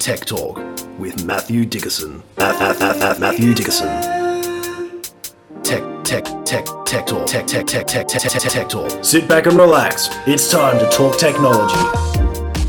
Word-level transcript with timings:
Tech 0.00 0.24
Talk 0.24 0.56
with 0.98 1.26
Matthew 1.26 1.66
Dickerson. 1.66 2.22
Math, 2.38 2.58
math, 2.58 2.80
math, 2.80 3.20
Matthew 3.20 3.52
Dickerson. 3.52 3.86
Tech, 5.62 5.82
tech, 6.04 6.24
tech, 6.46 6.64
tech 6.86 7.06
talk. 7.06 7.26
Tech, 7.26 7.46
tech, 7.46 7.66
tech, 7.66 7.86
tech, 7.86 8.08
tech, 8.08 8.22
tech, 8.22 8.40
tech 8.40 8.68
talk. 8.70 9.04
Sit 9.04 9.28
back 9.28 9.44
and 9.44 9.58
relax. 9.58 10.08
It's 10.26 10.50
time 10.50 10.78
to 10.78 10.88
talk 10.88 11.18
technology. 11.18 11.76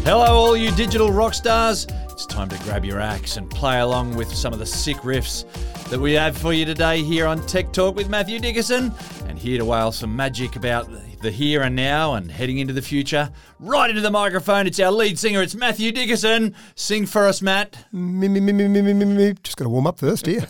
Hello, 0.03 0.25
all 0.25 0.57
you 0.57 0.71
digital 0.71 1.09
rock 1.09 1.33
stars. 1.33 1.87
It's 2.09 2.25
time 2.25 2.49
to 2.49 2.57
grab 2.65 2.83
your 2.83 2.99
axe 2.99 3.37
and 3.37 3.49
play 3.49 3.79
along 3.79 4.17
with 4.17 4.27
some 4.27 4.51
of 4.51 4.59
the 4.59 4.65
sick 4.65 4.97
riffs 4.97 5.45
that 5.89 6.01
we 6.01 6.11
have 6.11 6.37
for 6.37 6.51
you 6.51 6.65
today 6.65 7.01
here 7.01 7.27
on 7.27 7.45
Tech 7.45 7.71
Talk 7.71 7.95
with 7.95 8.09
Matthew 8.09 8.39
Dickerson. 8.39 8.93
And 9.29 9.39
here 9.39 9.57
to 9.57 9.63
wail 9.63 9.93
some 9.93 10.13
magic 10.13 10.57
about 10.57 10.91
the 11.21 11.31
here 11.31 11.61
and 11.61 11.75
now 11.75 12.15
and 12.15 12.31
heading 12.31 12.57
into 12.57 12.73
the 12.73 12.81
future. 12.81 13.31
Right 13.59 13.89
into 13.89 14.01
the 14.01 14.09
microphone, 14.09 14.65
it's 14.65 14.79
our 14.79 14.91
lead 14.91 15.19
singer, 15.19 15.41
it's 15.41 15.53
Matthew 15.53 15.91
Dickerson. 15.91 16.55
Sing 16.73 17.05
for 17.05 17.27
us, 17.27 17.41
Matt. 17.41 17.85
Me, 17.91 18.27
me, 18.27 18.39
me, 18.39 18.51
me, 18.51 18.67
me, 18.67 18.81
me, 18.81 19.05
me. 19.05 19.33
Just 19.43 19.57
got 19.57 19.65
to 19.65 19.69
warm 19.69 19.85
up 19.85 19.99
first 19.99 20.25
here. 20.25 20.47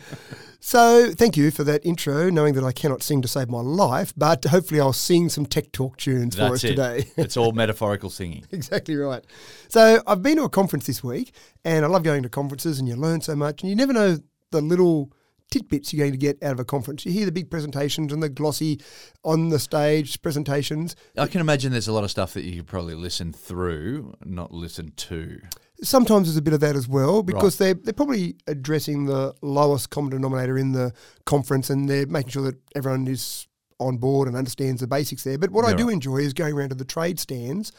so, 0.60 1.12
thank 1.12 1.36
you 1.36 1.52
for 1.52 1.62
that 1.64 1.86
intro, 1.86 2.30
knowing 2.30 2.54
that 2.54 2.64
I 2.64 2.72
cannot 2.72 3.02
sing 3.02 3.22
to 3.22 3.28
save 3.28 3.48
my 3.48 3.60
life, 3.60 4.12
but 4.16 4.44
hopefully 4.44 4.80
I'll 4.80 4.92
sing 4.92 5.28
some 5.28 5.46
tech 5.46 5.70
talk 5.70 5.96
tunes 5.98 6.34
for 6.34 6.42
us 6.42 6.62
That's 6.62 6.64
it. 6.64 6.68
today. 6.70 7.10
it's 7.16 7.36
all 7.36 7.52
metaphorical 7.52 8.10
singing. 8.10 8.44
exactly 8.50 8.96
right. 8.96 9.24
So, 9.68 10.02
I've 10.04 10.22
been 10.22 10.36
to 10.38 10.44
a 10.44 10.48
conference 10.48 10.86
this 10.86 11.04
week, 11.04 11.32
and 11.64 11.84
I 11.84 11.88
love 11.88 12.02
going 12.02 12.24
to 12.24 12.28
conferences, 12.28 12.80
and 12.80 12.88
you 12.88 12.96
learn 12.96 13.20
so 13.20 13.36
much, 13.36 13.62
and 13.62 13.70
you 13.70 13.76
never 13.76 13.92
know 13.92 14.18
the 14.50 14.60
little 14.60 15.12
tidbits 15.50 15.92
you're 15.92 16.04
going 16.04 16.12
to 16.12 16.18
get 16.18 16.42
out 16.42 16.52
of 16.52 16.60
a 16.60 16.64
conference. 16.64 17.04
You 17.06 17.12
hear 17.12 17.26
the 17.26 17.32
big 17.32 17.50
presentations 17.50 18.12
and 18.12 18.22
the 18.22 18.28
glossy 18.28 18.80
on 19.24 19.48
the 19.48 19.58
stage 19.58 20.20
presentations. 20.22 20.96
I 21.16 21.26
can 21.26 21.40
imagine 21.40 21.72
there's 21.72 21.88
a 21.88 21.92
lot 21.92 22.04
of 22.04 22.10
stuff 22.10 22.34
that 22.34 22.44
you 22.44 22.56
could 22.56 22.66
probably 22.66 22.94
listen 22.94 23.32
through, 23.32 24.14
not 24.24 24.52
listen 24.52 24.92
to. 24.96 25.40
Sometimes 25.82 26.26
there's 26.26 26.36
a 26.36 26.42
bit 26.42 26.54
of 26.54 26.60
that 26.60 26.74
as 26.74 26.88
well 26.88 27.22
because 27.22 27.58
they're 27.58 27.74
they're 27.74 27.92
probably 27.92 28.36
addressing 28.48 29.06
the 29.06 29.32
lowest 29.42 29.90
common 29.90 30.10
denominator 30.10 30.58
in 30.58 30.72
the 30.72 30.92
conference 31.24 31.70
and 31.70 31.88
they're 31.88 32.06
making 32.06 32.30
sure 32.30 32.42
that 32.42 32.56
everyone 32.74 33.06
is 33.06 33.46
on 33.78 33.96
board 33.96 34.26
and 34.26 34.36
understands 34.36 34.80
the 34.80 34.88
basics 34.88 35.22
there. 35.22 35.38
But 35.38 35.50
what 35.50 35.64
I 35.64 35.72
do 35.72 35.86
right. 35.86 35.92
enjoy 35.92 36.18
is 36.18 36.32
going 36.32 36.54
around 36.54 36.70
to 36.70 36.74
the 36.74 36.84
trade 36.84 37.20
stands 37.20 37.72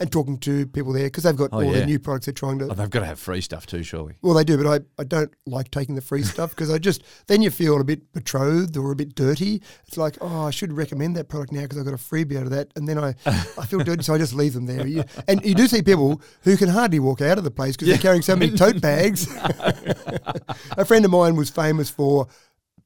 and 0.00 0.10
talking 0.12 0.38
to 0.38 0.66
people 0.66 0.92
there 0.92 1.04
because 1.04 1.24
they've 1.24 1.36
got 1.36 1.50
Oh, 1.52 1.58
all 1.58 1.64
yeah. 1.64 1.80
the 1.80 1.86
new 1.86 1.98
products 1.98 2.26
they're 2.26 2.32
trying 2.32 2.58
to. 2.58 2.66
Oh, 2.70 2.74
they've 2.74 2.90
got 2.90 3.00
to 3.00 3.06
have 3.06 3.18
free 3.18 3.40
stuff 3.40 3.66
too, 3.66 3.82
surely. 3.82 4.14
Well, 4.22 4.34
they 4.34 4.44
do, 4.44 4.56
but 4.62 4.66
I, 4.66 5.00
I 5.00 5.04
don't 5.04 5.32
like 5.46 5.70
taking 5.70 5.94
the 5.94 6.00
free 6.00 6.22
stuff 6.22 6.50
because 6.50 6.70
I 6.70 6.78
just 6.78 7.02
then 7.26 7.42
you 7.42 7.50
feel 7.50 7.80
a 7.80 7.84
bit 7.84 8.12
betrothed 8.12 8.76
or 8.76 8.90
a 8.92 8.96
bit 8.96 9.14
dirty. 9.14 9.62
It's 9.86 9.96
like, 9.96 10.16
oh, 10.20 10.46
I 10.46 10.50
should 10.50 10.72
recommend 10.72 11.16
that 11.16 11.28
product 11.28 11.52
now 11.52 11.62
because 11.62 11.78
I've 11.78 11.84
got 11.84 11.94
a 11.94 11.96
freebie 11.98 12.36
out 12.36 12.44
of 12.44 12.50
that, 12.50 12.72
and 12.76 12.88
then 12.88 12.98
I, 12.98 13.14
I 13.26 13.66
feel 13.66 13.80
dirty, 13.80 14.02
so 14.02 14.14
I 14.14 14.18
just 14.18 14.34
leave 14.34 14.54
them 14.54 14.66
there. 14.66 14.86
You, 14.86 15.04
and 15.28 15.44
you 15.44 15.54
do 15.54 15.66
see 15.66 15.82
people 15.82 16.20
who 16.42 16.56
can 16.56 16.68
hardly 16.68 16.98
walk 16.98 17.20
out 17.20 17.38
of 17.38 17.44
the 17.44 17.50
place 17.50 17.76
because 17.76 17.88
they're 17.88 17.98
carrying 17.98 18.22
so 18.22 18.36
many 18.36 18.52
tote 18.56 18.80
bags. 18.80 19.26
a 20.76 20.84
friend 20.84 21.04
of 21.04 21.10
mine 21.10 21.36
was 21.36 21.50
famous 21.50 21.90
for 21.90 22.26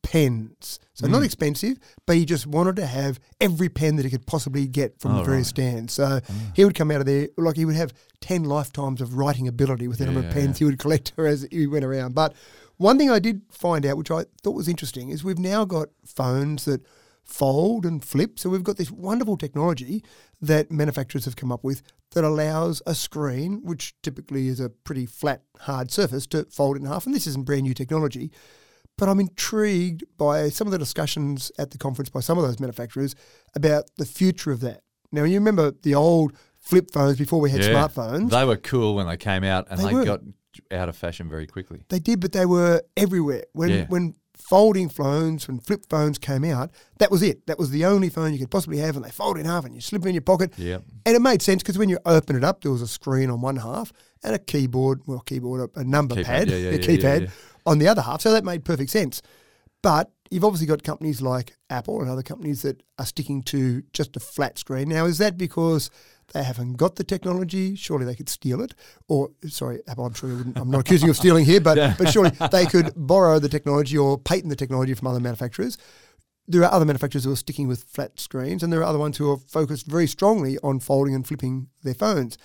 pens, 0.03 0.79
so 0.95 1.07
Mm. 1.07 1.11
not 1.11 1.23
expensive, 1.23 1.79
but 2.07 2.17
he 2.17 2.25
just 2.25 2.47
wanted 2.47 2.77
to 2.77 2.87
have 2.87 3.21
every 3.41 3.69
pen 3.69 3.97
that 3.97 4.05
he 4.05 4.11
could 4.11 4.27
possibly 4.27 4.67
get 4.67 4.99
from 5.01 5.15
the 5.15 5.21
Oh, 5.21 5.25
various 5.25 5.49
right. 5.49 5.57
stands. 5.57 5.93
So 5.93 6.21
he 6.55 6.65
would 6.65 6.75
come 6.75 6.91
out 6.91 7.01
of 7.01 7.07
there 7.07 7.29
like 7.37 7.57
he 7.57 7.65
would 7.65 7.77
have 7.77 7.93
ten 8.21 8.45
lifetimes 8.45 9.01
of 9.01 9.15
writing 9.15 9.47
ability 9.47 9.89
with 9.89 9.99
the 9.99 10.07
number 10.07 10.21
of 10.21 10.31
pens 10.31 10.59
he 10.59 10.65
would 10.65 10.79
collect 10.79 11.13
as 11.19 11.47
he 11.51 11.67
went 11.67 11.85
around. 11.85 12.15
But 12.15 12.35
one 12.77 12.99
thing 12.99 13.11
I 13.11 13.19
did 13.19 13.43
find 13.51 13.85
out, 13.85 13.97
which 13.99 14.11
I 14.11 14.25
thought 14.43 14.55
was 14.55 14.69
interesting, 14.69 15.11
is 15.11 15.23
we've 15.23 15.39
now 15.39 15.65
got 15.65 15.89
phones 16.05 16.65
that 16.65 16.83
fold 17.23 17.85
and 17.87 18.03
flip. 18.05 18.39
So 18.39 18.51
we've 18.51 18.65
got 18.65 18.77
this 18.77 18.91
wonderful 18.91 19.37
technology 19.37 20.03
that 20.41 20.73
manufacturers 20.73 21.27
have 21.27 21.37
come 21.37 21.53
up 21.53 21.63
with 21.63 21.83
that 22.13 22.25
allows 22.25 22.83
a 22.87 22.95
screen, 22.95 23.61
which 23.63 23.95
typically 24.03 24.49
is 24.49 24.59
a 24.59 24.71
pretty 24.71 25.07
flat, 25.07 25.43
hard 25.61 25.93
surface, 25.93 26.27
to 26.29 26.45
fold 26.51 26.77
in 26.77 26.87
half. 26.87 27.07
And 27.07 27.15
this 27.15 27.27
isn't 27.29 27.45
brand 27.45 27.63
new 27.63 27.75
technology. 27.75 28.33
But 29.01 29.09
I'm 29.09 29.19
intrigued 29.19 30.05
by 30.19 30.51
some 30.51 30.67
of 30.67 30.73
the 30.73 30.79
discussions 30.79 31.51
at 31.59 31.71
the 31.71 31.79
conference 31.79 32.11
by 32.11 32.21
some 32.21 32.37
of 32.39 32.45
those 32.45 32.61
manufacturers 32.61 33.15
about 33.55 33.85
the 33.97 34.05
future 34.05 34.53
of 34.53 34.61
that. 34.61 34.83
Now, 35.11 35.25
you 35.25 35.39
remember 35.39 35.73
the 35.83 35.95
old 35.95 36.35
flip 36.59 36.91
phones 36.93 37.17
before 37.17 37.41
we 37.41 37.51
had 37.51 37.65
Yeah. 37.65 37.73
smartphones? 37.73 38.31
They 38.31 38.45
were 38.45 38.59
cool 38.59 38.95
when 38.95 39.07
they 39.07 39.17
came 39.17 39.43
out 39.43 39.67
and 39.71 39.81
They 39.81 39.95
they, 39.95 40.05
got 40.05 40.21
out 40.71 40.89
of 40.91 40.97
fashion 40.97 41.29
very 41.31 41.47
quickly. 41.47 41.83
They 41.89 41.99
did, 41.99 42.21
but 42.21 42.33
they 42.33 42.45
were 42.45 42.83
everywhere. 42.97 43.45
When 43.55 43.71
Yeah. 43.71 43.87
when 43.89 44.15
folding 44.37 44.89
phones, 44.89 45.47
when 45.47 45.61
flip 45.61 45.85
phones 45.89 46.19
came 46.19 46.45
out, 46.45 46.71
that 46.99 47.11
was 47.11 47.23
it. 47.23 47.47
That 47.47 47.59
was 47.59 47.71
the 47.71 47.85
only 47.85 48.09
phone 48.09 48.33
you 48.33 48.39
could 48.39 48.51
possibly 48.51 48.79
have, 48.79 48.97
and 48.97 49.05
they 49.05 49.11
fold 49.11 49.39
in 49.39 49.45
half 49.47 49.65
and 49.65 49.75
you 49.75 49.81
slip 49.81 50.05
it 50.05 50.09
in 50.09 50.15
your 50.15 50.23
pocket. 50.23 50.53
Yep. 50.57 50.83
And 51.07 51.17
it 51.17 51.21
made 51.21 51.41
sense 51.43 51.63
because 51.63 51.79
when 51.79 51.89
you 51.89 51.99
open 52.05 52.37
it 52.37 52.45
up, 52.45 52.63
there 52.63 52.73
was 52.73 52.83
a 52.83 52.89
screen 52.89 53.31
on 53.31 53.41
one 53.41 53.57
half 53.57 53.93
and 54.23 54.35
a 54.35 54.39
keyboard, 54.39 55.03
well, 55.07 55.21
keyboard, 55.21 55.71
a, 55.77 55.81
a 55.81 55.85
number 55.85 56.17
Keypad, 56.17 56.25
pad, 56.25 56.51
yeah, 56.51 56.57
yeah, 56.57 56.69
a 56.71 56.73
yeah, 56.73 56.79
keypad 56.79 57.03
yeah, 57.03 57.19
yeah. 57.19 57.27
On 57.67 57.79
the 57.79 57.89
other 57.89 58.03
half. 58.03 58.21
So 58.21 58.33
that 58.33 58.45
made 58.45 58.65
perfect 58.65 58.91
sense. 58.91 59.23
But 59.83 60.11
you've 60.31 60.45
obviously 60.45 60.67
got 60.67 60.83
companies 60.83 61.23
like 61.23 61.57
Apple 61.71 62.01
and 62.01 62.11
other 62.11 62.23
companies 62.23 62.63
that 62.63 62.83
are 62.99 63.07
sticking 63.07 63.43
to 63.45 63.83
just 63.93 64.17
a 64.17 64.21
flat 64.21 64.59
screen. 64.59 64.89
Now, 64.89 65.07
is 65.07 65.19
that 65.19 65.39
because 65.39 65.91
they 66.33 66.45
haven't 66.45 66.75
got 66.75 66.97
the 66.97 67.05
technology? 67.05 67.75
Surely 67.75 68.05
they 68.05 68.15
could 68.15 68.29
steal 68.29 68.61
it. 68.61 68.75
Or, 69.09 69.31
sorry, 69.49 69.81
Apple, 69.89 70.07
I'm 70.07 70.15
sure 70.15 70.29
you 70.29 70.37
wouldn't, 70.37 70.59
I'm 70.59 70.71
not 70.71 70.81
accusing 70.83 71.07
you 71.07 71.11
of 71.13 71.17
stealing 71.17 71.47
here, 71.47 71.61
but, 71.61 71.97
but 71.99 72.11
surely 72.11 72.31
they 72.53 72.67
could 72.67 72.93
borrow 72.95 73.39
the 73.39 73.49
technology 73.49 73.97
or 73.97 74.19
patent 74.19 74.51
the 74.51 74.57
technology 74.57 74.95
from 74.95 75.09
other 75.09 75.19
manufacturers. 75.21 75.79
There 76.47 76.63
are 76.63 76.73
other 76.73 76.85
manufacturers 76.85 77.25
who 77.25 77.33
are 77.33 77.37
sticking 77.37 77.67
with 77.67 77.85
flat 77.85 78.21
screens, 78.21 78.63
and 78.63 78.73
there 78.73 78.81
are 78.81 78.85
other 78.85 78.99
ones 78.99 79.17
who 79.17 79.31
are 79.31 79.39
focused 79.39 79.87
very 79.87 80.07
strongly 80.07 80.59
on 80.63 80.81
folding 80.81 81.15
and 81.15 81.27
flipping 81.27 81.69
their 81.83 81.95
phones. 81.95 82.37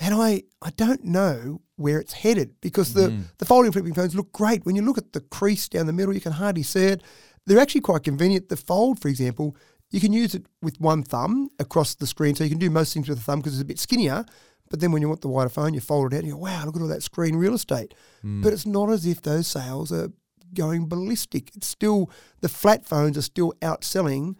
And 0.00 0.14
I, 0.14 0.42
I 0.60 0.70
don't 0.70 1.04
know 1.04 1.60
where 1.76 2.00
it's 2.00 2.12
headed 2.12 2.54
because 2.60 2.94
the, 2.94 3.08
mm. 3.08 3.22
the 3.38 3.44
folding 3.44 3.72
flipping 3.72 3.94
phones 3.94 4.14
look 4.14 4.32
great. 4.32 4.64
When 4.66 4.76
you 4.76 4.82
look 4.82 4.98
at 4.98 5.12
the 5.12 5.20
crease 5.20 5.68
down 5.68 5.86
the 5.86 5.92
middle, 5.92 6.14
you 6.14 6.20
can 6.20 6.32
hardly 6.32 6.62
see 6.62 6.86
it. 6.86 7.02
They're 7.46 7.60
actually 7.60 7.82
quite 7.82 8.02
convenient. 8.02 8.48
The 8.48 8.56
fold, 8.56 9.00
for 9.00 9.08
example, 9.08 9.56
you 9.90 10.00
can 10.00 10.12
use 10.12 10.34
it 10.34 10.46
with 10.62 10.80
one 10.80 11.02
thumb 11.02 11.50
across 11.58 11.94
the 11.94 12.06
screen, 12.06 12.34
so 12.34 12.42
you 12.42 12.50
can 12.50 12.58
do 12.58 12.70
most 12.70 12.92
things 12.92 13.08
with 13.08 13.18
a 13.18 13.22
thumb 13.22 13.38
because 13.40 13.54
it's 13.54 13.62
a 13.62 13.66
bit 13.66 13.78
skinnier. 13.78 14.24
But 14.70 14.80
then 14.80 14.90
when 14.90 15.02
you 15.02 15.08
want 15.08 15.20
the 15.20 15.28
wider 15.28 15.50
phone, 15.50 15.74
you 15.74 15.80
fold 15.80 16.12
it 16.12 16.16
out 16.16 16.20
and 16.20 16.28
you 16.28 16.34
go, 16.34 16.40
wow, 16.40 16.64
look 16.64 16.74
at 16.74 16.82
all 16.82 16.88
that 16.88 17.02
screen 17.02 17.36
real 17.36 17.54
estate. 17.54 17.94
Mm. 18.24 18.42
But 18.42 18.52
it's 18.52 18.66
not 18.66 18.90
as 18.90 19.06
if 19.06 19.22
those 19.22 19.46
sales 19.46 19.92
are 19.92 20.08
going 20.54 20.88
ballistic. 20.88 21.54
It's 21.54 21.68
still, 21.68 22.10
the 22.40 22.48
flat 22.48 22.84
phones 22.84 23.18
are 23.18 23.22
still 23.22 23.52
outselling 23.60 24.36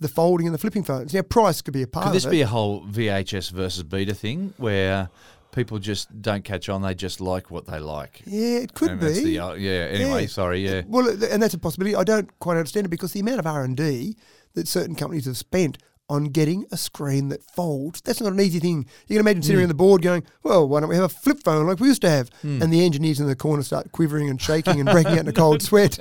the 0.00 0.08
folding 0.08 0.46
and 0.46 0.54
the 0.54 0.58
flipping 0.58 0.82
phones. 0.82 1.12
Now, 1.14 1.22
price 1.22 1.62
could 1.62 1.74
be 1.74 1.82
a 1.82 1.86
part 1.86 2.06
Could 2.06 2.14
this 2.14 2.26
be 2.26 2.40
a 2.40 2.46
whole 2.46 2.82
VHS 2.86 3.52
versus 3.52 3.82
beta 3.84 4.14
thing 4.14 4.54
where 4.56 5.10
people 5.52 5.78
just 5.78 6.22
don't 6.22 6.42
catch 6.44 6.68
on? 6.68 6.82
They 6.82 6.94
just 6.94 7.20
like 7.20 7.50
what 7.50 7.66
they 7.66 7.78
like. 7.78 8.22
yeah, 8.26 8.58
it 8.58 8.74
could 8.74 8.92
And 8.92 9.00
be. 9.00 9.24
the, 9.24 9.38
uh, 9.38 9.52
yeah. 9.54 9.88
Anyway, 9.90 10.22
Yeah. 10.22 10.26
sorry. 10.28 10.66
Yeah. 10.66 10.82
Well, 10.86 11.08
and 11.08 11.42
that's 11.42 11.54
a 11.54 11.58
possibility. 11.58 11.94
I 11.94 12.04
don't 12.04 12.30
quite 12.38 12.56
understand 12.56 12.86
it 12.86 12.90
because 12.90 13.12
the 13.12 13.20
amount 13.20 13.40
of 13.40 13.46
R 13.46 13.62
and 13.62 13.76
D 13.76 14.16
that 14.54 14.66
certain 14.66 14.94
companies 14.94 15.26
have 15.26 15.36
spent 15.36 15.78
on 16.10 16.24
getting 16.24 16.66
a 16.72 16.76
screen 16.76 17.28
that 17.28 17.40
folds, 17.42 18.00
that's 18.00 18.20
not 18.20 18.32
an 18.32 18.40
easy 18.40 18.58
thing. 18.58 18.84
You 19.06 19.16
can 19.16 19.20
imagine 19.20 19.42
sitting 19.42 19.60
hmm. 19.60 19.64
on 19.64 19.68
the 19.68 19.74
board 19.74 20.02
going, 20.02 20.24
well, 20.42 20.68
why 20.68 20.80
don't 20.80 20.88
we 20.88 20.96
have 20.96 21.04
a 21.04 21.08
flip 21.08 21.38
phone 21.44 21.68
like 21.68 21.78
we 21.78 21.86
used 21.86 22.02
to 22.02 22.10
have? 22.10 22.28
Hmm. 22.42 22.60
And 22.60 22.72
the 22.72 22.84
engineers 22.84 23.20
in 23.20 23.28
the 23.28 23.36
corner 23.36 23.62
start 23.62 23.92
quivering 23.92 24.28
and 24.28 24.42
shaking 24.42 24.80
and 24.80 24.90
breaking 24.90 25.12
out 25.12 25.20
in 25.20 25.28
a 25.28 25.32
cold 25.32 25.62
sweat. 25.62 25.98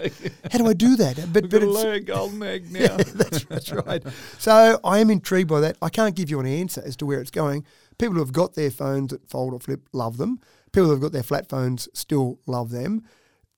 How 0.52 0.58
do 0.58 0.68
I 0.68 0.74
do 0.74 0.96
that? 0.96 1.32
But, 1.32 1.52
but 1.52 1.62
it's, 1.62 1.84
a 1.84 2.00
golden 2.00 2.42
egg 2.42 2.72
now. 2.72 2.80
yeah, 2.80 2.98
that's, 2.98 3.46
that's 3.46 3.72
right. 3.86 4.04
So 4.40 4.80
I 4.84 4.98
am 4.98 5.12
intrigued 5.12 5.48
by 5.48 5.60
that. 5.60 5.78
I 5.80 5.90
can't 5.90 6.16
give 6.16 6.32
you 6.32 6.40
an 6.40 6.48
answer 6.48 6.82
as 6.84 6.96
to 6.98 7.06
where 7.06 7.22
it's 7.22 7.32
going. 7.32 7.64
People 8.00 8.16
who 8.16 8.22
have 8.22 8.34
got 8.34 8.56
their 8.56 8.72
phones 8.72 9.12
that 9.12 9.30
fold 9.30 9.54
or 9.54 9.60
flip 9.60 9.82
love 9.94 10.18
them. 10.18 10.40
People 10.72 10.88
who 10.88 10.94
have 10.94 11.02
got 11.02 11.12
their 11.12 11.24
flat 11.24 11.48
phones 11.48 11.88
still 11.94 12.40
love 12.48 12.72
them. 12.72 13.04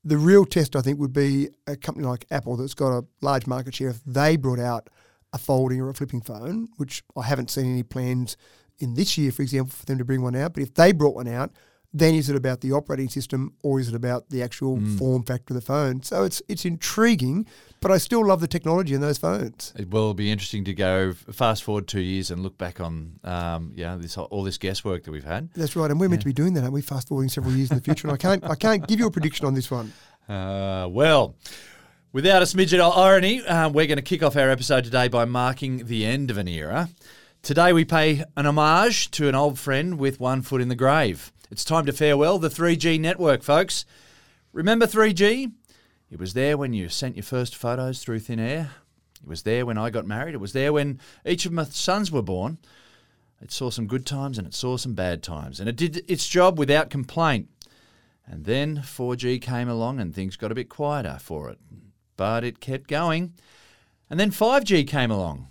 The 0.04 0.18
real 0.18 0.46
test, 0.46 0.76
I 0.76 0.82
think, 0.82 1.00
would 1.00 1.14
be 1.14 1.50
a 1.66 1.78
company 1.78 2.06
like 2.06 2.26
Apple 2.30 2.58
that's 2.58 2.74
got 2.74 2.92
a 2.92 3.06
large 3.22 3.48
market 3.48 3.76
share. 3.76 3.90
If 3.90 4.04
they 4.04 4.36
brought 4.36 4.60
out 4.60 4.90
a 5.34 5.38
folding 5.38 5.80
or 5.82 5.90
a 5.90 5.94
flipping 5.94 6.22
phone, 6.22 6.70
which 6.78 7.04
I 7.18 7.24
haven't 7.24 7.50
seen 7.50 7.72
any 7.72 7.84
plans 7.84 8.38
in 8.80 8.96
this 8.96 9.18
year, 9.18 9.32
for 9.32 9.42
example, 9.42 9.72
for 9.72 9.86
them 9.86 9.98
to 9.98 10.06
bring 10.06 10.22
one 10.22 10.36
out. 10.36 10.54
But 10.54 10.64
if 10.64 10.74
they 10.74 10.92
brought 10.92 11.16
one 11.16 11.28
out, 11.28 11.52
then 11.94 12.16
is 12.16 12.30
it 12.30 12.36
about 12.36 12.62
the 12.62 12.72
operating 12.72 13.10
system 13.10 13.54
or 13.64 13.80
is 13.80 13.90
it 13.90 13.96
about 13.96 14.30
the 14.30 14.42
actual 14.42 14.80
form 14.98 15.24
factor 15.24 15.54
of 15.54 15.56
the 15.56 15.66
phone? 15.66 16.02
So 16.04 16.24
it's 16.24 16.42
it's 16.48 16.64
intriguing, 16.64 17.46
but 17.82 17.92
I 17.92 17.98
still 17.98 18.26
love 18.26 18.40
the 18.40 18.48
technology 18.48 18.94
in 18.94 19.02
those 19.02 19.18
phones. 19.18 19.74
It 19.78 19.90
will 19.90 20.14
be 20.14 20.32
interesting 20.32 20.64
to 20.66 20.74
go 20.74 21.14
fast 21.14 21.64
forward 21.64 21.88
two 21.88 22.00
years 22.00 22.32
and 22.32 22.44
look 22.44 22.58
back 22.58 22.80
on, 22.80 23.20
um, 23.24 23.74
yeah, 23.76 23.98
this 23.98 24.18
all 24.18 24.44
this 24.44 24.58
guesswork 24.58 25.04
that 25.04 25.12
we've 25.12 25.24
had. 25.26 25.50
That's 25.54 25.76
right, 25.76 25.92
and 25.92 26.00
we're 26.00 26.10
meant 26.10 26.22
to 26.22 26.28
be 26.28 26.34
doing 26.34 26.54
that, 26.54 26.62
aren't 26.62 26.74
we? 26.74 26.82
Fast 26.82 27.10
forwarding 27.10 27.30
several 27.30 27.54
years 27.54 27.72
in 27.72 27.78
the 27.78 27.84
future, 27.84 28.08
and 28.08 28.14
I 28.14 28.18
can't 28.18 28.44
I 28.50 28.56
can't 28.56 28.88
give 28.88 29.00
you 29.00 29.08
a 29.08 29.12
prediction 29.12 29.46
on 29.46 29.54
this 29.54 29.70
one. 29.70 29.92
Uh, 30.30 30.88
well, 30.90 31.36
without 32.12 32.42
a 32.42 32.46
smidget 32.46 32.80
of 32.80 32.98
irony, 32.98 33.46
uh, 33.46 33.70
we're 33.70 33.88
going 33.88 33.98
to 33.98 34.02
kick 34.02 34.22
off 34.22 34.36
our 34.36 34.50
episode 34.50 34.84
today 34.84 35.08
by 35.08 35.26
marking 35.26 35.86
the 35.86 36.06
end 36.06 36.30
of 36.30 36.38
an 36.38 36.48
era. 36.48 36.90
Today 37.42 37.72
we 37.74 37.86
pay 37.86 38.24
an 38.36 38.46
homage 38.46 39.10
to 39.12 39.30
an 39.30 39.36
old 39.36 39.58
friend 39.58 39.98
with 39.98 40.20
one 40.20 40.42
foot 40.42 40.62
in 40.62 40.68
the 40.68 40.76
grave. 40.76 41.32
It's 41.50 41.64
time 41.64 41.86
to 41.86 41.94
farewell 41.94 42.38
the 42.38 42.50
3G 42.50 43.00
network, 43.00 43.44
folks. 43.44 43.86
Remember 44.52 44.86
3G? 44.86 45.52
It 46.10 46.20
was 46.20 46.34
there 46.34 46.58
when 46.58 46.74
you 46.74 46.90
sent 46.90 47.16
your 47.16 47.24
first 47.24 47.56
photos 47.56 48.04
through 48.04 48.20
thin 48.20 48.40
air. 48.40 48.72
It 49.22 49.28
was 49.28 49.44
there 49.44 49.66
when 49.66 49.78
I 49.78 49.90
got 49.90 50.06
married. 50.06 50.36
It 50.36 50.42
was 50.42 50.54
there 50.54 50.74
when 50.74 51.00
each 51.26 51.46
of 51.46 51.54
my 51.54 51.64
sons 51.64 52.12
were 52.12 52.22
born. 52.22 52.58
It 53.42 53.52
saw 53.52 53.70
some 53.70 53.88
good 53.88 54.06
times 54.06 54.38
and 54.38 54.46
it 54.46 54.54
saw 54.54 54.78
some 54.78 54.94
bad 54.94 55.24
times, 55.24 55.60
and 55.60 55.68
it 55.68 55.76
did 55.76 56.04
its 56.08 56.28
job 56.28 56.60
without 56.60 56.90
complaint. 56.90 57.50
And 58.26 58.46
then 58.46 58.78
4G 58.78 59.42
came 59.42 59.68
along 59.68 60.00
and 60.00 60.14
things 60.14 60.36
got 60.36 60.52
a 60.52 60.56
bit 60.56 60.70
quieter 60.70 61.18
for 61.20 61.50
it. 61.50 61.58
But 62.18 62.44
it 62.44 62.60
kept 62.60 62.88
going. 62.88 63.34
And 64.10 64.20
then 64.20 64.32
5G 64.32 64.88
came 64.88 65.12
along. 65.12 65.48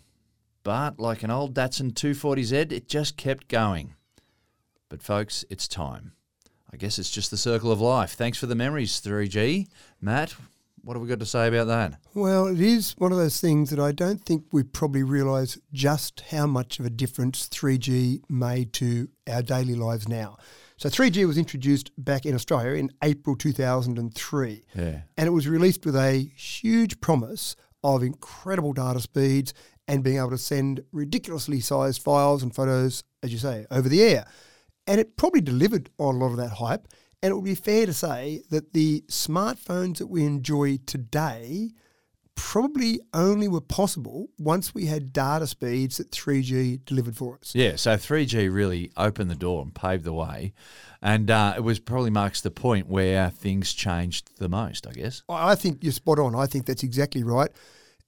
But 0.63 1.01
like 1.01 1.23
an 1.23 1.31
old 1.31 1.55
Datsun 1.55 1.93
240Z, 1.93 2.73
it 2.73 2.89
just 2.89 3.17
kept 3.17 3.49
going. 3.49 3.95
But 4.89 5.03
folks, 5.03 5.45
it's 5.49 5.67
time. 5.67 6.13
I 6.73 6.77
guess 6.77 6.99
it's 6.99 7.11
just 7.11 7.31
the 7.31 7.37
circle 7.37 7.73
of 7.73 7.81
life. 7.81 8.13
Thanks 8.13 8.39
for 8.39 8.47
the 8.47 8.55
memories, 8.55 9.01
3G. 9.01 9.67
Matt, 10.01 10.35
what 10.83 10.95
have 10.95 11.03
we 11.03 11.09
got 11.09 11.21
to 11.21 11.27
say 11.27 11.49
about 11.49 11.67
that? 11.67 11.99
Well, 12.15 12.47
it 12.47 12.61
is 12.61 12.95
one 12.99 13.13
of 13.13 13.19
those 13.19 13.41
things 13.41 13.71
that 13.71 13.81
I 13.81 13.93
don't 13.93 14.25
think 14.25 14.45
we 14.53 14.63
probably 14.63 15.03
realise 15.03 15.59
just 15.73 16.23
how 16.31 16.47
much 16.47 16.79
of 16.79 16.87
a 16.87 16.91
difference 16.91 17.49
3G 17.49 18.23
made 18.29 18.73
to 18.75 19.09
our 19.29 19.43
daily 19.43 19.75
lives 19.75 20.09
now. 20.09 20.39
So 20.81 20.89
3G 20.89 21.27
was 21.27 21.37
introduced 21.37 21.91
back 21.99 22.25
in 22.25 22.35
Australia 22.35 22.73
in 22.73 22.91
April 23.05 23.37
2003. 23.37 24.63
Yeah. 24.75 25.03
And 25.19 25.27
it 25.27 25.31
was 25.31 25.47
released 25.47 25.85
with 25.85 25.95
a 25.95 26.33
huge 26.35 27.03
promise 27.03 27.55
of 27.85 28.03
incredible 28.03 28.73
data 28.73 28.99
speeds 29.01 29.53
and 29.87 30.03
being 30.03 30.17
able 30.17 30.31
to 30.31 30.39
send 30.39 30.83
ridiculously 30.91 31.61
sized 31.61 32.01
files 32.01 32.43
and 32.43 32.55
photos, 32.55 33.05
as 33.23 33.31
you 33.31 33.37
say, 33.37 33.67
over 33.71 33.91
the 33.91 34.03
air. 34.03 34.27
And 34.87 34.99
it 34.99 35.19
probably 35.19 35.43
delivered 35.43 35.91
on 35.99 36.15
a 36.15 36.19
lot 36.19 36.31
of 36.31 36.39
that 36.39 36.53
hype. 36.53 36.89
And 37.23 37.31
it 37.31 37.35
would 37.35 37.45
be 37.45 37.55
fair 37.55 37.85
to 37.85 37.93
say 37.93 38.41
that 38.49 38.73
the 38.73 39.05
smartphones 39.09 39.99
that 39.99 40.07
we 40.07 40.25
enjoy 40.25 40.79
today 40.87 41.73
probably 42.41 42.99
only 43.13 43.49
were 43.49 43.61
possible 43.61 44.31
once 44.39 44.75
we 44.75 44.87
had 44.87 45.13
data 45.13 45.47
speeds 45.47 45.99
that 45.99 46.11
3G 46.11 46.83
delivered 46.87 47.15
for 47.15 47.39
us. 47.39 47.55
Yeah, 47.55 47.77
so 47.77 47.97
3G 47.97 48.53
really 48.53 48.91
opened 48.97 49.31
the 49.31 49.35
door 49.35 49.63
and 49.63 49.75
paved 49.75 50.05
the 50.05 50.15
way. 50.15 50.55
And 51.03 51.31
uh, 51.31 51.53
it 51.59 51.61
was 51.61 51.79
probably 51.79 52.09
marks 52.09 52.41
the 52.41 52.51
point 52.51 52.89
where 52.89 53.29
things 53.29 53.75
changed 53.75 54.39
the 54.39 54.49
most, 54.49 54.87
I 54.87 54.93
guess. 54.93 55.23
I 55.29 55.55
think 55.55 55.85
you're 55.85 55.93
spot 55.93 56.19
on. 56.19 56.35
I 56.35 56.47
think 56.47 56.65
that's 56.65 56.83
exactly 56.83 57.23
right. 57.23 57.51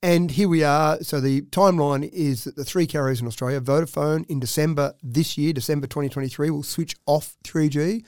And 0.03 0.31
here 0.31 0.49
we 0.49 0.65
are. 0.65 0.99
So 1.03 1.21
the 1.21 1.43
timeline 1.43 2.11
is 2.11 2.45
that 2.45 2.57
the 2.57 2.65
three 2.65 2.87
carriers 2.87 3.21
in 3.21 3.27
Australia, 3.27 3.61
Vodafone 3.61 4.25
in 4.31 4.41
December 4.41 4.95
this 5.03 5.37
year, 5.37 5.53
December 5.53 5.87
2023, 5.87 6.49
will 6.49 6.63
switch 6.63 6.97
off 7.05 7.37
3G. 7.45 8.03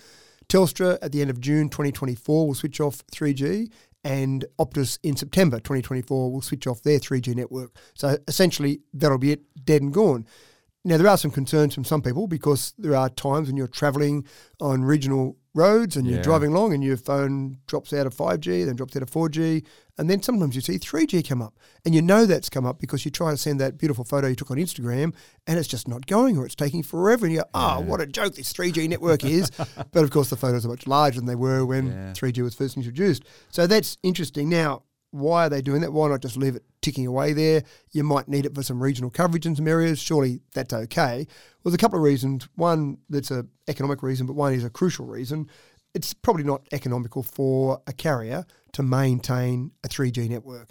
Telstra 0.49 0.99
at 1.03 1.13
the 1.13 1.21
end 1.21 1.31
of 1.31 1.41
June 1.41 1.69
2024 1.69 2.47
will 2.47 2.55
switch 2.55 2.81
off 2.81 3.07
3G. 3.09 3.71
And 4.05 4.45
Optus 4.59 4.99
in 5.03 5.17
September 5.17 5.57
2024 5.57 6.31
will 6.31 6.43
switch 6.43 6.67
off 6.67 6.83
their 6.83 6.99
3G 6.99 7.35
network. 7.35 7.75
So 7.95 8.19
essentially, 8.29 8.81
that'll 8.93 9.19
be 9.19 9.33
it, 9.33 9.65
dead 9.65 9.81
and 9.81 9.93
gone. 9.93 10.27
Now, 10.85 10.99
there 10.99 11.09
are 11.09 11.17
some 11.17 11.31
concerns 11.31 11.73
from 11.73 11.85
some 11.85 12.03
people 12.03 12.27
because 12.27 12.75
there 12.77 12.95
are 12.95 13.09
times 13.09 13.49
when 13.49 13.57
you're 13.57 13.67
travelling 13.67 14.27
on 14.61 14.85
regional 14.85 15.39
roads 15.55 15.97
and 15.97 16.07
you're 16.07 16.23
driving 16.23 16.51
along 16.53 16.75
and 16.75 16.83
your 16.83 16.97
phone 16.97 17.59
drops 17.69 17.93
out 17.93 18.07
of 18.07 18.15
5G, 18.15 18.67
then 18.67 18.75
drops 18.77 18.97
out 18.97 19.03
of 19.03 19.11
4G, 19.11 19.65
and 19.97 20.11
then 20.11 20.21
sometimes 20.21 20.57
you 20.57 20.61
see 20.61 20.79
3G 20.79 21.27
come 21.29 21.41
up. 21.41 21.55
And 21.85 21.95
you 21.95 22.03
know 22.03 22.27
that's 22.27 22.49
come 22.51 22.67
up 22.67 22.81
because 22.81 23.05
you 23.05 23.11
try 23.13 23.31
to 23.31 23.37
send 23.37 23.61
that 23.61 23.79
beautiful 23.79 24.05
photo 24.05 24.27
you 24.27 24.35
took 24.35 24.51
on 24.51 24.57
Instagram 24.57 25.15
and 25.47 25.59
it's 25.59 25.69
just 25.69 25.87
not 25.87 26.07
going 26.07 26.37
or 26.37 26.45
it's 26.45 26.57
taking 26.57 26.83
forever. 26.83 27.27
And 27.27 27.35
you 27.35 27.41
go, 27.43 27.47
oh, 27.55 27.81
what 27.81 28.01
a 28.01 28.07
joke 28.07 28.35
this 28.35 28.53
3G 28.53 28.89
network 28.89 29.25
is. 29.25 29.51
but 29.93 30.03
of 30.03 30.11
course, 30.11 30.31
the 30.31 30.37
photos 30.37 30.67
are 30.67 30.71
much 30.71 30.87
larger 30.89 31.21
than 31.21 31.27
they 31.27 31.37
were 31.37 31.65
when 31.65 31.87
Yeah. 31.87 32.13
3G 32.15 32.43
was 32.43 32.55
first 32.55 32.77
introduced. 32.77 33.25
So 33.51 33.67
that's 33.69 33.97
interesting. 34.03 34.49
Now, 34.49 34.83
why 35.15 35.47
are 35.47 35.49
they 35.49 35.63
doing 35.63 35.81
that? 35.83 35.93
Why 35.93 36.09
not 36.09 36.23
just 36.23 36.37
leave 36.37 36.57
it 36.57 36.65
ticking 36.83 37.07
away 37.07 37.33
there? 37.33 37.63
You 37.93 38.03
might 38.03 38.27
need 38.27 38.47
it 38.47 38.55
for 38.55 38.65
some 38.65 38.83
regional 38.83 39.11
coverage 39.11 39.47
in 39.47 39.55
some 39.55 39.69
areas. 39.69 40.01
Surely 40.01 40.41
that's 40.55 40.73
okay. 40.73 41.27
Well, 41.63 41.71
there's 41.71 41.75
a 41.75 41.79
couple 41.79 41.99
of 41.99 42.03
reasons. 42.03 42.49
One 42.57 42.99
that's 43.09 43.31
an 43.31 43.49
economic 43.69 44.03
reason, 44.03 44.27
but 44.27 44.35
one 44.35 44.53
is 44.55 44.65
a 44.65 44.71
crucial 44.71 45.07
reason. 45.07 45.49
It's 45.95 46.13
probably 46.13 46.43
not 46.43 46.67
economical 46.73 47.23
for 47.23 47.81
a 47.87 47.93
carrier 47.93 48.45
to 48.75 48.83
maintain 48.83 49.71
a 49.85 49.89
3G 49.89 50.29
network. 50.29 50.71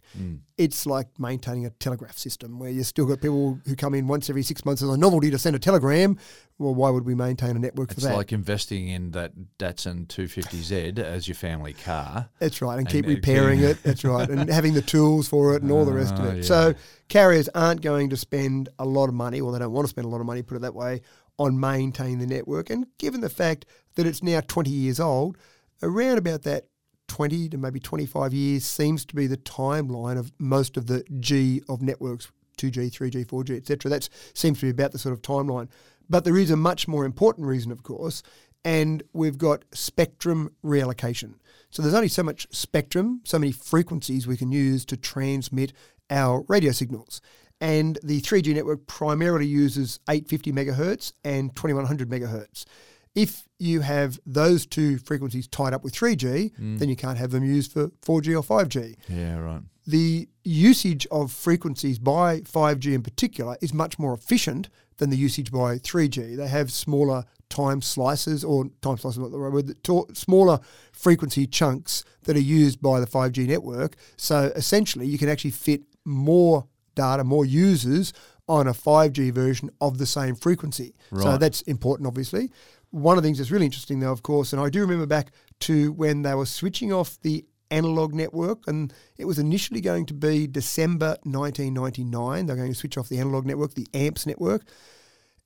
It's 0.58 0.86
like 0.86 1.08
maintaining 1.20 1.66
a 1.66 1.70
telegraph 1.72 2.18
system 2.18 2.60
where 2.60 2.70
you 2.70 2.84
still 2.84 3.06
got 3.06 3.22
people 3.22 3.60
who 3.66 3.76
come 3.76 3.94
in 3.96 4.08
once 4.08 4.30
every 4.30 4.44
six 4.44 4.64
months 4.66 4.82
as 4.84 4.90
a 4.90 4.98
novelty 4.98 5.32
to 5.32 5.38
send 5.40 5.56
a 5.56 5.60
telegram. 5.60 6.18
Well, 6.60 6.76
why 6.76 6.90
would 6.92 7.06
we 7.06 7.16
maintain 7.16 7.56
a 7.56 7.60
network 7.60 7.92
It's 7.92 8.04
for 8.04 8.10
that? 8.10 8.16
like 8.18 8.32
investing 8.32 8.88
in 8.88 9.12
that 9.12 9.32
Datsun 9.58 10.06
250Z 10.08 11.00
as 11.00 11.28
your 11.28 11.36
family 11.36 11.74
car. 11.74 12.30
That's 12.40 12.62
right, 12.62 12.74
and 12.78 12.82
And 12.82 12.90
keep 12.90 13.08
repairing 13.08 13.62
it. 13.62 13.82
That's 13.84 14.04
right, 14.04 14.30
and 14.30 14.50
having 14.50 14.74
the 14.74 14.82
tools 14.82 15.28
for 15.28 15.56
it 15.56 15.64
and 15.64 15.72
all 15.72 15.86
the 15.86 15.94
rest 15.94 16.14
of 16.16 16.20
Ah, 16.22 16.30
it. 16.30 16.36
yeah. 16.38 16.42
So 16.44 16.74
carriers 17.10 17.50
aren't 17.56 17.82
going 17.82 18.10
to 18.12 18.18
spend 18.18 18.70
a 18.80 18.86
lot 18.86 19.08
of 19.10 19.16
money, 19.16 19.42
or 19.42 19.52
they 19.52 19.60
don't 19.60 19.72
want 19.72 19.86
to 19.86 19.90
spend 19.90 20.06
a 20.06 20.10
lot 20.10 20.20
of 20.22 20.28
money, 20.28 20.42
put 20.44 20.56
it 20.56 20.62
that 20.62 20.76
way, 20.76 21.02
on 21.40 21.60
maintaining 21.60 22.20
the 22.20 22.28
network. 22.28 22.70
And 22.70 22.86
given 23.00 23.22
the 23.22 23.30
fact 23.30 23.66
that 23.96 24.06
it's 24.06 24.22
now 24.22 24.42
20 24.42 24.70
years 24.70 25.00
old, 25.00 25.38
around 25.82 26.18
about 26.18 26.44
that 26.44 26.68
20 27.08 27.50
to 27.50 27.58
maybe 27.58 27.80
25 27.80 28.34
years 28.34 28.66
seems 28.66 29.06
to 29.06 29.16
be 29.16 29.28
the 29.28 29.38
timeline 29.38 30.18
of 30.18 30.32
most 30.40 30.78
of 30.78 30.88
the 30.88 31.04
G 31.20 31.62
of 31.70 31.82
networks 31.82 32.32
2G, 32.58 32.92
3G, 32.92 33.26
4G, 33.26 33.58
etc. 33.58 33.90
That 33.90 34.10
seems 34.34 34.60
to 34.60 34.68
be 34.68 34.70
about 34.70 34.92
the 34.92 35.00
sort 35.00 35.14
of 35.14 35.22
timeline. 35.22 35.70
But 36.10 36.24
there 36.26 36.38
is 36.38 36.52
a 36.52 36.58
much 36.58 36.88
more 36.88 37.06
important 37.06 37.48
reason, 37.48 37.72
of 37.72 37.84
course, 37.84 38.24
and 38.66 39.04
we've 39.14 39.38
got 39.38 39.66
spectrum 39.74 40.54
reallocation. 40.64 41.36
So 41.70 41.82
there's 41.82 41.96
only 41.96 42.08
so 42.08 42.24
much 42.24 42.48
spectrum, 42.52 43.22
so 43.24 43.40
many 43.40 43.52
frequencies 43.52 44.28
we 44.28 44.38
can 44.38 44.52
use 44.52 44.86
to 44.86 44.98
transmit 44.98 45.74
our 46.10 46.46
radio 46.48 46.72
signals. 46.72 47.22
And 47.60 47.98
the 48.04 48.22
3G 48.22 48.54
network 48.54 48.86
primarily 48.88 49.48
uses 49.48 50.00
850 50.10 50.52
megahertz 50.52 51.14
and 51.24 51.56
2100 51.56 52.10
megahertz. 52.10 52.66
If 53.16 53.44
you 53.60 53.82
have 53.82 54.20
those 54.26 54.66
two 54.66 54.98
frequencies 54.98 55.48
tied 55.48 55.74
up 55.74 55.84
with 55.84 55.94
3G, 55.94 56.58
mm. 56.58 56.80
then 56.80 56.90
you 56.90 56.96
can't 56.96 57.18
have 57.18 57.32
them 57.32 57.44
used 57.44 57.72
for 57.72 57.90
4G 58.06 58.36
or 58.36 58.44
5G 58.44 58.96
Yeah, 59.08 59.38
right. 59.38 59.62
the 59.86 60.28
usage 60.44 61.06
of 61.12 61.32
frequencies 61.32 62.00
by 62.00 62.42
5G 62.42 62.94
in 62.94 63.04
particular 63.04 63.58
is 63.62 63.74
much 63.74 64.00
more 64.00 64.14
efficient 64.14 64.70
than 64.98 65.10
the 65.10 65.18
usage 65.18 65.52
by 65.52 65.78
3G. 65.78 66.38
They 66.38 66.48
have 66.48 66.72
smaller 66.72 67.26
time 67.50 67.82
slices, 67.82 68.44
or 68.44 68.66
time 68.82 68.98
slices, 68.98 69.20
not 69.20 69.32
the 69.32 69.40
right 69.40 69.54
word, 69.54 70.18
smaller 70.18 70.60
frequency 70.92 71.46
chunks 71.46 72.04
that 72.24 72.36
are 72.36 72.40
used 72.40 72.82
by 72.82 73.00
the 73.00 73.06
5G 73.06 73.48
network. 73.48 73.96
So 74.18 74.52
essentially, 74.56 75.06
you 75.06 75.18
can 75.18 75.30
actually 75.30 75.52
fit 75.52 75.84
more 76.04 76.68
data, 76.96 77.24
more 77.24 77.46
users 77.46 78.12
on 78.48 78.68
a 78.68 78.74
5G 78.74 79.32
version 79.32 79.70
of 79.80 79.98
the 79.98 80.06
same 80.06 80.36
frequency. 80.36 80.96
So 81.22 81.38
that's 81.38 81.62
important, 81.62 82.08
obviously. 82.08 82.52
One 82.94 83.18
of 83.18 83.24
the 83.24 83.28
things 83.28 83.40
that's 83.40 83.50
really 83.50 83.66
interesting, 83.66 84.02
though, 84.02 84.12
of 84.12 84.22
course, 84.22 84.54
and 84.54 84.62
I 84.62 84.70
do 84.70 84.80
remember 84.82 85.08
back 85.08 85.32
to 85.62 85.92
when 85.94 86.22
they 86.22 86.36
were 86.36 86.46
switching 86.46 86.94
off 86.94 87.20
the 87.22 87.44
analog 87.72 88.14
network, 88.14 88.68
and 88.68 88.94
it 89.18 89.26
was 89.26 89.40
initially 89.40 89.82
going 89.82 90.06
to 90.06 90.14
be 90.14 90.46
December 90.46 91.18
1999. 91.24 92.46
They're 92.46 92.56
going 92.56 92.72
to 92.72 92.78
switch 92.78 92.96
off 92.96 93.10
the 93.10 93.18
analog 93.18 93.48
network, 93.48 93.74
the 93.74 93.88
AMPS 93.96 94.28
network, 94.28 94.62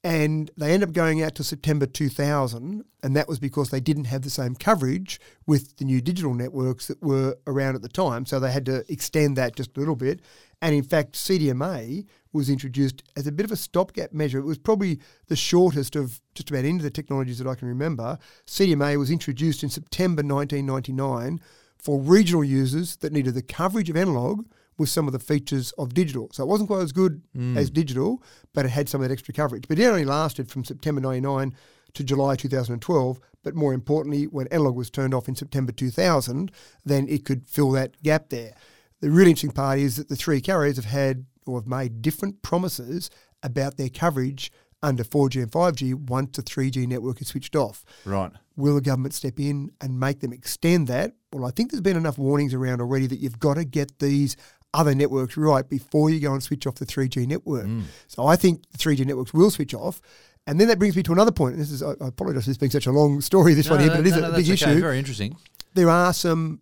and 0.03 0.51
they 0.57 0.73
ended 0.73 0.89
up 0.89 0.93
going 0.93 1.23
out 1.23 1.35
to 1.35 1.43
September 1.45 1.85
2000, 1.85 2.83
and 3.01 3.15
that 3.15 3.29
was 3.29 3.39
because 3.39 3.69
they 3.69 3.79
didn't 3.79 4.05
have 4.05 4.23
the 4.23 4.29
same 4.29 4.53
coverage 4.53 5.17
with 5.45 5.77
the 5.77 5.85
new 5.85 6.01
digital 6.01 6.33
networks 6.33 6.87
that 6.87 7.01
were 7.01 7.37
around 7.47 7.75
at 7.75 7.81
the 7.81 7.87
time. 7.87 8.25
So 8.25 8.41
they 8.41 8.51
had 8.51 8.65
to 8.65 8.83
extend 8.91 9.37
that 9.37 9.55
just 9.55 9.77
a 9.77 9.79
little 9.79 9.95
bit. 9.95 10.19
And 10.61 10.75
in 10.75 10.83
fact, 10.83 11.13
CDMA 11.13 12.05
was 12.33 12.49
introduced 12.49 13.03
as 13.15 13.27
a 13.27 13.31
bit 13.31 13.45
of 13.45 13.51
a 13.51 13.55
stopgap 13.55 14.13
measure. 14.13 14.39
It 14.39 14.45
was 14.45 14.57
probably 14.57 14.99
the 15.27 15.35
shortest 15.35 15.95
of 15.95 16.21
just 16.35 16.49
about 16.49 16.65
any 16.65 16.77
of 16.77 16.83
the 16.83 16.89
technologies 16.89 17.39
that 17.39 17.47
I 17.47 17.55
can 17.55 17.67
remember. 17.67 18.17
CDMA 18.45 18.97
was 18.97 19.11
introduced 19.11 19.63
in 19.63 19.69
September 19.69 20.21
1999 20.21 21.39
for 21.77 21.99
regional 21.99 22.43
users 22.43 22.97
that 22.97 23.13
needed 23.13 23.33
the 23.33 23.41
coverage 23.41 23.89
of 23.89 23.95
analog 23.95 24.45
with 24.77 24.89
some 24.89 25.07
of 25.07 25.13
the 25.13 25.19
features 25.19 25.71
of 25.73 25.93
digital. 25.93 26.29
So 26.31 26.43
it 26.43 26.47
wasn't 26.47 26.69
quite 26.69 26.81
as 26.81 26.91
good 26.91 27.21
mm. 27.35 27.57
as 27.57 27.69
digital, 27.69 28.21
but 28.53 28.65
it 28.65 28.69
had 28.69 28.87
some 28.87 29.01
of 29.01 29.07
that 29.07 29.13
extra 29.13 29.33
coverage. 29.33 29.67
But 29.67 29.79
it 29.79 29.85
only 29.85 30.05
lasted 30.05 30.49
from 30.49 30.63
September 30.63 31.01
99 31.01 31.53
to 31.93 32.03
July 32.03 32.35
2012. 32.35 33.19
But 33.43 33.55
more 33.55 33.73
importantly, 33.73 34.25
when 34.25 34.47
analog 34.47 34.75
was 34.75 34.89
turned 34.89 35.13
off 35.13 35.27
in 35.27 35.35
September 35.35 35.71
2000, 35.71 36.51
then 36.85 37.07
it 37.07 37.25
could 37.25 37.47
fill 37.47 37.71
that 37.71 38.01
gap 38.03 38.29
there. 38.29 38.53
The 38.99 39.09
really 39.09 39.31
interesting 39.31 39.51
part 39.51 39.79
is 39.79 39.95
that 39.95 40.09
the 40.09 40.15
three 40.15 40.41
carriers 40.41 40.75
have 40.75 40.85
had 40.85 41.25
or 41.47 41.59
have 41.59 41.67
made 41.67 42.01
different 42.01 42.41
promises 42.41 43.09
about 43.43 43.77
their 43.77 43.89
coverage 43.89 44.51
under 44.83 45.03
4G 45.03 45.41
and 45.41 45.51
5G 45.51 45.93
once 46.09 46.37
the 46.37 46.43
3G 46.43 46.87
network 46.87 47.21
is 47.21 47.29
switched 47.29 47.55
off. 47.55 47.83
Right. 48.05 48.31
Will 48.55 48.75
the 48.75 48.81
government 48.81 49.13
step 49.13 49.39
in 49.39 49.71
and 49.81 49.99
make 49.99 50.19
them 50.19 50.33
extend 50.33 50.87
that? 50.87 51.13
Well, 51.33 51.45
I 51.45 51.51
think 51.51 51.71
there's 51.71 51.81
been 51.81 51.97
enough 51.97 52.17
warnings 52.17 52.53
around 52.53 52.81
already 52.81 53.07
that 53.07 53.19
you've 53.19 53.39
got 53.39 53.55
to 53.55 53.65
get 53.65 53.99
these 53.99 54.35
other 54.73 54.93
networks 54.93 55.37
right 55.37 55.67
before 55.67 56.09
you 56.09 56.19
go 56.19 56.33
and 56.33 56.43
switch 56.43 56.67
off 56.67 56.75
the 56.75 56.85
3G 56.85 57.27
network. 57.27 57.65
Mm. 57.65 57.83
So 58.07 58.25
I 58.25 58.35
think 58.35 58.69
the 58.71 58.77
3G 58.77 59.05
networks 59.05 59.33
will 59.33 59.49
switch 59.51 59.73
off. 59.73 60.01
And 60.45 60.59
then 60.59 60.67
that 60.69 60.79
brings 60.79 60.95
me 60.95 61.03
to 61.03 61.11
another 61.11 61.31
point. 61.31 61.53
And 61.53 61.61
this 61.61 61.71
is, 61.71 61.83
I 61.83 61.91
I 61.91 62.07
apologise 62.07 62.45
for 62.45 62.49
this 62.51 62.57
being 62.57 62.71
such 62.71 62.87
a 62.87 62.91
long 62.91 63.19
story, 63.21 63.53
this 63.53 63.69
one 63.69 63.79
here, 63.79 63.89
but 63.89 63.99
it 63.99 64.07
is 64.07 64.13
no, 64.13 64.19
a 64.19 64.21
no, 64.29 64.35
big 64.35 64.45
okay. 64.45 64.53
issue 64.53 64.79
Very 64.79 64.99
interesting. 64.99 65.35
there 65.73 65.89
are 65.89 66.13
some 66.13 66.61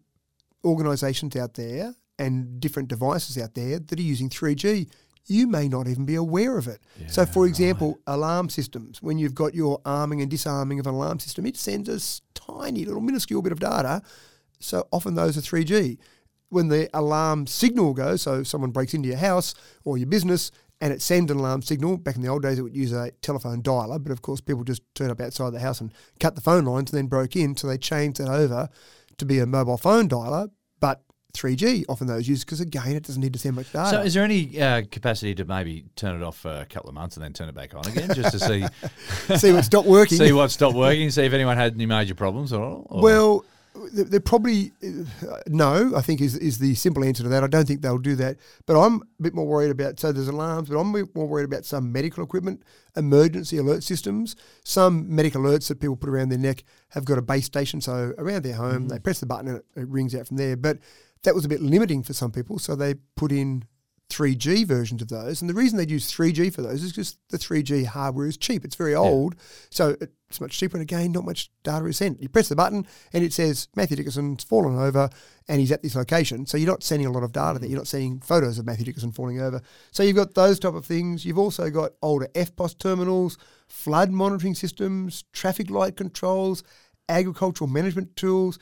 organisations 0.64 1.36
out 1.36 1.54
there 1.54 1.94
and 2.18 2.60
different 2.60 2.90
devices 2.90 3.38
out 3.38 3.54
there 3.54 3.80
that 3.80 4.00
are 4.00 4.04
using 4.04 4.30
3G. 4.30 4.90
You 5.28 5.48
may 5.48 5.68
not 5.68 5.88
even 5.88 6.06
be 6.06 6.16
aware 6.16 6.58
of 6.58 6.68
it. 6.68 6.82
so, 7.08 7.26
for 7.26 7.48
example, 7.48 8.00
alarm 8.06 8.50
systems, 8.50 9.02
when 9.02 9.18
you've 9.18 9.34
got 9.34 9.56
your 9.56 9.82
arming 9.84 10.22
and 10.22 10.30
disarming 10.30 10.80
of 10.80 10.86
an 10.86 10.94
alarm 10.94 11.20
system, 11.20 11.46
it 11.46 11.58
sends 11.58 11.90
a 11.90 12.22
tiny 12.36 12.86
little 12.86 13.02
minuscule 13.02 13.42
bit 13.42 13.52
of 13.52 13.60
data. 13.60 14.04
So 14.60 14.88
often 14.92 15.16
those 15.16 15.38
are 15.38 15.42
3G. 15.42 15.98
When 16.50 16.68
the 16.68 16.90
alarm 16.94 17.48
signal 17.48 17.94
goes, 17.94 18.22
so 18.22 18.44
someone 18.44 18.72
breaks 18.72 18.94
into 18.94 19.10
your 19.10 19.18
house 19.18 19.56
or 19.84 19.98
your 19.98 20.08
business 20.08 20.52
and 20.82 20.94
it 20.94 21.02
sends 21.02 21.32
an 21.32 21.40
alarm 21.40 21.62
signal. 21.62 21.98
Back 21.98 22.16
in 22.16 22.22
the 22.22 22.28
old 22.28 22.44
days, 22.44 22.60
it 22.60 22.62
would 22.62 22.76
use 22.76 22.92
a 22.92 23.12
telephone 23.22 23.62
dialer, 23.62 24.02
but 24.02 24.12
of 24.12 24.22
course, 24.22 24.42
people 24.42 24.64
just 24.64 24.82
turned 24.94 25.12
up 25.12 25.22
outside 25.22 25.52
the 25.52 25.60
house 25.60 25.82
and 25.82 25.94
cut 26.20 26.36
the 26.36 26.42
phone 26.42 26.66
lines 26.66 26.92
and 26.92 26.98
then 26.98 27.08
broke 27.08 27.36
in. 27.36 27.56
So 27.56 27.68
they 27.68 27.78
changed 27.78 28.20
that 28.20 28.30
over 28.30 28.70
to 29.18 29.26
be 29.26 29.40
a 29.40 29.46
mobile 29.46 29.78
phone 29.78 30.10
dialer, 30.10 30.50
but 30.80 31.02
3G 31.36 31.86
often 31.90 32.08
those 32.08 32.28
used 32.28 32.46
because 32.46 32.62
again, 32.62 32.96
it 32.96 33.04
doesn't 33.04 33.22
need 33.22 33.34
to 33.34 33.40
send 33.40 33.56
much 33.56 33.72
data. 33.72 33.90
So, 33.90 34.02
is 34.02 34.14
there 34.14 34.24
any 34.24 34.62
uh, 34.62 34.84
capacity 34.92 35.36
to 35.36 35.46
maybe 35.46 35.86
turn 35.96 36.16
it 36.16 36.24
off 36.24 36.38
for 36.38 36.52
a 36.52 36.66
couple 36.66 36.90
of 36.90 36.96
months 36.96 37.16
and 37.18 37.24
then 37.24 37.34
turn 37.34 37.50
it 37.50 37.56
back 37.56 37.76
on 37.76 37.86
again, 37.88 38.14
just 38.14 38.32
to 38.32 38.40
see 38.40 38.66
see 39.38 39.52
what 39.52 39.66
stopped 39.66 39.88
working. 39.88 40.18
see 40.18 40.32
what 40.32 40.52
stopped 40.52 40.76
working, 40.76 41.10
see 41.12 41.24
if 41.26 41.34
anyone 41.34 41.58
had 41.58 41.74
any 41.74 41.86
major 41.86 42.16
problems 42.16 42.54
or? 42.54 42.86
or 42.88 43.02
Well, 43.02 43.46
they're 43.94 44.20
probably 44.20 44.72
uh, 44.84 45.38
no. 45.48 45.94
I 45.96 46.02
think 46.02 46.22
is 46.22 46.36
is 46.38 46.60
the 46.60 46.76
simple 46.76 47.04
answer 47.04 47.24
to 47.24 47.30
that. 47.30 47.44
I 47.44 47.48
don't 47.48 47.68
think 47.68 47.82
they'll 47.82 47.98
do 47.98 48.16
that. 48.16 48.38
But 48.66 48.80
I'm 48.80 49.02
a 49.20 49.24
bit 49.24 49.34
more 49.34 49.46
worried 49.46 49.72
about. 49.72 50.00
So 50.00 50.12
there's 50.12 50.28
alarms, 50.28 50.70
but 50.70 50.78
I'm 50.78 50.96
a 50.96 51.04
bit 51.04 51.16
more 51.16 51.28
worried 51.28 51.46
about 51.46 51.66
some 51.66 51.92
medical 51.92 52.24
equipment, 52.24 52.64
emergency 52.96 53.58
alert 53.58 53.84
systems. 53.84 54.36
Some 54.64 55.14
medical 55.14 55.42
alerts 55.42 55.68
that 55.68 55.80
people 55.80 55.96
put 55.96 56.10
around 56.10 56.30
their 56.30 56.40
neck 56.40 56.64
have 56.90 57.06
got 57.06 57.18
a 57.18 57.22
base 57.22 57.46
station. 57.46 57.82
So 57.82 58.14
around 58.18 58.44
their 58.44 58.56
home, 58.56 58.88
they 58.88 59.00
press 59.00 59.20
the 59.20 59.26
button 59.26 59.48
and 59.48 59.58
it, 59.58 59.66
it 59.76 59.88
rings 59.88 60.16
out 60.16 60.28
from 60.28 60.38
there. 60.38 60.56
But 60.56 60.80
that 61.26 61.36
was 61.36 61.46
a 61.46 61.50
bit 61.50 61.62
limiting 61.62 62.04
for 62.04 62.14
some 62.14 62.32
people, 62.32 62.60
so 62.60 62.76
they 62.76 62.96
put 63.16 63.32
in 63.32 63.66
3G 64.10 64.66
versions 64.66 65.02
of 65.02 65.10
those. 65.10 65.42
And 65.42 65.50
the 65.50 65.54
reason 65.54 65.78
they'd 65.78 65.90
use 65.90 66.12
3G 66.12 66.54
for 66.54 66.62
those 66.62 66.84
is 66.84 66.92
because 66.92 67.18
the 67.30 67.38
3G 67.38 67.86
hardware 67.86 68.28
is 68.28 68.38
cheap. 68.38 68.64
It's 68.64 68.76
very 68.76 68.94
old, 68.94 69.36
so 69.70 69.96
it's 70.00 70.40
much 70.40 70.58
cheaper. 70.58 70.78
And 70.78 70.84
again, 70.84 71.12
not 71.12 71.26
much 71.26 71.50
data 71.64 71.86
is 71.86 71.98
sent. 71.98 72.22
You 72.22 72.30
press 72.30 72.50
the 72.50 72.56
button 72.56 72.86
and 73.14 73.24
it 73.24 73.34
says 73.34 73.68
Matthew 73.76 73.98
Dickerson's 73.98 74.44
fallen 74.44 74.78
over 74.78 75.10
and 75.48 75.60
he's 75.60 75.72
at 75.72 75.82
this 75.82 75.96
location. 75.96 76.46
So 76.46 76.58
you're 76.58 76.70
not 76.70 76.84
sending 76.84 77.08
a 77.08 77.12
lot 77.12 77.24
of 77.24 77.32
data 77.32 77.60
there. 77.60 77.68
Mm. 77.68 77.72
You're 77.72 77.80
not 77.80 77.88
seeing 77.88 78.20
photos 78.20 78.60
of 78.60 78.66
Matthew 78.66 78.86
Dickerson 78.86 79.12
falling 79.12 79.42
over. 79.42 79.62
So 79.92 80.04
you've 80.04 80.16
got 80.16 80.36
those 80.36 80.60
type 80.60 80.76
of 80.76 80.86
things. 80.86 81.26
You've 81.26 81.40
also 81.40 81.70
got 81.70 81.94
older 82.02 82.28
EFTPOS 82.36 82.78
terminals, 82.78 83.38
flood 83.68 84.12
monitoring 84.12 84.56
systems, 84.56 85.24
traffic 85.34 85.70
light 85.70 85.98
controls, 85.98 86.64
agricultural 87.10 87.70
management 87.70 88.16
tools. 88.16 88.60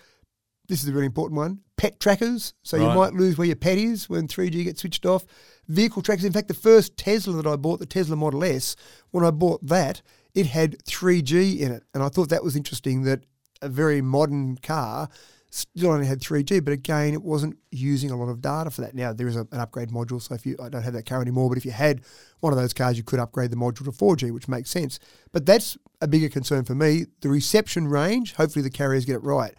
This 0.68 0.82
is 0.82 0.90
a 0.90 0.94
really 0.94 1.06
important 1.06 1.38
one. 1.38 1.60
Pet 1.84 2.00
trackers. 2.00 2.54
So 2.64 2.78
you 2.78 2.86
might 2.96 3.14
lose 3.14 3.38
where 3.38 3.46
your 3.46 3.58
pet 3.58 3.78
is 3.78 4.08
when 4.08 4.26
3G 4.26 4.64
gets 4.64 4.80
switched 4.80 5.06
off. 5.06 5.26
Vehicle 5.68 6.02
trackers. 6.02 6.24
In 6.24 6.32
fact, 6.32 6.48
the 6.48 6.54
first 6.54 6.96
Tesla 6.96 7.34
that 7.34 7.46
I 7.46 7.58
bought, 7.58 7.82
the 7.82 7.86
Tesla 7.86 8.16
Model 8.16 8.46
S, 8.46 8.78
when 9.12 9.26
I 9.26 9.32
bought 9.32 9.68
that, 9.68 10.02
it 10.34 10.46
had 10.46 10.82
3G 10.86 11.60
in 11.60 11.74
it. 11.74 11.84
And 11.94 12.02
I 12.02 12.08
thought 12.08 12.30
that 12.30 12.42
was 12.42 12.56
interesting 12.56 13.04
that 13.04 13.26
a 13.62 13.68
very 13.68 14.02
modern 14.02 14.56
car 14.60 15.10
still 15.50 15.92
only 15.92 16.06
had 16.06 16.22
3G, 16.22 16.64
but 16.64 16.72
again, 16.72 17.14
it 17.14 17.22
wasn't 17.22 17.58
using 17.70 18.12
a 18.12 18.16
lot 18.16 18.30
of 18.30 18.40
data 18.40 18.72
for 18.72 18.80
that. 18.80 18.96
Now, 18.96 19.12
there 19.12 19.28
is 19.28 19.36
a, 19.36 19.46
an 19.52 19.60
upgrade 19.60 19.90
module. 19.90 20.22
So 20.22 20.36
if 20.36 20.46
you, 20.46 20.56
I 20.64 20.70
don't 20.70 20.84
have 20.84 20.94
that 20.94 21.06
car 21.06 21.22
anymore, 21.22 21.50
but 21.50 21.58
if 21.58 21.66
you 21.66 21.72
had 21.72 22.00
one 22.40 22.54
of 22.54 22.58
those 22.58 22.72
cars, 22.72 22.96
you 22.96 23.04
could 23.04 23.20
upgrade 23.20 23.52
the 23.52 23.58
module 23.58 23.84
to 23.84 23.92
4G, 23.92 24.32
which 24.32 24.48
makes 24.48 24.70
sense. 24.70 25.00
But 25.34 25.46
that's 25.46 25.78
a 26.00 26.08
bigger 26.08 26.30
concern 26.30 26.64
for 26.64 26.76
me. 26.76 27.08
The 27.20 27.28
reception 27.28 27.90
range, 27.90 28.36
hopefully 28.36 28.64
the 28.64 28.70
carriers 28.70 29.04
get 29.04 29.16
it 29.16 29.24
right. 29.24 29.54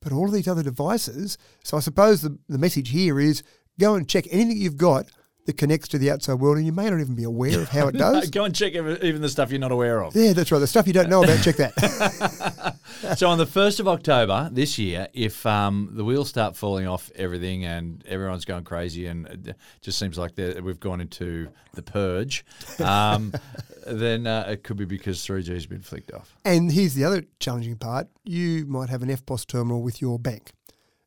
But 0.00 0.12
all 0.12 0.26
of 0.26 0.32
these 0.32 0.48
other 0.48 0.62
devices, 0.62 1.38
so 1.62 1.76
I 1.76 1.80
suppose 1.80 2.22
the, 2.22 2.38
the 2.48 2.58
message 2.58 2.90
here 2.90 3.18
is 3.18 3.42
go 3.78 3.94
and 3.94 4.08
check 4.08 4.26
anything 4.30 4.58
you've 4.58 4.76
got 4.76 5.06
that 5.46 5.56
connects 5.56 5.88
to 5.88 5.98
the 5.98 6.10
outside 6.10 6.34
world, 6.34 6.58
and 6.58 6.66
you 6.66 6.72
may 6.72 6.90
not 6.90 7.00
even 7.00 7.14
be 7.14 7.24
aware 7.24 7.60
of 7.60 7.68
how 7.68 7.88
it 7.88 7.92
does. 7.96 8.30
Go 8.30 8.44
and 8.44 8.54
check 8.54 8.74
even 8.74 9.22
the 9.22 9.28
stuff 9.28 9.50
you're 9.50 9.58
not 9.60 9.72
aware 9.72 10.02
of. 10.02 10.14
yeah, 10.14 10.32
that's 10.32 10.52
right. 10.52 10.58
The 10.58 10.66
stuff 10.66 10.86
you 10.86 10.92
don't 10.92 11.08
know 11.08 11.22
about, 11.22 11.42
check 11.42 11.56
that. 11.56 12.76
so 13.16 13.28
on 13.28 13.38
the 13.38 13.46
first 13.46 13.80
of 13.80 13.88
October 13.88 14.50
this 14.52 14.78
year, 14.78 15.08
if 15.12 15.46
um, 15.46 15.90
the 15.92 16.04
wheels 16.04 16.28
start 16.28 16.56
falling 16.56 16.86
off 16.86 17.10
everything 17.14 17.64
and 17.64 18.04
everyone's 18.06 18.44
going 18.44 18.64
crazy 18.64 19.06
and 19.06 19.26
it 19.26 19.56
just 19.80 19.98
seems 19.98 20.18
like 20.18 20.32
we've 20.36 20.80
gone 20.80 21.00
into 21.00 21.48
the 21.74 21.82
purge, 21.82 22.44
um, 22.80 23.32
then 23.86 24.26
uh, 24.26 24.46
it 24.48 24.64
could 24.64 24.76
be 24.76 24.84
because 24.84 25.18
3G 25.18 25.48
has 25.48 25.66
been 25.66 25.80
flicked 25.82 26.12
off. 26.12 26.36
and 26.44 26.72
here's 26.72 26.94
the 26.94 27.04
other 27.04 27.24
challenging 27.40 27.76
part 27.76 28.08
you 28.24 28.66
might 28.66 28.88
have 28.88 29.02
an 29.02 29.08
EFTPOS 29.08 29.46
terminal 29.46 29.82
with 29.82 30.00
your 30.02 30.18
bank. 30.18 30.50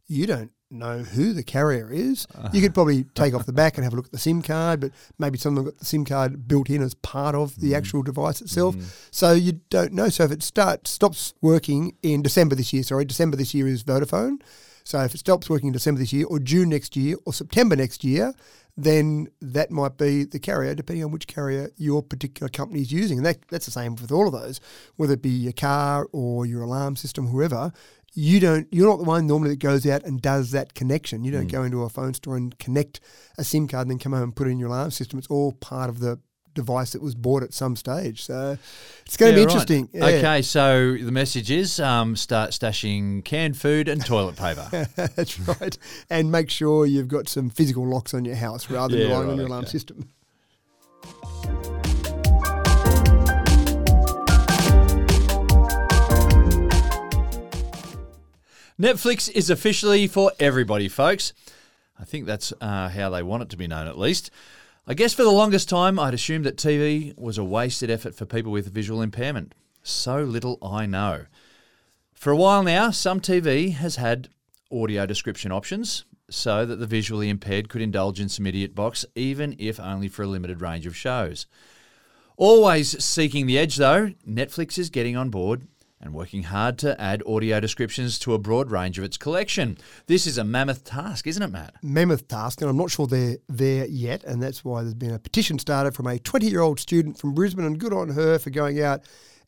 You 0.08 0.25
don't 0.25 0.51
know 0.72 1.00
who 1.00 1.34
the 1.34 1.44
carrier 1.44 1.92
is. 1.92 2.28
You 2.54 2.62
could 2.62 2.74
probably 2.74 3.04
take 3.16 3.34
off 3.34 3.46
the 3.46 3.54
back 3.54 3.78
and 3.78 3.84
have 3.84 3.94
a 3.94 3.96
look 3.96 4.06
at 4.06 4.12
the 4.12 4.20
SIM 4.20 4.42
card, 4.42 4.82
but 4.82 4.92
maybe 5.18 5.38
someone 5.38 5.66
got 5.66 5.78
the 5.78 5.86
SIM 5.86 6.06
card 6.06 6.48
built 6.48 6.70
in 6.70 6.82
as 6.82 6.94
part 6.96 7.36
of 7.36 7.60
the 7.60 7.72
mm. 7.72 7.78
actual 7.78 8.04
device 8.04 8.42
itself. 8.42 8.76
Mm. 8.76 9.08
So 9.12 9.34
you 9.34 9.62
don't 9.70 9.94
know. 9.94 10.10
So 10.10 10.24
if 10.24 10.32
it 10.32 10.44
start 10.44 10.88
stops 10.88 11.34
working 11.42 11.96
in 12.04 12.22
December 12.22 12.56
this 12.56 12.74
year, 12.74 12.84
sorry, 12.84 13.06
December 13.06 13.38
this 13.38 13.54
year 13.54 13.68
is 13.68 13.84
Vodafone. 13.84 14.42
So 14.84 15.00
if 15.02 15.14
it 15.14 15.20
stops 15.20 15.50
working 15.50 15.68
in 15.68 15.74
December 15.74 16.00
this 16.00 16.14
year, 16.14 16.26
or 16.26 16.40
June 16.40 16.70
next 16.70 16.96
year, 16.96 17.16
or 17.26 17.34
September 17.34 17.76
next 17.76 18.04
year, 18.04 18.34
then 18.76 19.28
that 19.42 19.72
might 19.72 19.98
be 19.98 20.24
the 20.24 20.40
carrier, 20.40 20.74
depending 20.74 21.04
on 21.04 21.12
which 21.12 21.28
carrier 21.28 21.70
your 21.78 22.02
particular 22.02 22.50
company 22.50 22.82
is 22.82 22.92
using. 22.92 23.18
And 23.18 23.26
that, 23.26 23.38
that's 23.50 23.66
the 23.66 23.72
same 23.72 23.96
with 23.96 24.12
all 24.12 24.26
of 24.26 24.34
those, 24.34 24.60
whether 24.96 25.14
it 25.14 25.22
be 25.22 25.30
your 25.30 25.54
car 25.54 26.08
or 26.12 26.46
your 26.46 26.64
alarm 26.64 26.96
system, 26.96 27.28
whoever. 27.28 27.74
You 28.13 28.39
don't. 28.39 28.68
You're 28.72 28.89
not 28.89 28.98
the 28.98 29.04
one 29.04 29.28
normally 29.28 29.51
that 29.51 29.60
goes 29.60 29.86
out 29.88 30.04
and 30.04 30.22
does 30.22 30.51
that 30.51 30.74
connection. 30.74 31.24
You 31.24 31.32
don't 31.32 31.48
go 31.48 31.63
into 31.63 31.84
a 31.84 31.89
phone 31.89 32.13
store 32.13 32.36
and 32.38 32.58
connect 32.60 33.00
a 33.38 33.44
SIM 33.44 33.68
card 33.68 33.84
and 33.84 33.92
then 33.92 34.00
come 34.00 34.13
home 34.13 34.24
and 34.24 34.36
put 34.36 34.48
it 34.48 34.51
in 34.51 34.60
your 34.60 34.70
alarm 34.70 34.92
system. 34.92 35.20
It's 35.20 35.28
all 35.28 35.51
part 35.54 35.89
of 35.89 36.00
the 36.00 36.20
device 36.56 36.92
that 36.94 37.01
was 37.01 37.13
bought 37.16 37.44
at 37.44 37.54
some 37.54 37.75
stage. 37.75 38.24
So 38.24 38.58
it's 39.06 39.16
going 39.16 39.34
to 39.34 39.39
Yeah, 39.39 39.46
be 39.46 39.46
right. 39.46 39.51
interesting. 39.54 39.89
Yeah. 39.94 40.06
Okay, 40.06 40.42
so 40.42 40.98
the 40.98 41.12
message 41.12 41.51
is 41.51 41.80
um, 41.80 42.16
start 42.16 42.50
stashing 42.51 43.24
canned 43.24 43.56
food 43.56 43.88
and 43.88 44.04
toilet 44.04 44.36
paper. 44.36 44.68
That's 45.16 45.39
right. 45.39 45.78
And 46.10 46.32
make 46.32 46.50
sure 46.50 46.86
you've 46.88 47.08
got 47.08 47.30
some 47.30 47.50
physical 47.51 47.88
locks 47.88 48.13
on 48.16 48.25
your 48.25 48.36
house 48.36 48.70
rather 48.70 48.98
than 48.98 49.08
Yeah, 49.08 49.13
relying 49.13 49.30
on 49.30 49.38
your 49.38 49.46
alarm 49.48 49.63
okay. 49.66 49.72
system. 49.72 50.10
Netflix 58.80 59.30
is 59.32 59.50
officially 59.50 60.08
for 60.08 60.32
everybody, 60.40 60.88
folks. 60.88 61.34
I 62.00 62.06
think 62.06 62.26
that's 62.26 62.54
uh, 62.62 62.88
how 62.88 63.10
they 63.10 63.22
want 63.22 63.44
it 63.44 63.50
to 63.50 63.58
be 63.58 63.68
known, 63.68 63.88
at 63.88 64.00
least. 64.00 64.32
I 64.88 64.94
guess 64.94 65.14
for 65.14 65.24
the 65.24 65.32
longest 65.32 65.68
time, 65.68 66.00
I'd 66.00 66.14
assumed 66.14 66.46
that 66.46 66.56
TV 66.56 67.14
was 67.18 67.38
a 67.38 67.44
wasted 67.44 67.92
effort 67.92 68.16
for 68.16 68.26
people 68.26 68.54
with 68.54 68.74
visual 68.74 69.02
impairment. 69.02 69.54
So 69.84 70.24
little 70.24 70.58
I 70.62 70.86
know. 70.86 71.26
For 72.14 72.32
a 72.32 72.38
while 72.38 72.64
now, 72.64 72.90
some 72.92 73.20
TV 73.20 73.74
has 73.74 73.98
had 73.98 74.30
audio 74.72 75.06
description 75.06 75.52
options 75.52 76.06
so 76.30 76.66
that 76.66 76.78
the 76.78 76.88
visually 76.88 77.28
impaired 77.28 77.68
could 77.68 77.82
indulge 77.82 78.22
in 78.22 78.30
some 78.30 78.48
idiot 78.48 78.76
box, 78.76 79.06
even 79.14 79.58
if 79.60 79.78
only 79.78 80.08
for 80.08 80.24
a 80.24 80.28
limited 80.28 80.62
range 80.62 80.86
of 80.86 80.96
shows. 80.96 81.48
Always 82.38 83.04
seeking 83.04 83.46
the 83.46 83.60
edge, 83.60 83.76
though, 83.76 84.14
Netflix 84.26 84.78
is 84.78 84.90
getting 84.90 85.18
on 85.18 85.30
board 85.30 85.68
and 86.01 86.13
working 86.13 86.44
hard 86.44 86.77
to 86.79 87.00
add 87.00 87.22
audio 87.27 87.60
descriptions 87.60 88.18
to 88.20 88.34
a 88.34 88.39
broad 88.39 88.72
range 88.72 88.98
of 88.98 89.03
its 89.03 89.18
collection. 89.18 89.77
This 90.08 90.25
is 90.25 90.38
a 90.38 90.44
mammoth 90.44 90.84
task, 90.84 91.27
isn't 91.27 91.44
it, 91.44 91.51
Matt? 91.51 91.75
mammoth 91.84 92.27
task, 92.27 92.62
and 92.62 92.70
I'm 92.70 92.77
not 92.77 92.91
sure 92.91 93.08
they're 93.08 93.38
there 93.48 93.86
yet, 93.86 94.24
and 94.24 94.41
that's 94.41 94.63
why 94.63 94.82
there's 94.82 94.94
been 94.94 95.13
a 95.13 95.20
petition 95.20 95.60
started 95.60 95.94
from 95.94 96.08
a 96.08 96.18
20 96.20 96.48
year 96.48 96.62
old 96.62 96.79
student 96.79 97.18
from 97.18 97.34
Brisbane, 97.34 97.65
and 97.65 97.79
good 97.79 97.94
on 97.94 98.10
her 98.10 98.39
for 98.39 98.50
going 98.50 98.82
out 98.82 99.01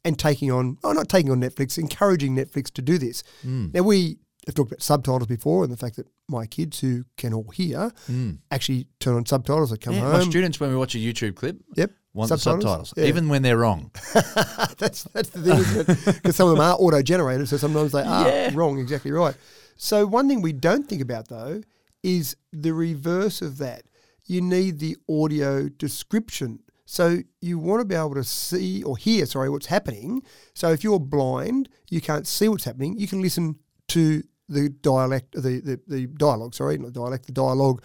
and 0.03 0.17
taking 0.17 0.51
on, 0.51 0.77
oh, 0.83 0.91
not 0.91 1.09
taking 1.09 1.31
on 1.31 1.39
Netflix, 1.39 1.77
encouraging 1.77 2.35
Netflix 2.35 2.71
to 2.71 2.81
do 2.81 2.97
this. 2.97 3.23
Hmm. 3.43 3.67
Now, 3.73 3.83
we 3.83 4.17
have 4.47 4.55
talked 4.55 4.71
about 4.71 4.81
subtitles 4.81 5.27
before, 5.27 5.63
and 5.63 5.71
the 5.71 5.77
fact 5.77 5.95
that 5.97 6.07
my 6.27 6.45
kids 6.45 6.79
who 6.79 7.05
can 7.17 7.33
all 7.33 7.49
hear 7.53 7.91
hmm. 8.07 8.31
actually 8.49 8.87
turn 8.99 9.15
on 9.15 9.25
subtitles, 9.25 9.71
they 9.71 9.77
come 9.77 9.93
Yeah, 9.93 10.13
my 10.13 10.21
students, 10.21 10.59
when 10.59 10.69
we 10.69 10.75
watch 10.75 10.95
a 10.95 10.97
YouTube 10.97 11.35
clip, 11.35 11.57
Yep. 11.75 11.91
Want 12.13 12.29
the 12.29 12.37
subtitles, 12.37 12.93
Yeah. 12.97 13.05
even 13.05 13.29
when 13.29 13.41
they're 13.41 13.57
wrong. 13.57 13.91
that's 14.77 15.03
that's 15.13 15.29
the 15.29 15.41
thing, 15.41 15.57
isn't 15.59 15.89
it? 15.89 16.15
Because 16.15 16.35
some 16.35 16.47
of 16.49 16.55
them 16.55 16.61
are 16.61 16.75
auto 16.75 17.01
generated, 17.01 17.47
so 17.47 17.57
sometimes 17.57 17.91
they 17.93 18.01
are 18.01 18.27
Yeah. 18.27 18.51
wrong. 18.53 18.79
Exactly 18.79 19.11
right. 19.11 19.35
So 19.77 20.05
one 20.05 20.27
thing 20.27 20.41
we 20.41 20.53
don't 20.53 20.87
think 20.87 21.01
about 21.01 21.27
though 21.29 21.61
is 22.03 22.35
the 22.51 22.73
reverse 22.73 23.41
of 23.41 23.57
that. 23.59 23.83
You 24.25 24.41
need 24.41 24.79
the 24.79 24.97
audio 25.09 25.69
description. 25.69 26.59
So 26.85 27.19
you 27.39 27.57
want 27.57 27.79
to 27.81 27.85
be 27.85 27.95
able 27.95 28.15
to 28.15 28.23
see 28.23 28.83
or 28.83 28.97
hear, 28.97 29.25
sorry, 29.25 29.49
what's 29.49 29.67
happening. 29.67 30.21
So 30.53 30.71
if 30.71 30.83
you're 30.83 30.99
blind, 30.99 31.69
you 31.89 32.01
can't 32.01 32.27
see 32.27 32.49
what's 32.49 32.65
happening. 32.65 32.97
You 32.99 33.07
can 33.07 33.21
listen 33.21 33.55
to 33.89 34.21
the 34.49 34.69
dialect, 34.69 35.31
the 35.33 35.61
the, 35.61 35.79
the 35.87 36.07
dialogue. 36.07 36.53
Sorry, 36.53 36.77
not 36.77 36.93
dialect, 36.93 37.25
the 37.27 37.31
dialogue. 37.31 37.81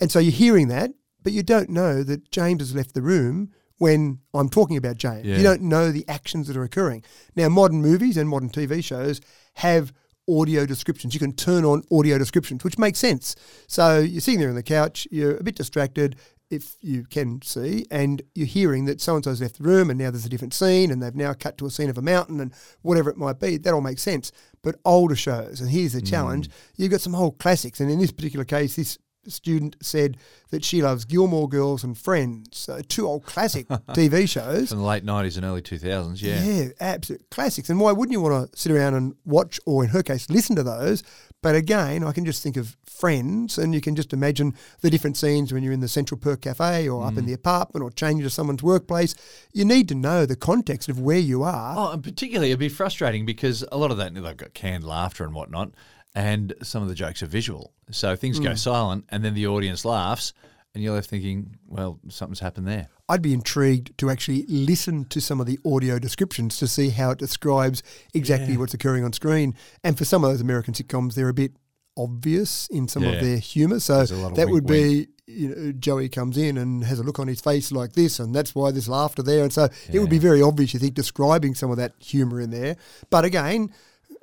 And 0.00 0.10
so 0.10 0.18
you're 0.18 0.32
hearing 0.32 0.68
that, 0.68 0.90
but 1.22 1.32
you 1.32 1.42
don't 1.42 1.70
know 1.70 2.02
that 2.02 2.30
James 2.32 2.60
has 2.62 2.74
left 2.74 2.94
the 2.94 3.02
room 3.02 3.50
when 3.80 4.18
I'm 4.34 4.50
talking 4.50 4.76
about 4.76 4.98
James. 4.98 5.24
Yeah. 5.24 5.38
You 5.38 5.42
don't 5.42 5.62
know 5.62 5.90
the 5.90 6.04
actions 6.06 6.48
that 6.48 6.56
are 6.56 6.62
occurring. 6.62 7.02
Now, 7.34 7.48
modern 7.48 7.80
movies 7.80 8.18
and 8.18 8.28
modern 8.28 8.50
TV 8.50 8.84
shows 8.84 9.22
have 9.54 9.94
audio 10.28 10.66
descriptions. 10.66 11.14
You 11.14 11.20
can 11.20 11.32
turn 11.32 11.64
on 11.64 11.82
audio 11.90 12.18
descriptions, 12.18 12.62
which 12.62 12.76
makes 12.76 12.98
sense. 12.98 13.34
So 13.66 13.98
you're 13.98 14.20
sitting 14.20 14.38
there 14.38 14.50
on 14.50 14.54
the 14.54 14.62
couch, 14.62 15.08
you're 15.10 15.38
a 15.38 15.42
bit 15.42 15.56
distracted, 15.56 16.16
if 16.50 16.76
you 16.82 17.04
can 17.04 17.40
see, 17.40 17.86
and 17.90 18.20
you're 18.34 18.46
hearing 18.46 18.84
that 18.84 19.00
so 19.00 19.14
and 19.14 19.24
so's 19.24 19.40
left 19.40 19.56
the 19.56 19.64
room 19.64 19.88
and 19.88 19.98
now 19.98 20.10
there's 20.10 20.26
a 20.26 20.28
different 20.28 20.52
scene 20.52 20.90
and 20.90 21.02
they've 21.02 21.14
now 21.14 21.32
cut 21.32 21.56
to 21.56 21.64
a 21.64 21.70
scene 21.70 21.88
of 21.88 21.96
a 21.96 22.02
mountain 22.02 22.38
and 22.38 22.52
whatever 22.82 23.08
it 23.08 23.16
might 23.16 23.40
be, 23.40 23.56
that 23.56 23.72
all 23.72 23.80
makes 23.80 24.02
sense. 24.02 24.30
But 24.62 24.76
older 24.84 25.16
shows, 25.16 25.62
and 25.62 25.70
here's 25.70 25.94
the 25.94 26.02
mm. 26.02 26.10
challenge 26.10 26.50
you've 26.76 26.90
got 26.90 27.00
some 27.00 27.14
old 27.14 27.38
classics, 27.38 27.80
and 27.80 27.90
in 27.90 27.98
this 27.98 28.12
particular 28.12 28.44
case, 28.44 28.76
this 28.76 28.98
student 29.26 29.76
said 29.82 30.16
that 30.50 30.64
she 30.64 30.82
loves 30.82 31.04
Gilmore 31.04 31.48
Girls 31.48 31.84
and 31.84 31.96
Friends, 31.96 32.56
so 32.56 32.80
two 32.80 33.06
old 33.06 33.24
classic 33.24 33.68
TV 33.90 34.28
shows. 34.28 34.70
From 34.70 34.78
the 34.78 34.84
late 34.84 35.04
90s 35.04 35.36
and 35.36 35.44
early 35.44 35.62
2000s, 35.62 36.22
yeah. 36.22 36.42
Yeah, 36.42 36.68
absolute 36.80 37.28
classics. 37.30 37.70
And 37.70 37.80
why 37.80 37.92
wouldn't 37.92 38.12
you 38.12 38.20
want 38.20 38.52
to 38.52 38.58
sit 38.58 38.72
around 38.72 38.94
and 38.94 39.14
watch, 39.24 39.60
or 39.66 39.84
in 39.84 39.90
her 39.90 40.02
case, 40.02 40.28
listen 40.30 40.56
to 40.56 40.62
those? 40.62 41.02
But 41.42 41.54
again, 41.54 42.04
I 42.04 42.12
can 42.12 42.24
just 42.24 42.42
think 42.42 42.56
of 42.56 42.76
friends, 42.84 43.56
and 43.56 43.74
you 43.74 43.80
can 43.80 43.96
just 43.96 44.12
imagine 44.12 44.54
the 44.82 44.90
different 44.90 45.16
scenes 45.16 45.52
when 45.52 45.62
you're 45.62 45.72
in 45.72 45.80
the 45.80 45.88
Central 45.88 46.18
Perk 46.18 46.42
Cafe 46.42 46.88
or 46.88 47.06
up 47.06 47.16
in 47.16 47.24
mm. 47.24 47.28
the 47.28 47.32
apartment 47.32 47.82
or 47.82 47.90
changing 47.90 48.24
to 48.24 48.30
someone's 48.30 48.62
workplace. 48.62 49.14
You 49.52 49.64
need 49.64 49.88
to 49.88 49.94
know 49.94 50.26
the 50.26 50.36
context 50.36 50.88
of 50.88 51.00
where 51.00 51.18
you 51.18 51.42
are. 51.42 51.74
Oh, 51.78 51.92
and 51.92 52.04
particularly 52.04 52.50
it'd 52.50 52.60
be 52.60 52.68
frustrating 52.68 53.24
because 53.24 53.64
a 53.72 53.78
lot 53.78 53.90
of 53.90 53.96
that 53.96 54.12
they've 54.12 54.36
got 54.36 54.52
canned 54.52 54.84
laughter 54.84 55.24
and 55.24 55.34
whatnot, 55.34 55.70
and 56.14 56.52
some 56.62 56.82
of 56.82 56.88
the 56.88 56.94
jokes 56.94 57.22
are 57.22 57.26
visual. 57.26 57.72
So 57.90 58.16
things 58.16 58.38
Hmm. 58.38 58.44
go 58.44 58.54
silent, 58.54 59.04
and 59.10 59.24
then 59.24 59.34
the 59.34 59.46
audience 59.46 59.84
laughs, 59.84 60.32
and 60.74 60.82
you're 60.84 60.94
left 60.94 61.10
thinking, 61.10 61.56
well, 61.66 61.98
something's 62.08 62.40
happened 62.40 62.66
there. 62.68 62.88
I'd 63.08 63.22
be 63.22 63.32
intrigued 63.32 63.98
to 63.98 64.08
actually 64.08 64.44
listen 64.46 65.04
to 65.06 65.20
some 65.20 65.40
of 65.40 65.46
the 65.48 65.58
audio 65.64 65.98
descriptions 65.98 66.58
to 66.58 66.68
see 66.68 66.90
how 66.90 67.10
it 67.10 67.18
describes 67.18 67.82
exactly 68.14 68.56
what's 68.56 68.72
occurring 68.74 69.04
on 69.04 69.12
screen. 69.12 69.54
And 69.82 69.98
for 69.98 70.04
some 70.04 70.22
of 70.24 70.30
those 70.30 70.40
American 70.40 70.74
sitcoms, 70.74 71.14
they're 71.14 71.28
a 71.28 71.34
bit 71.34 71.52
obvious 71.96 72.68
in 72.70 72.86
some 72.88 73.02
Yeah. 73.02 73.10
of 73.10 73.20
their 73.20 73.38
humour. 73.38 73.80
So 73.80 74.04
that 74.04 74.36
wink, 74.36 74.50
would 74.52 74.66
be, 74.66 75.08
you 75.26 75.48
know, 75.48 75.72
Joey 75.72 76.08
comes 76.08 76.36
in 76.36 76.56
and 76.56 76.84
has 76.84 77.00
a 77.00 77.02
look 77.02 77.18
on 77.18 77.26
his 77.26 77.40
face 77.40 77.72
like 77.72 77.94
this, 77.94 78.20
and 78.20 78.32
that's 78.32 78.54
why 78.54 78.70
there's 78.70 78.88
laughter 78.88 79.22
there. 79.24 79.42
And 79.42 79.52
so 79.52 79.68
it 79.92 79.98
would 79.98 80.08
be 80.10 80.18
very 80.18 80.40
obvious, 80.40 80.72
you 80.72 80.78
think, 80.80 80.94
describing 80.94 81.56
some 81.56 81.70
of 81.72 81.76
that 81.78 81.94
humour 81.98 82.40
in 82.40 82.50
there. 82.50 82.76
But 83.10 83.24
again, 83.24 83.70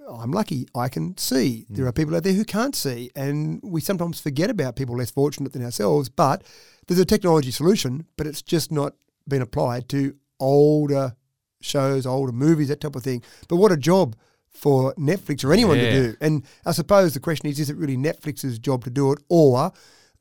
I'm 0.10 0.32
lucky 0.32 0.68
I 0.74 0.88
can 0.90 1.18
see. 1.18 1.66
There 1.70 1.86
Mm. 1.86 1.90
are 1.90 1.92
people 1.92 2.16
out 2.16 2.24
there 2.24 2.34
who 2.34 2.46
can't 2.46 2.76
see, 2.76 3.12
and 3.16 3.60
we 3.64 3.82
sometimes 3.82 4.20
forget 4.20 4.50
about 4.50 4.76
people 4.76 4.96
less 4.98 5.12
fortunate 5.12 5.54
than 5.54 5.64
ourselves. 5.64 6.10
But 6.10 6.44
there's 6.88 7.00
a 7.00 7.06
technology 7.06 7.52
solution, 7.52 8.06
but 8.18 8.26
it's 8.28 8.42
just 8.42 8.72
not 8.72 8.94
been 9.28 9.42
applied 9.42 9.90
to 9.90 10.16
older 10.40 11.16
shows, 11.60 12.06
older 12.06 12.32
movies, 12.32 12.68
that 12.70 12.80
type 12.82 12.96
of 12.96 13.04
thing. 13.04 13.22
But 13.50 13.58
what 13.58 13.72
a 13.72 13.78
job 13.78 14.16
for 14.48 14.94
Netflix 14.96 15.44
or 15.44 15.52
anyone 15.54 15.78
Yeah. 15.78 15.90
to 15.92 15.92
do. 16.12 16.18
And 16.22 16.44
I 16.66 16.72
suppose 16.72 17.14
the 17.14 17.20
question 17.20 17.50
is, 17.50 17.60
is 17.60 17.70
it 17.70 17.76
really 17.78 17.98
Netflix's 17.98 18.58
job 18.60 18.84
to 18.86 18.90
do 18.90 19.12
it, 19.12 19.20
or 19.30 19.72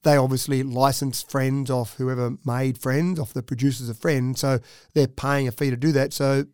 they 0.03 0.17
obviously 0.17 0.63
license 0.63 1.23
Friends 1.23 1.71
off 1.71 1.97
whoever 1.97 2.37
made 2.45 2.79
Friends, 2.79 3.19
off 3.19 3.33
the 3.33 3.43
producers 3.43 3.89
of 3.89 3.99
Friends, 3.99 4.41
so 4.41 4.59
they're 4.95 5.07
paying 5.09 5.47
a 5.49 5.53
fee 5.53 5.71
to 5.71 5.77
do 5.77 5.93
that. 5.93 6.13
So 6.13 6.47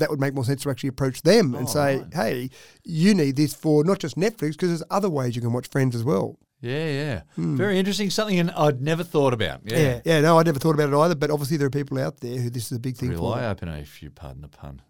that 0.00 0.10
would 0.10 0.20
make 0.20 0.34
more 0.34 0.44
sense 0.44 0.62
to 0.64 0.70
actually 0.70 0.88
approach 0.88 1.22
them 1.22 1.54
and 1.54 1.66
Oh, 1.68 1.70
say, 1.70 1.98
right. 1.98 2.14
hey, 2.14 2.50
you 2.84 3.14
need 3.14 3.36
this 3.36 3.54
for 3.54 3.84
not 3.84 3.98
just 4.00 4.16
Netflix, 4.16 4.52
because 4.52 4.68
there's 4.70 4.82
other 4.90 5.08
ways 5.08 5.36
you 5.36 5.42
can 5.42 5.52
watch 5.52 5.68
Friends 5.68 5.94
as 5.94 6.02
well. 6.04 6.38
Yeah, 6.62 6.88
yeah. 6.90 7.22
Hmm. 7.36 7.56
Very 7.56 7.78
interesting. 7.78 8.10
Something 8.10 8.50
I'd 8.50 8.82
never 8.82 9.02
thought 9.02 9.32
about. 9.32 9.60
Yeah. 9.64 9.78
Yeah, 9.78 10.00
yeah, 10.04 10.20
no, 10.20 10.38
I'd 10.38 10.44
never 10.46 10.58
thought 10.58 10.74
about 10.74 10.92
it 10.92 10.96
either, 10.96 11.14
but 11.14 11.30
obviously 11.30 11.56
there 11.56 11.66
are 11.68 11.70
people 11.70 11.98
out 11.98 12.20
there 12.20 12.36
who 12.38 12.50
this 12.50 12.66
is 12.70 12.76
a 12.76 12.80
big 12.80 12.96
thing 12.98 13.10
Real 13.10 13.20
for. 13.20 13.36
eye 13.38 13.46
opener, 13.48 13.78
if 13.78 14.02
you 14.02 14.10
pardon 14.10 14.42
the 14.42 14.48
pun. 14.48 14.82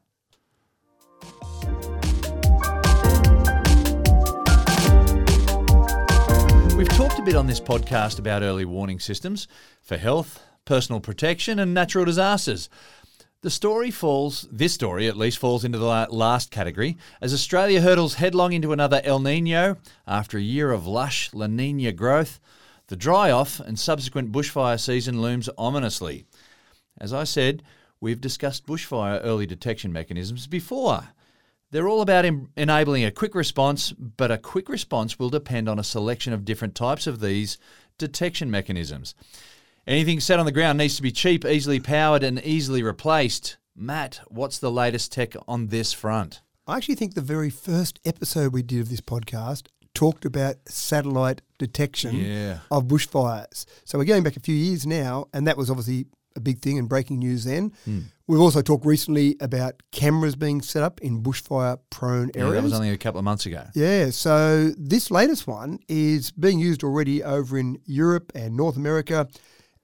We've 6.77 6.89
talked 6.89 7.19
a 7.19 7.23
bit 7.23 7.35
on 7.37 7.47
this 7.47 7.61
podcast 7.61 8.19
about 8.19 8.43
early 8.43 8.65
warning 8.65 8.99
systems 9.01 9.47
for 9.83 9.99
health, 9.99 10.43
personal 10.65 10.99
protection, 11.01 11.59
and 11.59 11.75
natural 11.75 12.07
disasters. 12.07 12.71
The 13.43 13.49
story 13.51 13.91
falls, 13.91 14.47
this 14.53 14.75
story 14.75 15.09
at 15.09 15.17
least, 15.17 15.39
falls 15.39 15.65
into 15.65 15.79
the 15.79 15.87
last 16.11 16.51
category 16.51 16.99
as 17.23 17.33
Australia 17.33 17.81
hurdles 17.81 18.15
headlong 18.17 18.53
into 18.53 18.73
another 18.73 19.01
El 19.03 19.19
Nino 19.19 19.79
after 20.07 20.37
a 20.37 20.43
year 20.43 20.71
of 20.73 20.87
lush 20.87 21.33
La 21.33 21.47
Nina 21.47 21.91
growth. 21.93 22.39
The 22.89 22.97
dry 22.97 23.31
off 23.31 23.59
and 23.59 23.79
subsequent 23.79 24.31
bushfire 24.31 24.79
season 24.79 25.23
looms 25.23 25.49
ominously. 25.57 26.27
As 26.99 27.15
I 27.15 27.25
said, 27.25 27.63
we've 27.99 28.21
discussed 28.21 28.67
bushfire 28.67 29.23
early 29.25 29.47
detection 29.47 29.91
mechanisms 29.91 30.47
before. 30.47 31.09
They're 31.71 31.89
all 31.89 32.03
about 32.03 32.27
em- 32.27 32.51
enabling 32.59 33.07
a 33.07 33.11
quick 33.11 33.35
response, 33.35 33.93
but 33.93 34.31
a 34.31 34.37
quick 34.37 34.69
response 34.69 35.19
will 35.19 35.31
depend 35.31 35.67
on 35.67 35.79
a 35.79 35.85
selection 35.85 36.35
of 36.35 36.45
different 36.45 36.75
types 36.75 37.07
of 37.07 37.21
these 37.21 37.57
detection 37.97 38.51
mechanisms. 38.51 39.15
Anything 39.87 40.21
set 40.21 40.39
on 40.39 40.47
the 40.47 40.53
ground 40.53 40.79
needs 40.79 40.97
to 40.97 41.03
be 41.03 41.11
cheap, 41.11 41.45
easily 41.45 41.81
powered, 41.81 42.23
and 42.23 42.41
easily 42.45 42.83
replaced. 42.83 43.57
Matt, 43.75 44.21
what's 44.29 44.59
the 44.59 44.71
latest 44.71 45.11
tech 45.13 45.35
on 45.49 45.69
this 45.69 45.93
front? 45.93 46.43
I 46.67 46.77
actually 46.77 46.95
think 46.97 47.15
the 47.15 47.21
very 47.23 47.51
first 47.51 47.99
episode 48.05 48.53
we 48.53 48.63
did 48.63 48.81
of 48.81 48.91
this 48.91 49.01
podcast 49.01 49.67
talked 49.95 50.25
about 50.25 50.57
satellite 50.67 51.43
detection 51.59 52.15
Yeah. 52.17 52.59
of 52.71 52.85
bushfires. 52.85 53.65
So 53.85 53.99
we're 53.99 54.05
going 54.05 54.23
back 54.23 54.37
a 54.37 54.41
few 54.41 54.55
years 54.55 54.87
now, 54.87 55.27
and 55.33 55.47
that 55.47 55.57
was 55.57 55.71
obviously 55.71 56.07
a 56.37 56.41
big 56.41 56.61
thing 56.61 56.79
and 56.79 56.89
breaking 56.89 57.19
news 57.19 57.45
then. 57.45 57.73
Hmm. 57.85 58.01
We've 58.29 58.41
also 58.41 58.63
talked 58.63 58.87
recently 58.87 59.37
about 59.41 59.83
cameras 59.91 60.37
being 60.37 60.61
set 60.63 60.85
up 60.85 61.01
in 61.01 61.23
bushfire 61.23 61.79
prone 61.91 62.31
Yeah, 62.37 62.43
areas. 62.43 62.55
that 62.55 62.63
was 62.63 62.73
only 62.75 62.91
a 62.91 62.99
couple 62.99 63.19
of 63.19 63.25
months 63.25 63.47
ago. 63.47 63.65
Yeah, 63.75 64.11
so 64.11 64.71
this 64.79 65.11
latest 65.11 65.49
one 65.49 65.81
is 65.89 66.31
being 66.31 66.61
used 66.61 66.85
already 66.85 67.25
over 67.25 67.59
in 67.59 67.79
Europe 67.87 68.31
and 68.37 68.57
North 68.57 68.77
America, 68.77 69.27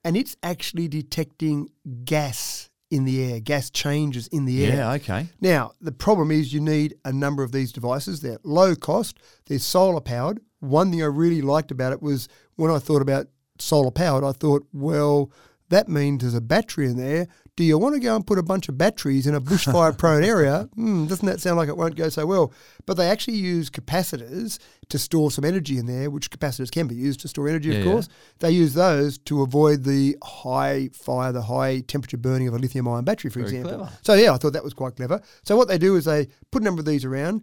and 0.07 0.17
it's 0.17 0.37
actually 0.41 0.87
detecting 0.87 1.69
gas 2.05 2.71
in 2.93 3.05
the 3.05 3.25
air, 3.25 3.41
gas 3.41 3.71
changes 3.71 4.29
in 4.29 4.45
the 4.45 4.65
air. 4.65 4.77
Yeah, 4.77 4.93
okay. 4.93 5.27
Now, 5.41 5.73
the 5.81 5.91
problem 5.91 6.31
is 6.31 6.53
you 6.53 6.61
need 6.61 6.95
a 7.05 7.13
number 7.13 7.43
of 7.43 7.51
these 7.51 7.73
devices. 7.73 8.21
They're 8.21 8.39
low 8.45 8.77
cost, 8.77 9.19
they're 9.47 9.59
solar 9.59 10.01
powered. 10.01 10.39
One 10.61 10.93
thing 10.93 11.03
I 11.03 11.07
really 11.07 11.43
liked 11.43 11.73
about 11.73 11.93
it 11.93 12.01
was 12.01 12.29
when 12.55 12.71
I 12.71 12.79
thought 12.79 13.03
about 13.03 13.27
solar 13.59 13.91
powered, 13.91 14.23
I 14.23 14.31
thought, 14.31 14.65
well, 14.73 15.33
that 15.71 15.89
means 15.89 16.21
there's 16.23 16.35
a 16.35 16.41
battery 16.41 16.87
in 16.87 16.97
there. 16.97 17.27
Do 17.57 17.65
you 17.65 17.79
want 17.79 17.95
to 17.95 18.01
go 18.01 18.15
and 18.15 18.27
put 18.27 18.39
a 18.39 18.43
bunch 18.43 18.69
of 18.69 18.77
batteries 18.77 19.27
in 19.27 19.35
a 19.35 19.41
bushfire 19.41 19.97
prone 19.97 20.23
area? 20.23 20.69
Hmm, 20.75 21.07
doesn't 21.07 21.25
that 21.27 21.41
sound 21.41 21.57
like 21.57 21.71
it 21.71 21.77
won't 21.77 21.97
go 21.97 22.11
so 22.11 22.27
well? 22.27 22.53
But 22.85 22.99
they 22.99 23.09
actually 23.09 23.39
use 23.39 23.71
capacitors 23.71 24.59
to 24.91 24.99
store 24.99 25.31
some 25.31 25.43
energy 25.45 25.79
in 25.79 25.87
there, 25.87 26.11
which 26.11 26.31
capacitors 26.31 26.71
can 26.71 26.87
be 26.87 26.95
used 26.95 27.21
to 27.21 27.29
store 27.29 27.49
energy, 27.49 27.71
Yeah, 27.71 27.77
of 27.79 27.85
yeah. 27.87 27.93
course. 27.93 28.09
They 28.41 28.51
use 28.51 28.75
those 28.75 29.17
to 29.19 29.41
avoid 29.41 29.85
the 29.85 30.17
high 30.23 30.91
fire, 30.93 31.33
the 31.33 31.41
high 31.43 31.81
temperature 31.81 32.19
burning 32.19 32.47
of 32.47 32.53
a 32.55 32.59
lithium 32.59 32.87
ion 32.89 33.05
battery, 33.05 33.31
for 33.31 33.39
Very 33.41 33.57
example. 33.57 33.79
clever. 33.79 33.93
So 34.03 34.15
yeah, 34.15 34.35
I 34.35 34.37
thought 34.37 34.53
that 34.53 34.63
was 34.65 34.75
quite 34.75 34.97
clever. 34.97 35.23
So 35.45 35.57
what 35.57 35.67
they 35.69 35.79
do 35.79 35.97
is 35.97 36.05
they 36.05 36.29
put 36.51 36.61
a 36.61 36.65
number 36.65 36.81
of 36.81 36.87
these 36.87 37.07
around. 37.07 37.43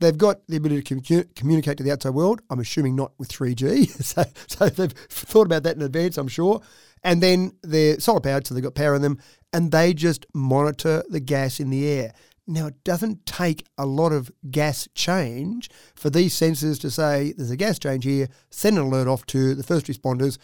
They've 0.00 0.18
got 0.18 0.46
the 0.48 0.56
ability 0.56 0.82
to 0.82 0.94
commu- 0.96 1.34
communicate 1.36 1.78
to 1.78 1.84
the 1.84 1.92
outside 1.92 2.10
world. 2.10 2.42
I'm 2.50 2.60
assuming 2.60 2.96
not 2.96 3.12
with 3.18 3.30
3G. 3.30 3.88
so, 4.02 4.24
so 4.46 4.68
they've 4.68 4.92
thought 5.08 5.46
about 5.46 5.62
that 5.62 5.76
in 5.76 5.82
advance, 5.82 6.18
I'm 6.18 6.28
sure. 6.28 6.60
And 7.04 7.22
then 7.22 7.52
they're 7.62 8.00
solar 8.00 8.20
powered, 8.20 8.46
so 8.46 8.54
they've 8.54 8.64
got 8.64 8.74
power 8.74 8.96
in 8.96 9.02
them, 9.02 9.18
and 9.52 9.70
they 9.70 9.94
just 9.94 10.26
monitor 10.34 11.04
the 11.08 11.20
gas 11.20 11.60
in 11.60 11.70
the 11.70 11.86
air. 11.86 12.12
Now, 12.46 12.66
it 12.66 12.82
doesn't 12.84 13.24
take 13.24 13.66
a 13.78 13.86
lot 13.86 14.12
of 14.12 14.30
gas 14.50 14.88
change 14.94 15.70
for 15.94 16.10
these 16.10 16.34
sensors 16.34 16.80
to 16.80 16.90
say 16.90 17.32
there's 17.36 17.50
a 17.50 17.56
gas 17.56 17.78
change 17.78 18.04
here, 18.04 18.28
send 18.50 18.76
an 18.78 18.84
alert 18.84 19.08
off 19.08 19.24
to 19.26 19.54
the 19.54 19.62
first 19.62 19.86
responders. 19.86 20.38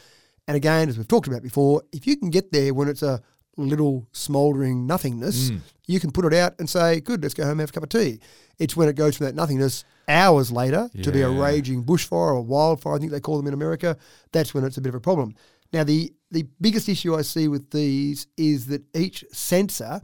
And 0.46 0.57
again, 0.57 0.88
as 0.88 0.96
we've 0.96 1.09
talked 1.09 1.29
about 1.29 1.42
before, 1.42 1.83
if 1.92 2.07
you 2.07 2.16
can 2.16 2.31
get 2.31 2.53
there 2.53 2.73
when 2.73 2.88
it's 2.88 3.03
a 3.03 3.20
little 3.57 4.07
smouldering 4.12 4.87
nothingness, 4.87 5.51
mm. 5.51 5.61
you 5.87 6.01
can 6.01 6.11
put 6.11 6.25
it 6.25 6.33
out 6.33 6.55
and 6.59 6.68
say, 6.68 7.01
good, 7.01 7.23
let's 7.23 7.35
go 7.35 7.42
home 7.42 7.53
and 7.53 7.61
have 7.61 7.70
a 7.70 7.73
cup 7.73 7.83
of 7.83 7.88
tea. 7.90 8.20
It's 8.59 8.77
when 8.77 8.88
it 8.88 8.96
goes 8.96 9.16
from 9.16 9.27
that 9.27 9.35
nothingness 9.35 9.85
hours 10.09 10.51
later 10.51 10.88
to 11.03 11.12
be 11.12 11.20
a 11.20 11.31
raging 11.31 11.85
bushfire 11.85 12.35
or 12.35 12.40
wildfire, 12.40 12.94
I 12.94 12.99
think 12.99 13.12
they 13.12 13.20
call 13.20 13.37
them 13.37 13.46
in 13.46 13.55
America, 13.55 13.96
that's 14.33 14.55
when 14.55 14.64
it's 14.64 14.79
a 14.79 14.81
bit 14.81 14.90
of 14.90 14.94
a 14.94 15.01
problem. 15.01 15.35
Now, 15.72 15.85
the, 15.85 16.12
the 16.30 16.46
biggest 16.61 16.88
issue 16.88 17.14
I 17.14 17.22
see 17.22 17.48
with 17.48 17.70
these 17.70 18.26
is 18.37 18.66
that 18.66 18.83
each 18.94 19.24
sensor 19.33 20.00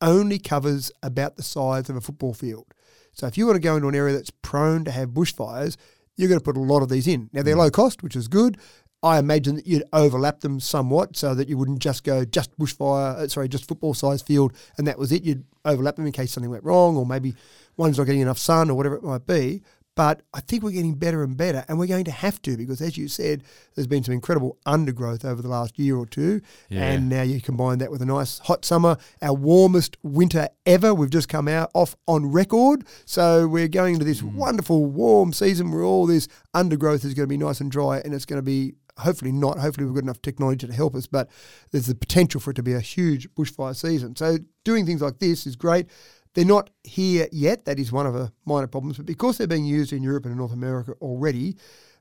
only 0.00 0.38
covers 0.38 0.90
about 1.02 1.36
the 1.36 1.42
size 1.42 1.88
of 1.88 1.96
a 1.96 2.00
football 2.00 2.34
field. 2.34 2.66
So 3.12 3.26
if 3.26 3.38
you 3.38 3.46
want 3.46 3.56
to 3.56 3.60
go 3.60 3.76
into 3.76 3.88
an 3.88 3.94
area 3.94 4.14
that's 4.14 4.30
prone 4.30 4.84
to 4.84 4.90
have 4.90 5.10
bushfires, 5.10 5.76
you're 6.16 6.28
going 6.28 6.40
to 6.40 6.44
put 6.44 6.56
a 6.56 6.60
lot 6.60 6.82
of 6.82 6.88
these 6.88 7.06
in. 7.06 7.30
Now 7.32 7.42
they're 7.42 7.56
low 7.56 7.70
cost, 7.70 8.02
which 8.02 8.16
is 8.16 8.28
good. 8.28 8.58
I 9.02 9.18
imagine 9.18 9.56
that 9.56 9.66
you'd 9.66 9.84
overlap 9.92 10.40
them 10.40 10.60
somewhat 10.60 11.16
so 11.16 11.34
that 11.34 11.48
you 11.48 11.58
wouldn't 11.58 11.80
just 11.80 12.04
go 12.04 12.24
just 12.24 12.58
bushfire, 12.58 13.16
uh, 13.16 13.28
sorry, 13.28 13.48
just 13.48 13.68
football 13.68 13.92
size 13.92 14.22
field 14.22 14.54
and 14.78 14.86
that 14.86 14.98
was 14.98 15.12
it. 15.12 15.22
You'd 15.22 15.44
overlap 15.64 15.96
them 15.96 16.06
in 16.06 16.12
case 16.12 16.32
something 16.32 16.50
went 16.50 16.64
wrong 16.64 16.96
or 16.96 17.04
maybe 17.04 17.34
one's 17.76 17.98
not 17.98 18.04
getting 18.04 18.22
enough 18.22 18.38
sun 18.38 18.70
or 18.70 18.74
whatever 18.74 18.96
it 18.96 19.02
might 19.02 19.26
be. 19.26 19.62
But 19.96 20.22
I 20.32 20.40
think 20.40 20.62
we're 20.62 20.72
getting 20.72 20.94
better 20.94 21.22
and 21.22 21.36
better, 21.36 21.64
and 21.68 21.78
we're 21.78 21.86
going 21.86 22.04
to 22.04 22.10
have 22.10 22.42
to 22.42 22.56
because, 22.56 22.80
as 22.80 22.98
you 22.98 23.06
said, 23.06 23.44
there's 23.74 23.86
been 23.86 24.02
some 24.02 24.14
incredible 24.14 24.58
undergrowth 24.66 25.24
over 25.24 25.40
the 25.40 25.48
last 25.48 25.78
year 25.78 25.96
or 25.96 26.06
two. 26.06 26.40
Yeah. 26.68 26.90
And 26.90 27.08
now 27.08 27.22
you 27.22 27.40
combine 27.40 27.78
that 27.78 27.90
with 27.90 28.02
a 28.02 28.06
nice 28.06 28.40
hot 28.40 28.64
summer, 28.64 28.96
our 29.22 29.34
warmest 29.34 29.96
winter 30.02 30.48
ever. 30.66 30.92
We've 30.92 31.10
just 31.10 31.28
come 31.28 31.46
out 31.46 31.70
off 31.74 31.94
on 32.08 32.32
record. 32.32 32.84
So 33.04 33.46
we're 33.46 33.68
going 33.68 33.94
into 33.94 34.06
this 34.06 34.20
hmm. 34.20 34.36
wonderful 34.36 34.86
warm 34.86 35.32
season 35.32 35.70
where 35.70 35.84
all 35.84 36.06
this 36.06 36.26
undergrowth 36.54 37.04
is 37.04 37.14
going 37.14 37.28
to 37.28 37.32
be 37.32 37.38
nice 37.38 37.60
and 37.60 37.70
dry 37.70 37.98
and 37.98 38.12
it's 38.12 38.24
going 38.24 38.38
to 38.38 38.42
be 38.42 38.74
hopefully 38.98 39.32
not. 39.32 39.58
Hopefully 39.58 39.86
we've 39.86 39.94
got 39.94 40.04
enough 40.04 40.22
technology 40.22 40.66
to 40.66 40.72
help 40.72 40.94
us, 40.94 41.06
but 41.06 41.28
there's 41.70 41.86
the 41.86 41.94
potential 41.94 42.40
for 42.40 42.50
it 42.50 42.54
to 42.54 42.62
be 42.62 42.74
a 42.74 42.80
huge 42.80 43.28
bushfire 43.34 43.74
season. 43.74 44.14
So 44.16 44.38
doing 44.64 44.86
things 44.86 45.02
like 45.02 45.18
this 45.18 45.46
is 45.46 45.56
great. 45.56 45.86
They're 46.34 46.44
not 46.44 46.70
here 46.82 47.28
yet. 47.32 47.64
That 47.64 47.78
is 47.78 47.92
one 47.92 48.06
of 48.06 48.14
the 48.14 48.32
minor 48.44 48.66
problems. 48.66 48.96
But 48.96 49.06
because 49.06 49.38
they're 49.38 49.46
being 49.46 49.64
used 49.64 49.92
in 49.92 50.02
Europe 50.02 50.24
and 50.24 50.32
in 50.32 50.38
North 50.38 50.52
America 50.52 50.92
already, 51.00 51.56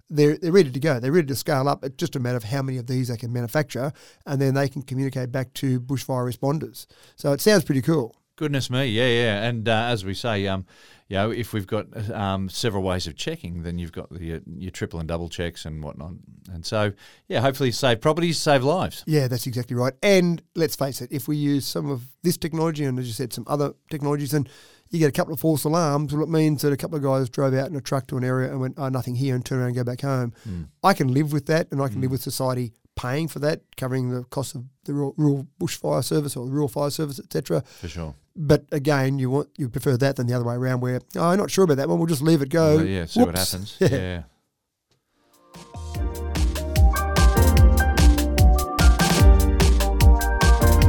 they're, 0.09 0.37
they're 0.37 0.51
ready 0.51 0.71
to 0.71 0.79
go. 0.79 0.99
They're 0.99 1.11
ready 1.11 1.27
to 1.27 1.35
scale 1.35 1.67
up. 1.67 1.83
It's 1.83 1.95
just 1.95 2.15
a 2.15 2.19
matter 2.19 2.37
of 2.37 2.43
how 2.43 2.61
many 2.61 2.77
of 2.77 2.87
these 2.87 3.07
they 3.07 3.17
can 3.17 3.31
manufacture, 3.31 3.93
and 4.25 4.41
then 4.41 4.53
they 4.53 4.67
can 4.67 4.81
communicate 4.81 5.31
back 5.31 5.53
to 5.55 5.79
bushfire 5.79 6.31
responders. 6.31 6.85
So 7.15 7.31
it 7.31 7.41
sounds 7.41 7.63
pretty 7.63 7.81
cool. 7.81 8.15
Goodness 8.35 8.69
me, 8.69 8.87
yeah, 8.87 9.07
yeah. 9.07 9.43
And 9.43 9.69
uh, 9.69 9.85
as 9.89 10.03
we 10.03 10.15
say, 10.15 10.47
um, 10.47 10.65
you 11.07 11.17
know, 11.17 11.29
if 11.29 11.53
we've 11.53 11.67
got 11.67 11.85
um, 12.09 12.49
several 12.49 12.81
ways 12.81 13.05
of 13.05 13.15
checking, 13.15 13.61
then 13.61 13.77
you've 13.77 13.91
got 13.91 14.09
the, 14.09 14.23
your, 14.23 14.39
your 14.57 14.71
triple 14.71 14.99
and 14.99 15.07
double 15.07 15.29
checks 15.29 15.65
and 15.65 15.83
whatnot. 15.83 16.13
And 16.51 16.65
so, 16.65 16.93
yeah, 17.27 17.41
hopefully 17.41 17.71
save 17.71 18.01
properties, 18.01 18.39
save 18.39 18.63
lives. 18.63 19.03
Yeah, 19.05 19.27
that's 19.27 19.45
exactly 19.45 19.75
right. 19.75 19.93
And 20.01 20.41
let's 20.55 20.75
face 20.75 21.01
it, 21.01 21.11
if 21.11 21.27
we 21.27 21.37
use 21.37 21.67
some 21.67 21.91
of 21.91 22.07
this 22.23 22.37
technology 22.37 22.85
and, 22.85 22.97
as 22.97 23.05
you 23.05 23.13
said, 23.13 23.33
some 23.33 23.45
other 23.47 23.73
technologies, 23.91 24.31
then 24.31 24.47
you 24.89 24.97
get 24.97 25.09
a 25.09 25.11
couple 25.11 25.33
of 25.33 25.39
false 25.39 25.63
alarms. 25.63 26.11
Well, 26.13 26.23
it 26.23 26.29
means 26.29 26.63
that 26.63 26.73
a 26.73 26.77
couple 26.77 26.97
of 26.97 27.03
guys 27.03 27.29
drove 27.29 27.53
out 27.53 27.69
in 27.69 27.75
a 27.75 27.81
truck 27.81 28.07
to 28.07 28.17
an 28.17 28.23
area 28.23 28.49
and 28.49 28.59
went, 28.59 28.75
oh, 28.77 28.89
nothing 28.89 29.15
here, 29.15 29.35
and 29.35 29.45
turn 29.45 29.59
around 29.59 29.67
and 29.67 29.75
go 29.75 29.83
back 29.83 30.01
home. 30.01 30.33
Hmm. 30.43 30.63
I 30.83 30.93
can 30.93 31.13
live 31.13 31.33
with 31.33 31.45
that, 31.47 31.67
and 31.71 31.81
I 31.81 31.87
can 31.89 32.01
live 32.01 32.11
with 32.11 32.21
society 32.21 32.73
paying 32.95 33.27
for 33.27 33.39
that, 33.39 33.61
covering 33.77 34.09
the 34.09 34.23
cost 34.25 34.55
of 34.55 34.63
the 34.85 34.93
rural, 34.93 35.13
rural 35.17 35.47
bushfire 35.59 36.03
service 36.03 36.35
or 36.35 36.45
the 36.45 36.51
rural 36.51 36.67
fire 36.67 36.89
service, 36.89 37.19
etc. 37.19 37.61
For 37.79 37.87
sure. 37.87 38.15
But 38.35 38.65
again, 38.71 39.19
you 39.19 39.29
want 39.29 39.49
you 39.57 39.69
prefer 39.69 39.97
that 39.97 40.15
than 40.15 40.27
the 40.27 40.33
other 40.33 40.45
way 40.45 40.55
around, 40.55 40.81
where 40.81 41.01
oh, 41.15 41.23
I'm 41.23 41.37
not 41.37 41.51
sure 41.51 41.65
about 41.65 41.77
that 41.77 41.89
one. 41.89 41.99
We'll 41.99 42.07
just 42.07 42.21
leave 42.21 42.41
it 42.41 42.49
go. 42.49 42.77
Well, 42.77 42.85
yeah, 42.85 43.05
see 43.05 43.21
what 43.21 43.37
happens. 43.37 43.77
Yeah. 43.79 43.89
yeah. 43.89 44.23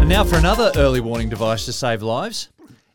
And 0.00 0.08
now 0.10 0.22
for 0.22 0.36
another 0.36 0.70
early 0.76 1.00
warning 1.00 1.30
device 1.30 1.64
to 1.64 1.72
save 1.72 2.02
lives. 2.02 2.50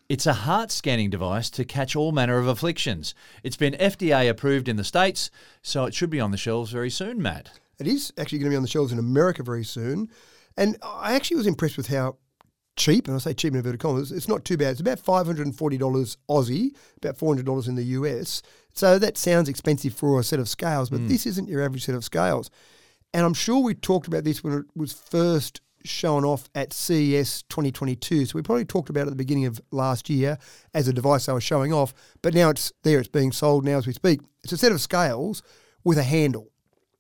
It's 0.10 0.26
a 0.26 0.34
heart 0.34 0.72
scanning 0.72 1.12
device 1.12 1.52
to 1.52 1.64
catch 1.64 1.96
all 1.96 2.12
manner 2.12 2.40
of 2.40 2.48
afflictions. 2.48 3.14
It's 3.44 3.58
been 3.58 3.74
FDA 3.74 4.28
approved 4.28 4.68
in 4.68 4.76
the 4.76 4.84
States, 4.84 5.30
so 5.62 5.86
it 5.86 5.94
should 5.94 6.10
be 6.10 6.20
on 6.20 6.32
the 6.32 6.38
shelves 6.38 6.72
very 6.72 6.90
soon, 6.90 7.22
Matt. 7.22 7.52
It 7.80 7.88
is 7.88 8.12
actually 8.18 8.40
going 8.40 8.50
to 8.50 8.54
be 8.54 8.58
on 8.58 8.62
the 8.62 8.70
shelves 8.70 8.92
in 8.92 9.00
America 9.00 9.44
very 9.44 9.64
soon. 9.64 10.10
And 10.58 10.78
I 10.82 11.14
actually 11.14 11.38
was 11.38 11.48
impressed 11.48 11.78
with 11.78 11.88
how 11.88 12.18
cheap, 12.76 13.08
and 13.08 13.16
I 13.16 13.20
say 13.20 13.34
cheap 13.34 13.54
in 13.54 13.58
inverted 13.58 13.80
commas, 13.80 14.12
it's 14.12 14.28
not 14.28 14.46
too 14.46 14.58
bad. 14.58 14.72
It's 14.72 14.80
about 14.80 15.04
$540 15.04 16.18
Aussie, 16.30 16.76
about 16.98 17.18
$400 17.18 17.68
in 17.68 17.76
the 17.76 17.84
US. 17.84 18.42
So 18.74 18.98
that 19.00 19.18
sounds 19.18 19.50
expensive 19.50 19.94
for 19.94 20.20
a 20.20 20.24
set 20.24 20.40
of 20.40 20.50
scales, 20.50 20.90
but 20.90 21.00
hmm. 21.00 21.08
this 21.08 21.26
isn't 21.26 21.50
your 21.50 21.64
average 21.64 21.86
set 21.86 21.96
of 21.96 22.04
scales. 22.04 22.50
And 23.14 23.26
I'm 23.26 23.34
sure 23.34 23.60
we 23.60 23.74
talked 23.74 24.08
about 24.08 24.24
this 24.24 24.44
when 24.44 24.54
it 24.54 24.66
was 24.76 24.94
first 24.94 25.62
shown 25.86 26.26
off 26.26 26.50
at 26.56 26.74
CES 26.74 27.44
2022. 27.44 28.26
So 28.26 28.36
we 28.36 28.42
probably 28.42 28.66
talked 28.66 28.90
about 28.90 29.02
it 29.02 29.08
at 29.08 29.12
the 29.12 29.16
beginning 29.16 29.46
of 29.46 29.62
last 29.72 30.10
year 30.10 30.38
as 30.74 30.88
a 30.88 30.94
device 30.94 31.26
they 31.26 31.34
were 31.34 31.42
showing 31.42 31.74
off, 31.74 31.94
but 32.22 32.34
now 32.34 32.50
it's 32.50 32.72
there, 32.84 33.00
it's 33.00 33.08
being 33.08 33.32
sold 33.32 33.66
now 33.66 33.78
as 33.78 33.88
we 33.88 33.94
speak. 33.94 34.22
It's 34.44 34.54
a 34.54 34.58
set 34.58 34.72
of 34.72 34.82
scales 34.82 35.42
with 35.84 35.98
a 35.98 36.04
handle. 36.04 36.52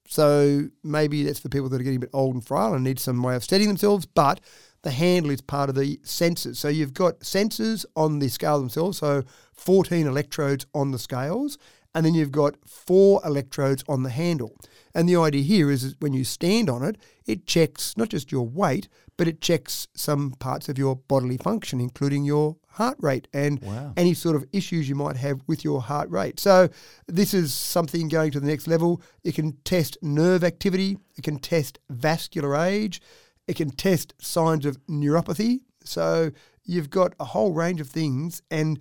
So 0.10 0.70
maybe 0.84 1.24
that's 1.24 1.40
for 1.40 1.50
people 1.50 1.70
that 1.70 1.80
are 1.80 1.84
getting 1.84 1.98
a 1.98 2.02
bit 2.02 2.10
old 2.14 2.34
and 2.34 2.44
frail 2.44 2.74
and 2.74 2.84
need 2.84 3.00
some 3.00 3.22
way 3.22 3.36
of 3.36 3.44
steadying 3.44 3.70
themselves, 3.70 4.08
but 4.08 4.40
the 4.82 4.90
handle 4.90 5.30
is 5.30 5.40
part 5.40 5.70
of 5.70 5.76
the 5.76 5.98
sensors. 5.98 6.56
So 6.56 6.68
you've 6.68 6.96
got 6.96 7.20
sensors 7.20 7.86
on 7.96 8.18
the 8.18 8.28
scale 8.28 8.58
themselves, 8.58 8.98
so 8.98 9.24
14 9.54 10.08
electrodes 10.08 10.66
on 10.74 10.90
the 10.90 10.98
scales, 10.98 11.60
and 11.94 12.04
then 12.04 12.16
you've 12.16 12.32
got 12.32 12.56
four 12.68 13.22
electrodes 13.24 13.84
on 13.88 14.02
the 14.02 14.10
handle. 14.10 14.58
And 14.96 15.08
the 15.08 15.16
idea 15.16 15.44
here 15.44 15.70
is, 15.70 15.96
when 16.00 16.14
you 16.14 16.24
stand 16.24 16.72
on 16.72 16.82
it, 16.84 16.98
it 17.28 17.46
checks 17.46 17.96
not 17.96 18.10
just 18.10 18.32
your 18.32 18.48
weight, 18.48 18.90
but 19.20 19.28
it 19.28 19.42
checks 19.42 19.90
some 19.94 20.32
parts 20.40 20.70
of 20.70 20.78
your 20.78 20.96
bodily 20.96 21.36
function, 21.36 21.82
including 21.82 22.24
your 22.24 22.56
heart 22.70 22.96
rate 23.02 23.28
and 23.34 23.62
Wow. 23.62 23.92
any 23.98 24.14
sort 24.14 24.38
of 24.38 24.46
issues 24.54 24.88
you 24.88 24.96
might 24.96 25.18
have 25.18 25.42
with 25.46 25.62
your 25.66 25.82
heart 25.82 26.10
rate. 26.10 26.40
So 26.40 26.70
this 27.06 27.34
is 27.34 27.54
something 27.54 28.08
going 28.08 28.32
to 28.32 28.40
the 28.40 28.48
next 28.48 28.66
level. 28.66 29.02
It 29.26 29.36
can 29.36 29.58
test 29.66 29.98
nerve 30.02 30.42
activity, 30.46 30.98
it 31.18 31.24
can 31.26 31.38
test 31.38 31.80
vascular 31.90 32.56
age, 32.56 33.02
it 33.46 33.58
can 33.58 33.72
test 33.72 34.14
signs 34.22 34.66
of 34.66 34.78
neuropathy. 34.88 35.60
So 35.84 36.32
you've 36.64 36.90
got 36.90 37.14
a 37.20 37.26
whole 37.26 37.52
range 37.52 37.82
of 37.82 37.90
things 37.90 38.42
and 38.50 38.80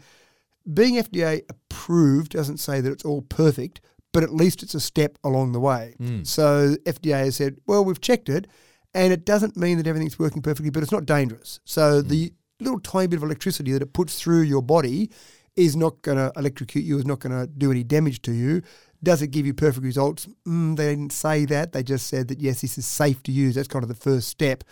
being 0.73 0.95
FDA 1.03 1.43
approved 1.49 2.31
doesn't 2.33 2.59
say 2.59 2.81
that 2.81 2.93
it's 2.93 3.05
all 3.05 3.23
perfect, 3.23 3.81
but 4.13 4.23
at 4.23 4.33
least 4.33 4.63
it's 4.63 4.75
a 4.75 4.81
step 4.81 5.19
along 5.25 5.51
the 5.51 5.59
way. 5.61 5.95
Hmm. 5.99 6.23
So 6.23 6.77
FDA 6.85 7.25
has 7.25 7.35
said, 7.37 7.57
well, 7.67 7.85
we've 7.85 8.01
checked 8.01 8.29
it, 8.29 8.47
and 8.99 9.13
it 9.13 9.25
doesn't 9.25 9.57
mean 9.57 9.77
that 9.77 9.87
everything's 9.87 10.19
working 10.19 10.43
perfectly, 10.43 10.71
but 10.71 10.83
it's 10.83 10.91
not 10.91 11.07
dangerous. 11.07 11.61
So 11.65 12.03
the 12.03 12.33
little 12.59 12.81
tiny 12.81 13.07
bit 13.07 13.19
of 13.19 13.23
electricity 13.23 13.71
that 13.71 13.81
it 13.81 13.93
puts 13.93 14.21
through 14.21 14.41
your 14.41 14.61
body 14.61 15.11
is 15.55 15.77
not 15.77 16.03
going 16.03 16.19
to 16.19 16.33
electrocute 16.37 16.85
you, 16.85 16.99
is 16.99 17.07
not 17.07 17.21
going 17.21 17.39
to 17.39 17.47
do 17.47 17.71
any 17.71 17.85
damage 17.85 18.23
to 18.23 18.33
you. 18.33 18.61
Does 19.01 19.23
it 19.23 19.29
give 19.29 19.47
you 19.47 19.55
perfect 19.55 19.85
results? 19.85 20.27
Mm, 20.49 20.77
they 20.77 20.87
didn't 20.87 21.13
say 21.13 21.45
that. 21.45 21.71
They 21.71 21.85
just 21.85 22.09
said 22.09 22.27
that 22.27 22.41
yes, 22.41 22.63
this 22.63 22.77
is 22.77 22.87
safe 22.87 23.23
to 23.23 23.33
use. 23.33 23.55
That's 23.55 23.69
kind 23.69 23.85
of 23.85 23.89
the 23.89 23.95
first 23.95 24.27
step. 24.27 24.65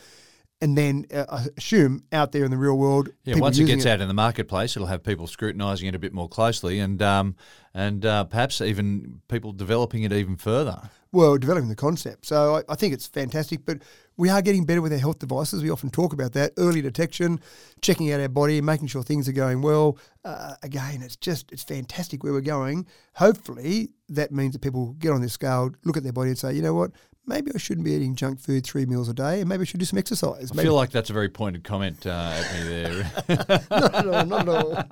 And 0.60 0.76
then 0.76 1.06
uh, 1.14 1.26
I 1.28 1.46
assume 1.56 2.02
out 2.10 2.32
there 2.32 2.44
in 2.44 2.50
the 2.50 2.56
real 2.56 2.76
world, 2.76 3.10
Yeah, 3.22 3.38
once 3.38 3.60
it 3.60 3.66
gets 3.66 3.86
out 3.86 4.00
in 4.00 4.08
the 4.08 4.14
marketplace, 4.14 4.74
it'll 4.74 4.88
have 4.88 5.04
people 5.04 5.28
scrutinising 5.28 5.86
it 5.86 5.94
a 5.94 6.00
bit 6.00 6.12
more 6.12 6.28
closely, 6.28 6.80
and 6.80 7.00
um, 7.02 7.36
and 7.74 8.04
uh, 8.04 8.24
perhaps 8.24 8.60
even 8.60 9.20
people 9.28 9.52
developing 9.52 10.02
it 10.02 10.12
even 10.12 10.36
further. 10.36 10.90
Well, 11.12 11.38
developing 11.38 11.68
the 11.68 11.76
concept. 11.76 12.26
So 12.26 12.56
I, 12.56 12.72
I 12.72 12.74
think 12.74 12.94
it's 12.94 13.06
fantastic, 13.06 13.64
but 13.64 13.78
we 14.16 14.28
are 14.28 14.42
getting 14.42 14.64
better 14.64 14.82
with 14.82 14.92
our 14.92 14.98
health 14.98 15.18
devices. 15.18 15.62
We 15.62 15.70
often 15.70 15.90
talk 15.90 16.12
about 16.12 16.32
that 16.32 16.52
early 16.58 16.82
detection, 16.82 17.40
checking 17.80 18.12
out 18.12 18.20
our 18.20 18.28
body, 18.28 18.60
making 18.60 18.88
sure 18.88 19.02
things 19.02 19.28
are 19.28 19.32
going 19.32 19.62
well. 19.62 19.98
Uh, 20.24 20.54
again, 20.62 21.02
it's 21.02 21.16
just 21.16 21.52
it's 21.52 21.62
fantastic 21.62 22.24
where 22.24 22.32
we're 22.32 22.40
going. 22.40 22.86
Hopefully, 23.14 23.90
that 24.08 24.32
means 24.32 24.52
that 24.52 24.62
people 24.62 24.94
get 24.98 25.12
on 25.12 25.20
this 25.20 25.34
scale, 25.34 25.70
look 25.84 25.96
at 25.96 26.02
their 26.02 26.12
body, 26.12 26.30
and 26.30 26.38
say, 26.38 26.52
you 26.52 26.62
know 26.62 26.74
what, 26.74 26.90
maybe 27.26 27.50
I 27.54 27.58
shouldn't 27.58 27.84
be 27.84 27.92
eating 27.92 28.14
junk 28.14 28.40
food 28.40 28.64
three 28.64 28.86
meals 28.86 29.08
a 29.08 29.14
day, 29.14 29.40
and 29.40 29.48
maybe 29.48 29.62
I 29.62 29.64
should 29.64 29.80
do 29.80 29.86
some 29.86 29.98
exercise. 29.98 30.50
I 30.50 30.54
Maybe, 30.54 30.66
feel 30.66 30.74
like 30.74 30.90
that's 30.90 31.10
a 31.10 31.12
very 31.12 31.28
pointed 31.28 31.64
comment 31.64 32.06
uh, 32.06 32.32
at 32.34 32.54
me 32.54 32.68
there. 32.68 33.10
not 33.70 33.94
at 33.94 34.06
all, 34.06 34.26
not 34.26 34.48
at 34.48 34.50
all. 34.64 34.84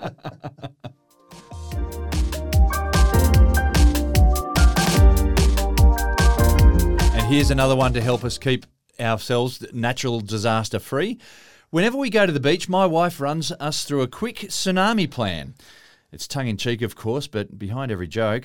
Here's 7.28 7.50
another 7.50 7.74
one 7.74 7.92
to 7.94 8.00
help 8.00 8.22
us 8.22 8.36
keep 8.36 8.66
ourselves 9.00 9.64
natural 9.72 10.20
disaster 10.20 10.78
free. 10.78 11.18
Whenever 11.70 11.96
we 11.96 12.10
go 12.10 12.26
to 12.26 12.32
the 12.32 12.38
beach, 12.38 12.68
my 12.68 12.84
wife 12.86 13.18
runs 13.18 13.50
us 13.52 13.84
through 13.84 14.02
a 14.02 14.08
quick 14.08 14.36
tsunami 14.36 15.10
plan. 15.10 15.54
It's 16.12 16.28
tongue 16.28 16.48
in 16.48 16.56
cheek, 16.56 16.82
of 16.82 16.94
course, 16.94 17.26
but 17.26 17.58
behind 17.58 17.90
every 17.90 18.06
joke. 18.06 18.44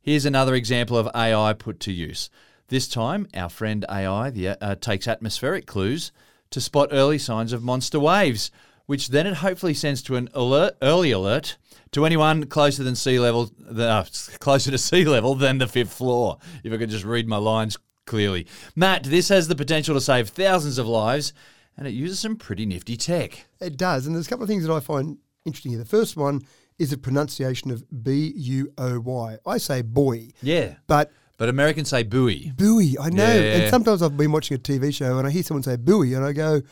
Here's 0.00 0.26
another 0.26 0.54
example 0.54 0.98
of 0.98 1.08
AI 1.14 1.52
put 1.52 1.80
to 1.80 1.92
use. 1.92 2.28
This 2.68 2.88
time, 2.88 3.28
our 3.34 3.48
friend 3.48 3.84
AI 3.88 4.30
the, 4.30 4.48
uh, 4.48 4.74
takes 4.74 5.06
atmospheric 5.06 5.66
clues 5.66 6.12
to 6.50 6.60
spot 6.60 6.88
early 6.92 7.18
signs 7.18 7.52
of 7.52 7.62
monster 7.62 8.00
waves, 8.00 8.50
which 8.86 9.08
then 9.08 9.26
it 9.26 9.34
hopefully 9.36 9.74
sends 9.74 10.02
to 10.02 10.16
an 10.16 10.28
alert, 10.34 10.76
early 10.82 11.10
alert 11.10 11.56
to 11.92 12.04
anyone 12.04 12.46
closer 12.46 12.82
than 12.82 12.94
sea 12.96 13.18
level, 13.18 13.50
uh, 13.76 14.04
closer 14.40 14.70
to 14.70 14.78
sea 14.78 15.04
level 15.04 15.34
than 15.34 15.58
the 15.58 15.66
fifth 15.66 15.92
floor. 15.92 16.38
If 16.62 16.72
I 16.72 16.76
could 16.76 16.90
just 16.90 17.04
read 17.04 17.26
my 17.28 17.36
lines 17.36 17.76
clearly, 18.06 18.46
Matt, 18.76 19.04
this 19.04 19.28
has 19.28 19.48
the 19.48 19.54
potential 19.54 19.94
to 19.94 20.00
save 20.00 20.28
thousands 20.28 20.78
of 20.78 20.86
lives, 20.86 21.32
and 21.76 21.86
it 21.86 21.92
uses 21.94 22.18
some 22.20 22.36
pretty 22.36 22.66
nifty 22.66 22.96
tech. 22.96 23.46
It 23.60 23.76
does, 23.76 24.06
and 24.06 24.14
there's 24.14 24.26
a 24.26 24.30
couple 24.30 24.42
of 24.44 24.48
things 24.48 24.66
that 24.66 24.72
I 24.72 24.80
find 24.80 25.18
interesting 25.44 25.72
here. 25.72 25.78
The 25.80 25.86
first 25.86 26.16
one 26.16 26.42
is 26.78 26.90
the 26.90 26.98
pronunciation 26.98 27.70
of 27.70 27.84
B 28.02 28.32
U 28.36 28.72
O 28.78 28.98
Y. 29.00 29.38
I 29.46 29.58
say 29.58 29.82
boy, 29.82 30.28
Yeah, 30.42 30.74
but 30.86 31.12
but 31.38 31.48
Americans 31.48 31.88
say 31.88 32.02
buoy. 32.02 32.52
buoy. 32.56 32.96
I 33.00 33.08
know. 33.10 33.24
Yeah. 33.24 33.56
And 33.58 33.70
sometimes 33.70 34.02
I've 34.02 34.16
been 34.16 34.32
watching 34.32 34.56
a 34.56 34.60
TV 34.60 34.92
show 34.94 35.18
and 35.18 35.26
I 35.26 35.30
hear 35.30 35.42
someone 35.42 35.62
say 35.62 35.76
buoy, 35.76 36.14
and 36.14 36.24
I 36.24 36.32
go, 36.32 36.62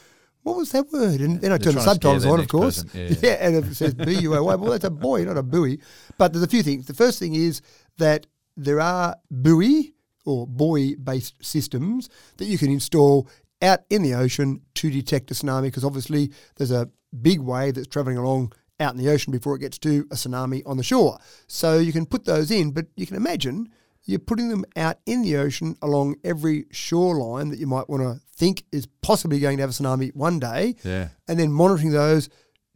"What 0.42 0.56
was 0.56 0.72
that 0.72 0.90
word?" 0.92 1.20
And 1.20 1.40
then 1.40 1.52
I 1.52 1.58
turn 1.58 1.74
the 1.74 1.82
trying 1.82 1.96
to 1.96 2.00
scare 2.00 2.20
subtitles 2.20 2.26
on, 2.26 2.40
of 2.40 2.48
course. 2.48 2.84
person. 2.84 3.18
Yeah. 3.22 3.32
and 3.40 3.56
it 3.56 3.74
says 3.74 3.94
B 3.94 4.12
U 4.20 4.34
O 4.36 4.42
Y. 4.44 4.54
Well, 4.54 4.70
that's 4.72 4.84
a 4.84 4.90
boy, 4.90 5.24
not 5.24 5.36
a 5.36 5.42
buoy. 5.42 5.80
But 6.18 6.32
there's 6.32 6.42
a 6.42 6.48
few 6.48 6.62
things. 6.62 6.86
The 6.86 6.94
first 6.94 7.18
thing 7.18 7.34
is 7.34 7.62
that 7.98 8.26
there 8.56 8.80
are 8.80 9.16
buoy 9.30 9.94
or 10.24 10.46
buoy-based 10.46 11.34
systems 11.44 12.08
that 12.36 12.44
you 12.44 12.58
can 12.58 12.70
install 12.70 13.28
out 13.60 13.80
in 13.90 14.02
the 14.02 14.14
ocean 14.14 14.60
to 14.74 14.90
detect 14.90 15.30
a 15.30 15.34
tsunami 15.34 15.62
because 15.62 15.84
obviously 15.84 16.32
there's 16.56 16.70
a 16.70 16.88
big 17.20 17.40
wave 17.40 17.74
that's 17.74 17.86
traveling 17.88 18.16
along 18.18 18.52
out 18.80 18.92
in 18.92 18.98
the 18.98 19.10
ocean 19.10 19.30
before 19.32 19.54
it 19.54 19.60
gets 19.60 19.78
to 19.78 20.06
a 20.10 20.14
tsunami 20.14 20.62
on 20.66 20.76
the 20.76 20.82
shore. 20.82 21.18
So 21.46 21.78
you 21.78 21.92
can 21.92 22.06
put 22.06 22.24
those 22.24 22.50
in, 22.50 22.72
but 22.72 22.86
you 22.96 23.06
can 23.06 23.16
imagine 23.16 23.68
you're 24.04 24.18
putting 24.18 24.48
them 24.48 24.64
out 24.76 24.98
in 25.06 25.22
the 25.22 25.36
ocean 25.36 25.76
along 25.82 26.16
every 26.24 26.66
shoreline 26.70 27.50
that 27.50 27.58
you 27.58 27.66
might 27.66 27.88
want 27.88 28.02
to 28.02 28.20
think 28.34 28.64
is 28.72 28.86
possibly 29.02 29.38
going 29.38 29.56
to 29.58 29.62
have 29.62 29.70
a 29.70 29.72
tsunami 29.72 30.14
one 30.14 30.38
day, 30.38 30.74
Yeah. 30.84 31.08
and 31.28 31.38
then 31.38 31.52
monitoring 31.52 31.90
those 31.90 32.28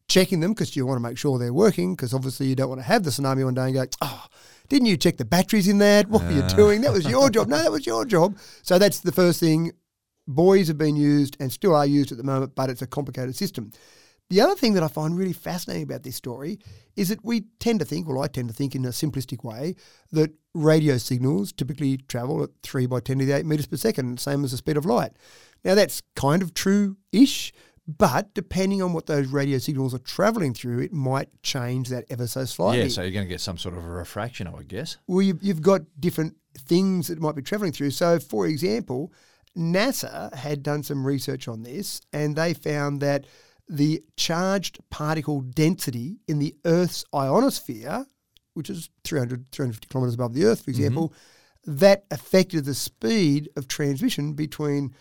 checking 0.08 0.40
them 0.40 0.52
because 0.52 0.76
you 0.76 0.86
want 0.86 0.96
to 0.96 1.02
make 1.02 1.18
sure 1.18 1.38
they're 1.38 1.52
working 1.52 1.94
because 1.94 2.14
obviously 2.14 2.46
you 2.46 2.54
don't 2.54 2.68
want 2.68 2.80
to 2.80 2.86
have 2.86 3.02
the 3.02 3.10
tsunami 3.10 3.44
one 3.44 3.54
day 3.54 3.64
and 3.64 3.74
go, 3.74 3.84
oh, 4.02 4.26
didn't 4.68 4.86
you 4.86 4.96
check 4.96 5.16
the 5.16 5.24
batteries 5.24 5.68
in 5.68 5.78
that? 5.78 6.08
What 6.08 6.22
were 6.22 6.32
you 6.32 6.42
ah. 6.42 6.54
doing? 6.54 6.80
That 6.82 6.92
was 6.92 7.08
your 7.08 7.30
job. 7.30 7.48
No, 7.48 7.60
that 7.60 7.72
was 7.78 7.86
your 7.86 8.04
job. 8.04 8.36
So 8.62 8.78
that's 8.78 9.00
the 9.00 9.12
first 9.12 9.40
thing. 9.40 9.72
Buoys 10.28 10.68
have 10.68 10.78
been 10.78 10.96
used 10.96 11.36
and 11.38 11.52
still 11.52 11.74
are 11.74 11.86
used 11.86 12.10
at 12.10 12.18
the 12.18 12.24
moment, 12.24 12.54
but 12.54 12.70
it's 12.70 12.82
a 12.82 12.86
complicated 12.86 13.36
system. 13.36 13.72
The 14.28 14.40
other 14.40 14.56
thing 14.56 14.74
that 14.74 14.82
I 14.82 14.88
find 14.88 15.16
really 15.16 15.32
fascinating 15.32 15.84
about 15.84 16.02
this 16.02 16.16
story 16.16 16.58
is 16.96 17.10
that 17.10 17.24
we 17.24 17.44
tend 17.60 17.78
to 17.78 17.84
think, 17.84 18.08
well, 18.08 18.22
I 18.22 18.26
tend 18.26 18.48
to 18.48 18.54
think 18.54 18.74
in 18.74 18.84
a 18.84 18.88
simplistic 18.88 19.44
way, 19.44 19.76
that 20.10 20.32
radio 20.56 20.96
signals 20.98 21.52
typically 21.52 21.98
travel 21.98 22.42
at 22.42 22.50
3 22.62 22.86
by 22.86 23.00
10 23.00 23.18
to 23.18 23.24
the 23.24 23.32
8 23.32 23.46
metres 23.46 23.66
per 23.66 23.76
second, 23.76 24.18
same 24.20 24.44
as 24.44 24.50
the 24.50 24.56
speed 24.56 24.76
of 24.76 24.86
light. 24.86 25.12
Now, 25.64 25.74
that's 25.74 26.02
kind 26.14 26.42
of 26.42 26.54
true 26.54 26.96
ish, 27.12 27.52
but 27.86 28.34
depending 28.34 28.82
on 28.82 28.92
what 28.92 29.06
those 29.06 29.28
radio 29.28 29.58
signals 29.58 29.94
are 29.94 29.98
travelling 29.98 30.54
through, 30.54 30.80
it 30.80 30.92
might 30.92 31.28
change 31.42 31.88
that 31.88 32.04
ever 32.10 32.26
so 32.26 32.44
slightly. 32.44 32.82
Yeah, 32.82 32.88
so 32.88 33.02
you're 33.02 33.12
going 33.12 33.26
to 33.26 33.30
get 33.30 33.40
some 33.40 33.58
sort 33.58 33.76
of 33.76 33.84
a 33.84 33.88
refraction, 33.88 34.46
I 34.46 34.50
would 34.50 34.68
guess. 34.68 34.96
Well, 35.06 35.22
you've, 35.22 35.42
you've 35.42 35.62
got 35.62 35.82
different 35.98 36.36
things 36.56 37.08
that 37.08 37.20
might 37.20 37.36
be 37.36 37.42
travelling 37.42 37.72
through. 37.72 37.90
So, 37.90 38.18
for 38.18 38.46
example, 38.46 39.12
NASA 39.56 40.34
had 40.34 40.62
done 40.62 40.82
some 40.82 41.06
research 41.06 41.48
on 41.48 41.62
this 41.62 42.00
and 42.12 42.36
they 42.36 42.54
found 42.54 43.00
that 43.00 43.26
the 43.68 44.02
charged 44.16 44.78
particle 44.90 45.40
density 45.40 46.18
in 46.28 46.38
the 46.38 46.54
Earth's 46.64 47.04
ionosphere, 47.14 48.06
which 48.56 48.70
is 48.70 48.88
300, 49.04 49.46
350 49.52 49.88
kilometres 49.88 50.14
above 50.14 50.34
the 50.34 50.44
Earth, 50.44 50.64
for 50.64 50.70
mm-hmm. 50.70 50.80
example, 50.80 51.12
that 51.64 52.04
affected 52.10 52.64
the 52.64 52.74
speed 52.74 53.48
of 53.56 53.68
transmission 53.68 54.32
between 54.32 54.94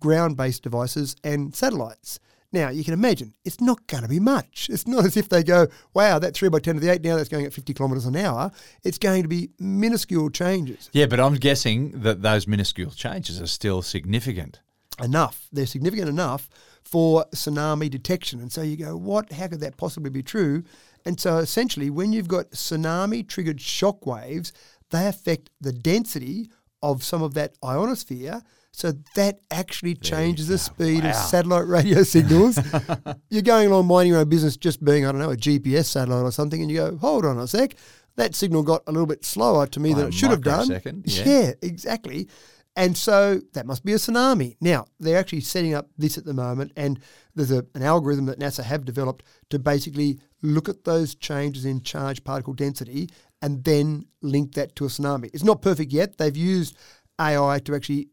ground 0.00 0.36
based 0.36 0.62
devices 0.62 1.16
and 1.22 1.54
satellites. 1.54 2.18
Now, 2.52 2.68
you 2.68 2.84
can 2.84 2.92
imagine 2.92 3.34
it's 3.44 3.60
not 3.60 3.86
going 3.86 4.02
to 4.02 4.08
be 4.08 4.20
much. 4.20 4.68
It's 4.70 4.86
not 4.86 5.04
as 5.06 5.16
if 5.16 5.28
they 5.28 5.42
go, 5.42 5.68
wow, 5.94 6.18
that 6.18 6.34
3 6.34 6.50
by 6.50 6.58
10 6.58 6.74
to 6.74 6.80
the 6.80 6.92
8, 6.92 7.02
now 7.02 7.16
that's 7.16 7.28
going 7.28 7.46
at 7.46 7.52
50 7.52 7.72
kilometres 7.72 8.04
an 8.04 8.16
hour. 8.16 8.50
It's 8.84 8.98
going 8.98 9.22
to 9.22 9.28
be 9.28 9.50
minuscule 9.58 10.30
changes. 10.30 10.90
Yeah, 10.92 11.06
but 11.06 11.18
I'm 11.18 11.34
guessing 11.34 12.02
that 12.02 12.22
those 12.22 12.46
minuscule 12.46 12.90
changes 12.90 13.40
are 13.40 13.46
still 13.46 13.82
significant. 13.82 14.60
enough. 15.02 15.48
They're 15.50 15.66
significant 15.66 16.08
enough 16.08 16.50
for 16.84 17.24
tsunami 17.34 17.90
detection. 17.90 18.40
And 18.40 18.52
so 18.52 18.60
you 18.60 18.76
go, 18.76 18.96
what? 18.96 19.32
How 19.32 19.48
could 19.48 19.60
that 19.60 19.78
possibly 19.78 20.10
be 20.10 20.22
true? 20.22 20.64
And 21.04 21.18
so 21.20 21.38
essentially, 21.38 21.90
when 21.90 22.12
you've 22.12 22.28
got 22.28 22.50
tsunami 22.52 23.26
triggered 23.26 23.60
shock 23.60 24.06
waves, 24.06 24.52
they 24.90 25.06
affect 25.06 25.50
the 25.60 25.72
density 25.72 26.50
of 26.82 27.02
some 27.02 27.22
of 27.22 27.34
that 27.34 27.54
ionosphere. 27.64 28.42
So 28.74 28.92
that 29.16 29.40
actually 29.50 29.94
changes 29.96 30.48
the 30.48 30.56
speed 30.58 31.04
Wow. 31.04 31.10
of 31.10 31.16
satellite 31.16 31.66
radio 31.66 32.02
signals. 32.14 32.58
You're 33.28 33.42
going 33.42 33.68
along 33.68 33.86
minding 33.86 34.12
your 34.12 34.20
own 34.20 34.28
business, 34.28 34.56
just 34.56 34.82
being, 34.82 35.04
I 35.04 35.12
don't 35.12 35.20
know, 35.20 35.30
a 35.30 35.36
GPS 35.36 35.86
satellite 35.86 36.22
or 36.24 36.32
something, 36.32 36.60
and 36.62 36.70
you 36.70 36.78
go, 36.78 36.96
hold 36.96 37.26
on 37.26 37.38
a 37.38 37.46
sec. 37.46 37.74
That 38.16 38.34
signal 38.34 38.62
got 38.62 38.82
a 38.86 38.92
little 38.92 39.06
bit 39.06 39.24
slower 39.24 39.66
to 39.66 39.80
me 39.80 39.92
By 39.92 39.98
than 40.00 40.08
it 40.08 40.14
should 40.14 40.30
have 40.30 40.42
done. 40.42 40.68
yeah. 41.04 41.24
yeah, 41.24 41.52
exactly. 41.62 42.28
And 42.74 42.96
so 42.96 43.40
that 43.52 43.66
must 43.66 43.84
be 43.84 43.92
a 43.92 43.96
tsunami. 43.96 44.56
Now, 44.60 44.86
they're 44.98 45.18
actually 45.18 45.42
setting 45.42 45.74
up 45.74 45.90
this 45.98 46.16
at 46.16 46.24
the 46.24 46.32
moment, 46.32 46.72
and 46.74 47.00
there's 47.34 47.50
a, 47.50 47.66
an 47.74 47.82
algorithm 47.82 48.26
that 48.26 48.38
NASA 48.38 48.64
have 48.64 48.84
developed 48.84 49.24
to 49.50 49.58
basically 49.58 50.18
look 50.40 50.68
at 50.68 50.84
those 50.84 51.14
changes 51.14 51.64
in 51.64 51.82
charge 51.82 52.24
particle 52.24 52.54
density 52.54 53.10
and 53.42 53.64
then 53.64 54.06
link 54.22 54.54
that 54.54 54.74
to 54.76 54.86
a 54.86 54.88
tsunami. 54.88 55.28
It's 55.34 55.44
not 55.44 55.60
perfect 55.60 55.92
yet. 55.92 56.16
They've 56.16 56.36
used 56.36 56.76
AI 57.20 57.58
to 57.64 57.74
actually 57.74 58.08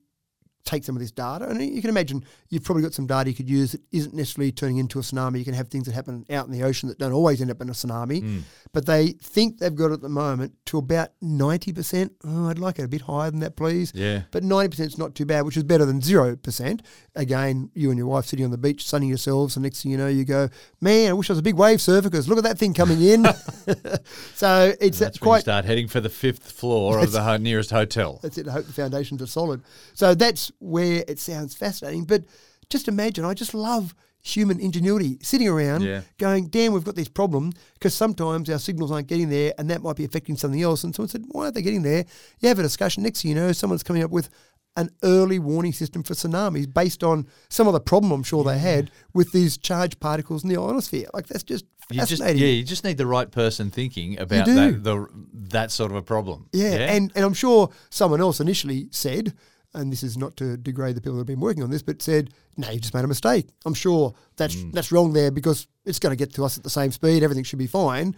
take 0.66 0.84
some 0.84 0.96
of 0.96 1.00
this 1.00 1.12
data. 1.12 1.48
And 1.48 1.62
you 1.62 1.82
can 1.82 1.90
imagine 1.90 2.24
you've 2.50 2.64
probably 2.64 2.84
got 2.84 2.94
some 2.94 3.08
data 3.08 3.30
you 3.30 3.36
could 3.36 3.50
use 3.50 3.72
that 3.72 3.82
isn't 3.92 4.14
necessarily 4.14 4.52
turning 4.52 4.78
into 4.78 5.00
a 5.00 5.02
tsunami. 5.02 5.40
You 5.40 5.46
can 5.46 5.54
have 5.54 5.68
things 5.70 5.86
that 5.86 5.94
happen 5.94 6.26
out 6.30 6.46
in 6.46 6.52
the 6.52 6.64
ocean 6.64 6.90
that 6.90 7.00
don't 7.00 7.12
always 7.12 7.42
end 7.42 7.52
up 7.52 7.62
in 7.62 7.70
a 7.70 7.74
tsunami. 7.74 8.22
Hmm. 8.22 8.40
But 8.72 8.86
they 8.86 9.10
think 9.14 9.58
they've 9.58 9.74
got 9.74 9.92
at 9.92 10.02
the 10.02 10.10
moment 10.10 10.54
to 10.68 10.78
about 10.78 11.10
90%. 11.24 12.12
Oh, 12.24 12.50
I'd 12.50 12.60
like 12.60 12.80
it 12.80 12.84
a 12.84 12.88
bit 12.88 13.02
higher 13.02 13.32
than 13.32 13.40
that, 13.40 13.56
please. 13.56 13.92
Yeah. 13.96 14.24
But 14.32 14.44
90% 14.44 14.80
is 14.80 14.98
not 14.98 15.16
too 15.16 15.26
bad, 15.26 15.46
which 15.46 15.58
is 15.58 15.64
better 15.64 15.86
than 15.86 16.02
0%. 16.02 16.82
Again, 17.16 17.72
you 17.74 17.90
and 17.90 17.98
your 17.98 18.08
wife 18.08 18.26
sitting 18.26 18.46
on 18.46 18.52
the 18.52 18.58
beach 18.58 18.86
sunning 18.86 19.10
yourselves, 19.10 19.56
and 19.56 19.64
next 19.64 19.82
thing 19.82 19.92
you 19.92 19.98
know, 19.98 20.08
you 20.08 20.26
go, 20.26 20.50
man, 20.82 21.10
I 21.10 21.14
wish 21.14 21.30
I 21.30 21.34
was 21.34 21.40
a 21.40 21.44
big 21.44 21.56
wave 21.56 21.82
surfer 21.82 22.10
because 22.10 22.28
look 22.28 22.38
at 22.38 22.44
that 22.44 22.58
thing 22.58 22.74
coming 22.74 23.02
in. 23.02 23.26
so 24.36 24.74
it's 24.80 25.00
That's 25.00 25.20
when 25.20 25.28
you 25.28 25.32
quite 25.32 25.42
start 25.42 25.66
heading 25.66 25.88
for 25.88 26.00
the 26.00 26.10
fifth 26.10 26.52
floor 26.52 27.00
of 27.00 27.12
the 27.12 27.38
nearest 27.38 27.72
hotel. 27.72 28.20
that's 28.22 28.38
it. 28.38 28.48
I 28.48 28.52
hope 28.52 28.66
the 28.66 28.74
foundations 28.74 29.22
are 29.22 29.28
solid. 29.28 29.62
So 29.94 30.14
that's 30.16 30.49
where 30.60 31.04
it 31.08 31.20
sounds 31.20 31.56
fascinating. 31.56 32.06
But 32.06 32.24
just 32.70 32.88
imagine, 32.88 33.26
I 33.26 33.34
just 33.34 33.54
love 33.54 33.94
human 34.22 34.60
ingenuity 34.60 35.18
sitting 35.22 35.48
around 35.48 35.82
Yeah. 35.82 36.02
going, 36.18 36.48
damn, 36.50 36.74
we've 36.74 36.84
got 36.84 36.96
this 36.96 37.08
problem 37.08 37.54
because 37.76 37.94
sometimes 37.94 38.50
our 38.50 38.60
signals 38.60 38.92
aren't 38.92 39.08
getting 39.08 39.30
there 39.30 39.54
and 39.58 39.70
that 39.70 39.82
might 39.82 39.96
be 39.96 40.04
affecting 40.04 40.36
something 40.36 40.62
else. 40.62 40.84
And 40.84 40.94
someone 40.94 41.08
said, 41.10 41.24
why 41.30 41.44
aren't 41.44 41.56
they 41.56 41.62
getting 41.62 41.84
there? 41.84 42.06
You 42.40 42.50
have 42.50 42.60
a 42.60 42.64
discussion. 42.64 43.04
Next 43.04 43.22
thing 43.22 43.30
you 43.30 43.36
know, 43.36 43.52
someone's 43.54 43.82
coming 43.84 44.04
up 44.04 44.12
with 44.12 44.30
an 44.76 44.90
early 45.04 45.40
warning 45.40 45.74
system 45.74 46.04
for 46.04 46.14
tsunamis 46.14 46.72
based 46.72 47.04
on 47.04 47.28
some 47.50 47.68
other 47.68 47.80
problem 47.80 48.12
I'm 48.12 48.24
sure 48.24 48.44
they 48.44 48.60
had 48.60 48.92
with 49.14 49.32
these 49.32 49.58
charged 49.58 50.00
particles 50.00 50.44
in 50.44 50.50
the 50.50 50.58
ionosphere. 50.58 51.08
Like 51.14 51.28
that's 51.28 51.44
just 51.44 51.66
You 51.90 51.98
just, 52.00 52.12
fascinating. 52.12 52.42
yeah, 52.42 52.50
you 52.50 52.64
just 52.64 52.84
need 52.84 52.98
the 52.98 53.08
right 53.08 53.30
person 53.32 53.72
thinking 53.72 54.20
about 54.20 54.46
that, 54.48 54.84
the, 54.84 55.08
that 55.34 55.72
sort 55.72 55.92
of 55.92 55.98
a 55.98 56.02
problem. 56.04 56.50
Yeah, 56.54 56.74
and 56.94 57.12
and 57.16 57.26
I'm 57.26 57.34
sure 57.34 57.70
someone 57.90 58.20
else 58.22 58.40
initially 58.40 58.90
said, 58.92 59.34
and 59.74 59.92
this 59.92 60.04
is 60.04 60.18
not 60.18 60.36
to 60.38 60.58
degrade 60.58 60.96
the 60.96 61.02
people 61.02 61.14
that 61.14 61.20
have 61.22 61.28
been 61.28 61.40
working 61.40 61.64
on 61.64 61.70
this, 61.70 61.82
but 61.84 62.02
said, 62.02 62.32
"No, 62.58 62.70
you 62.70 62.80
just 62.80 62.94
made 62.94 63.04
a 63.04 63.08
mistake." 63.08 63.48
I'm 63.66 63.74
sure 63.74 64.14
that's 64.36 64.56
Mm. 64.56 64.74
that's 64.74 64.92
wrong 64.92 65.14
there 65.14 65.32
because 65.32 65.68
it's 65.86 66.00
going 66.00 66.12
to 66.12 66.16
get 66.16 66.34
to 66.36 66.46
us 66.46 66.58
at 66.58 66.64
the 66.64 66.70
same 66.70 66.92
speed. 66.92 67.24
Everything 67.24 67.44
should 67.44 67.60
be 67.60 67.68
fine. 67.68 68.16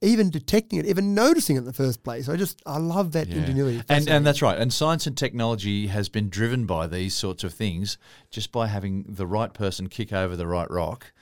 Even 0.00 0.30
detecting 0.30 0.78
it, 0.78 0.86
even 0.86 1.12
noticing 1.12 1.56
it 1.56 1.60
in 1.60 1.64
the 1.64 1.72
first 1.72 2.04
place, 2.04 2.28
I 2.28 2.36
just 2.36 2.62
I 2.64 2.78
love 2.78 3.10
that 3.12 3.26
ingenuity. 3.28 3.82
And 3.88 4.08
and 4.08 4.24
that's 4.24 4.40
right. 4.40 4.56
And 4.56 4.72
science 4.72 5.08
and 5.08 5.16
technology 5.16 5.88
has 5.88 6.08
been 6.08 6.28
driven 6.28 6.66
by 6.66 6.86
these 6.86 7.14
sorts 7.16 7.42
of 7.42 7.52
things, 7.52 7.98
just 8.30 8.52
by 8.52 8.68
having 8.68 9.04
the 9.08 9.26
right 9.26 9.52
person 9.52 9.88
kick 9.88 10.12
over 10.12 10.36
the 10.36 10.46
right 10.46 10.70
rock, 10.70 11.12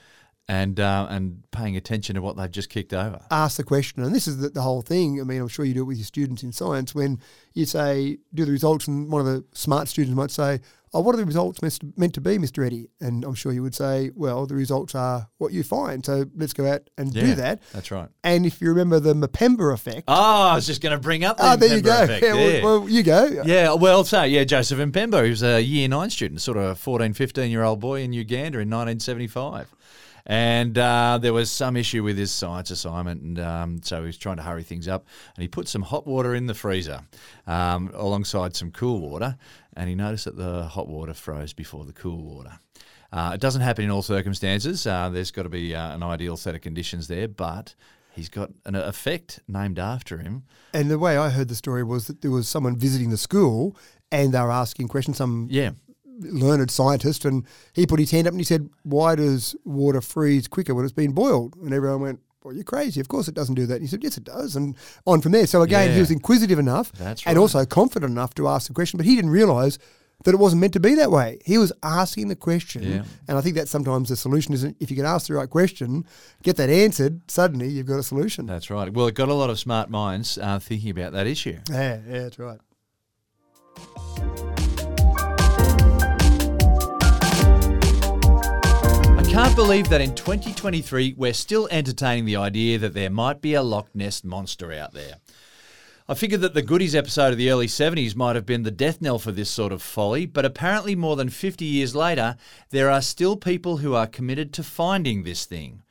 and 0.49 0.79
uh, 0.79 1.07
and 1.11 1.43
paying 1.51 1.77
attention 1.77 2.15
to 2.15 2.23
what 2.23 2.37
they've 2.37 2.51
just 2.51 2.69
kicked 2.69 2.93
over. 2.95 3.21
ask 3.31 3.57
the 3.57 3.65
question, 3.65 4.03
and 4.05 4.15
this 4.15 4.29
is 4.29 4.39
the, 4.39 4.49
the 4.51 4.63
whole 4.63 4.83
thing. 4.83 5.21
I 5.21 5.25
mean, 5.25 5.41
I'm 5.41 5.49
sure 5.49 5.65
you 5.65 5.75
do 5.75 5.81
it 5.81 5.85
with 5.85 5.97
your 5.99 6.07
students 6.07 6.43
in 6.43 6.53
science. 6.53 6.95
When 6.95 7.21
you 7.55 7.67
say, 7.67 8.19
"Do 8.35 8.45
the 8.45 8.53
results," 8.53 8.87
and 8.87 9.11
one 9.11 9.21
of 9.21 9.27
the 9.27 9.45
smart 9.55 9.89
students 9.89 10.15
might 10.17 10.31
say, 10.31 10.61
"Oh, 10.95 11.01
what 11.01 11.15
are 11.15 11.19
the 11.19 11.25
results 11.25 11.61
meant 11.97 12.15
to, 12.15 12.21
be, 12.21 12.39
Mr. 12.39 12.65
Eddy?" 12.65 12.89
And 13.01 13.25
I'm 13.25 13.35
sure 13.35 13.51
you 13.53 13.63
would 13.63 13.75
say, 13.75 14.11
"Well, 14.15 14.47
the 14.47 14.55
results 14.55 14.95
are 14.95 15.29
what 15.39 15.53
you 15.53 15.65
find. 15.65 16.07
So 16.07 16.27
let's 16.37 16.53
go 16.53 16.71
out 16.71 16.89
and 16.97 17.13
Yeah, 17.13 17.23
do 17.25 17.35
that." 17.37 17.63
That's 17.73 17.91
right. 17.91 18.09
And 18.23 18.47
if 18.47 18.61
you 18.61 18.69
remember 18.69 19.01
the 19.01 19.15
Mpemba 19.15 19.75
effect, 19.75 20.05
Oh, 20.07 20.15
I 20.51 20.55
was 20.55 20.67
just 20.67 20.81
going 20.81 20.93
to 20.95 21.01
bring 21.01 21.25
up. 21.25 21.39
The 21.39 21.43
ah, 21.45 21.57
there 21.57 21.75
you 21.77 21.83
go. 21.83 22.05
Effect 22.05 22.23
Yeah, 22.25 22.35
there. 22.35 22.63
well, 22.63 22.81
well, 22.83 22.89
you 22.89 23.03
go. 23.03 23.43
Yeah, 23.45 23.73
well, 23.73 24.05
so 24.05 24.23
yeah, 24.23 24.45
Joseph 24.45 24.79
Mpemba, 24.79 25.25
he 25.25 25.31
was 25.31 25.43
a 25.43 25.61
year 25.61 25.89
nine 25.89 26.11
student, 26.11 26.41
sort 26.41 26.57
of 26.57 26.65
a 26.65 26.75
14, 26.77 27.15
15 27.15 27.51
year 27.51 27.65
old 27.65 27.81
boy 27.81 28.03
in 28.03 28.13
Uganda 28.13 28.61
in 28.61 28.71
1975. 28.71 29.73
And 30.29 30.77
uh, 30.77 31.19
there 31.23 31.33
was 31.33 31.51
some 31.51 31.77
issue 31.77 32.03
with 32.03 32.19
his 32.19 32.33
science 32.33 32.73
assignment, 32.73 33.23
and 33.23 33.39
um, 33.39 33.81
so 33.83 34.01
he 34.01 34.07
was 34.07 34.19
trying 34.19 34.39
to 34.39 34.43
hurry 34.43 34.65
things 34.65 34.89
up. 34.89 35.07
And 35.37 35.43
he 35.43 35.49
put 35.49 35.69
some 35.69 35.83
hot 35.83 36.07
water 36.07 36.35
in 36.35 36.47
the 36.47 36.55
freezer 36.55 37.03
um, 37.47 37.93
alongside 37.95 38.57
some 38.57 38.73
cool 38.73 39.01
water, 39.01 39.37
and 39.77 39.89
he 39.89 39.95
noticed 39.95 40.25
that 40.25 40.37
the 40.37 40.65
hot 40.65 40.89
water 40.89 41.15
froze 41.15 41.53
before 41.53 41.85
the 41.85 41.93
cool 41.93 42.23
water. 42.23 42.59
Uh, 43.13 43.33
it 43.35 43.41
doesn't 43.41 43.63
happen 43.63 43.85
in 43.85 43.91
all 43.91 44.03
circumstances. 44.03 44.85
Uh, 44.85 45.09
there's 45.09 45.31
got 45.31 45.45
to 45.45 45.49
be 45.49 45.75
uh, 45.77 45.95
an 45.95 46.03
ideal 46.03 46.37
set 46.37 46.57
of 46.57 46.61
conditions 46.61 47.07
there, 47.07 47.29
but 47.29 47.77
he's 48.13 48.29
got 48.29 48.51
an 48.65 48.75
effect 48.75 49.39
named 49.47 49.79
after 49.79 50.19
him. 50.19 50.43
And 50.75 50.91
the 50.91 50.99
way 50.99 51.17
I 51.17 51.29
heard 51.29 51.49
the 51.49 51.55
story 51.55 51.85
was 51.85 52.09
that 52.09 52.23
there 52.23 52.33
was 52.33 52.49
someone 52.49 52.77
visiting 52.77 53.11
the 53.11 53.17
school, 53.17 53.77
and 54.11 54.35
they 54.35 54.41
were 54.41 54.51
asking 54.51 54.89
questions. 54.89 55.19
Some 55.19 55.47
Yeah. 55.51 55.71
Learned 56.21 56.71
scientist, 56.71 57.25
and 57.25 57.45
he 57.73 57.87
put 57.87 58.01
his 58.01 58.11
hand 58.11 58.27
up 58.27 58.33
and 58.33 58.41
he 58.41 58.45
said, 58.45 58.69
"Why 58.83 59.15
does 59.15 59.55
water 59.65 60.01
freeze 60.01 60.49
quicker 60.49 60.75
when 60.75 60.85
it's 60.85 60.93
been 60.95 61.13
boiled?" 61.13 61.55
And 61.57 61.73
everyone 61.75 62.01
went, 62.01 62.21
"Well, 62.43 62.55
you're 62.55 62.65
crazy. 62.65 63.01
Of 63.01 63.09
course 63.09 63.29
it 63.29 63.35
doesn't 63.35 63.55
do 63.55 63.67
that." 63.67 63.75
And 63.75 63.83
he 63.83 63.89
said, 63.89 64.03
"Yes, 64.05 64.17
it 64.17 64.25
does." 64.25 64.57
And 64.57 64.77
on 65.07 65.21
from 65.21 65.33
there. 65.33 65.47
So 65.47 65.63
again, 65.63 65.93
he 65.95 66.01
was 66.01 66.11
inquisitive 66.11 66.59
enough 66.59 66.93
That's 66.93 67.23
and 67.27 67.39
also 67.39 67.65
confident 67.67 68.11
enough 68.13 68.35
to 68.35 68.49
ask 68.49 68.69
the 68.69 68.75
question, 68.75 68.97
but 68.97 69.07
he 69.07 69.15
didn't 69.17 69.31
realise 69.31 69.79
that 70.25 70.33
it 70.33 70.39
wasn't 70.39 70.61
meant 70.63 70.73
to 70.73 70.81
be 70.81 70.95
that 70.95 71.11
way. 71.11 71.39
He 71.45 71.59
was 71.59 71.73
asking 71.83 72.29
the 72.29 72.37
question, 72.37 72.83
Yeah. 72.83 73.05
and 73.29 73.37
I 73.37 73.43
think 73.43 73.55
that's 73.55 73.71
sometimes 73.71 74.09
the 74.09 74.17
solution. 74.17 74.55
Isn't 74.55 74.75
if 74.81 74.91
you 74.91 74.97
can 74.97 75.05
ask 75.05 75.27
the 75.29 75.35
right 75.35 75.49
question, 75.49 76.07
get 76.43 76.57
that 76.57 76.71
answered, 76.71 77.21
suddenly 77.31 77.69
you've 77.69 77.87
got 77.87 77.99
a 77.99 78.03
solution. 78.03 78.47
That's 78.47 78.71
right. 78.71 78.91
Well, 78.93 79.07
it 79.09 79.15
got 79.15 79.29
a 79.29 79.35
lot 79.35 79.51
of 79.51 79.59
smart 79.59 79.91
minds 79.91 80.39
uh, 80.39 80.59
thinking 80.59 80.91
about 80.91 81.13
that 81.13 81.27
issue. 81.27 81.59
Yeah, 81.71 81.99
yeah, 82.09 82.19
that's 82.23 82.39
right. 82.39 82.59
Can't 89.37 89.55
believe 89.55 89.87
that 89.91 90.01
in 90.01 90.15
2023 90.15 91.13
we're 91.19 91.35
still 91.35 91.69
entertaining 91.71 92.25
the 92.25 92.37
idea 92.37 92.79
that 92.79 92.95
there 92.95 93.11
might 93.11 93.43
be 93.43 93.53
a 93.53 93.63
Loch 93.63 93.87
Ness 93.95 94.25
monster 94.25 94.73
out 94.73 94.95
there. 94.95 95.17
I 96.09 96.15
figured 96.15 96.41
that 96.41 96.55
the 96.55 96.63
Goodies 96.63 96.95
episode 96.95 97.33
of 97.33 97.37
the 97.37 97.51
early 97.51 97.67
70s 97.67 98.17
might 98.17 98.35
have 98.35 98.47
been 98.47 98.63
the 98.63 98.71
death 98.71 99.03
knell 99.03 99.19
for 99.19 99.33
this 99.33 99.51
sort 99.51 99.75
of 99.75 99.83
folly, 99.83 100.25
but 100.25 100.47
apparently 100.47 100.97
more 100.97 101.17
than 101.17 101.29
50 101.29 101.67
years 101.67 101.95
later, 101.95 102.39
there 102.71 102.91
are 102.91 103.03
still 103.03 103.37
people 103.37 103.77
who 103.77 103.93
are 103.93 104.07
committed 104.07 104.55
to 104.55 104.63
finding 104.63 105.23
this 105.23 105.45
thing. 105.45 105.83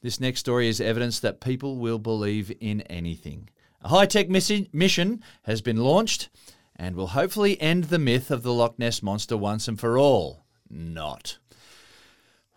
This 0.00 0.18
next 0.18 0.40
story 0.40 0.66
is 0.66 0.80
evidence 0.80 1.20
that 1.20 1.42
people 1.42 1.76
will 1.76 1.98
believe 1.98 2.50
in 2.60 2.80
anything. 2.82 3.50
A 3.82 3.88
high 3.88 4.06
tech 4.06 4.30
mission 4.30 5.22
has 5.42 5.60
been 5.60 5.76
launched 5.76 6.30
and 6.74 6.96
will 6.96 7.08
hopefully 7.08 7.60
end 7.60 7.84
the 7.84 7.98
myth 7.98 8.30
of 8.30 8.42
the 8.42 8.54
Loch 8.54 8.78
Ness 8.78 9.02
Monster 9.02 9.36
once 9.36 9.68
and 9.68 9.78
for 9.78 9.98
all. 9.98 10.46
Not. 10.70 11.36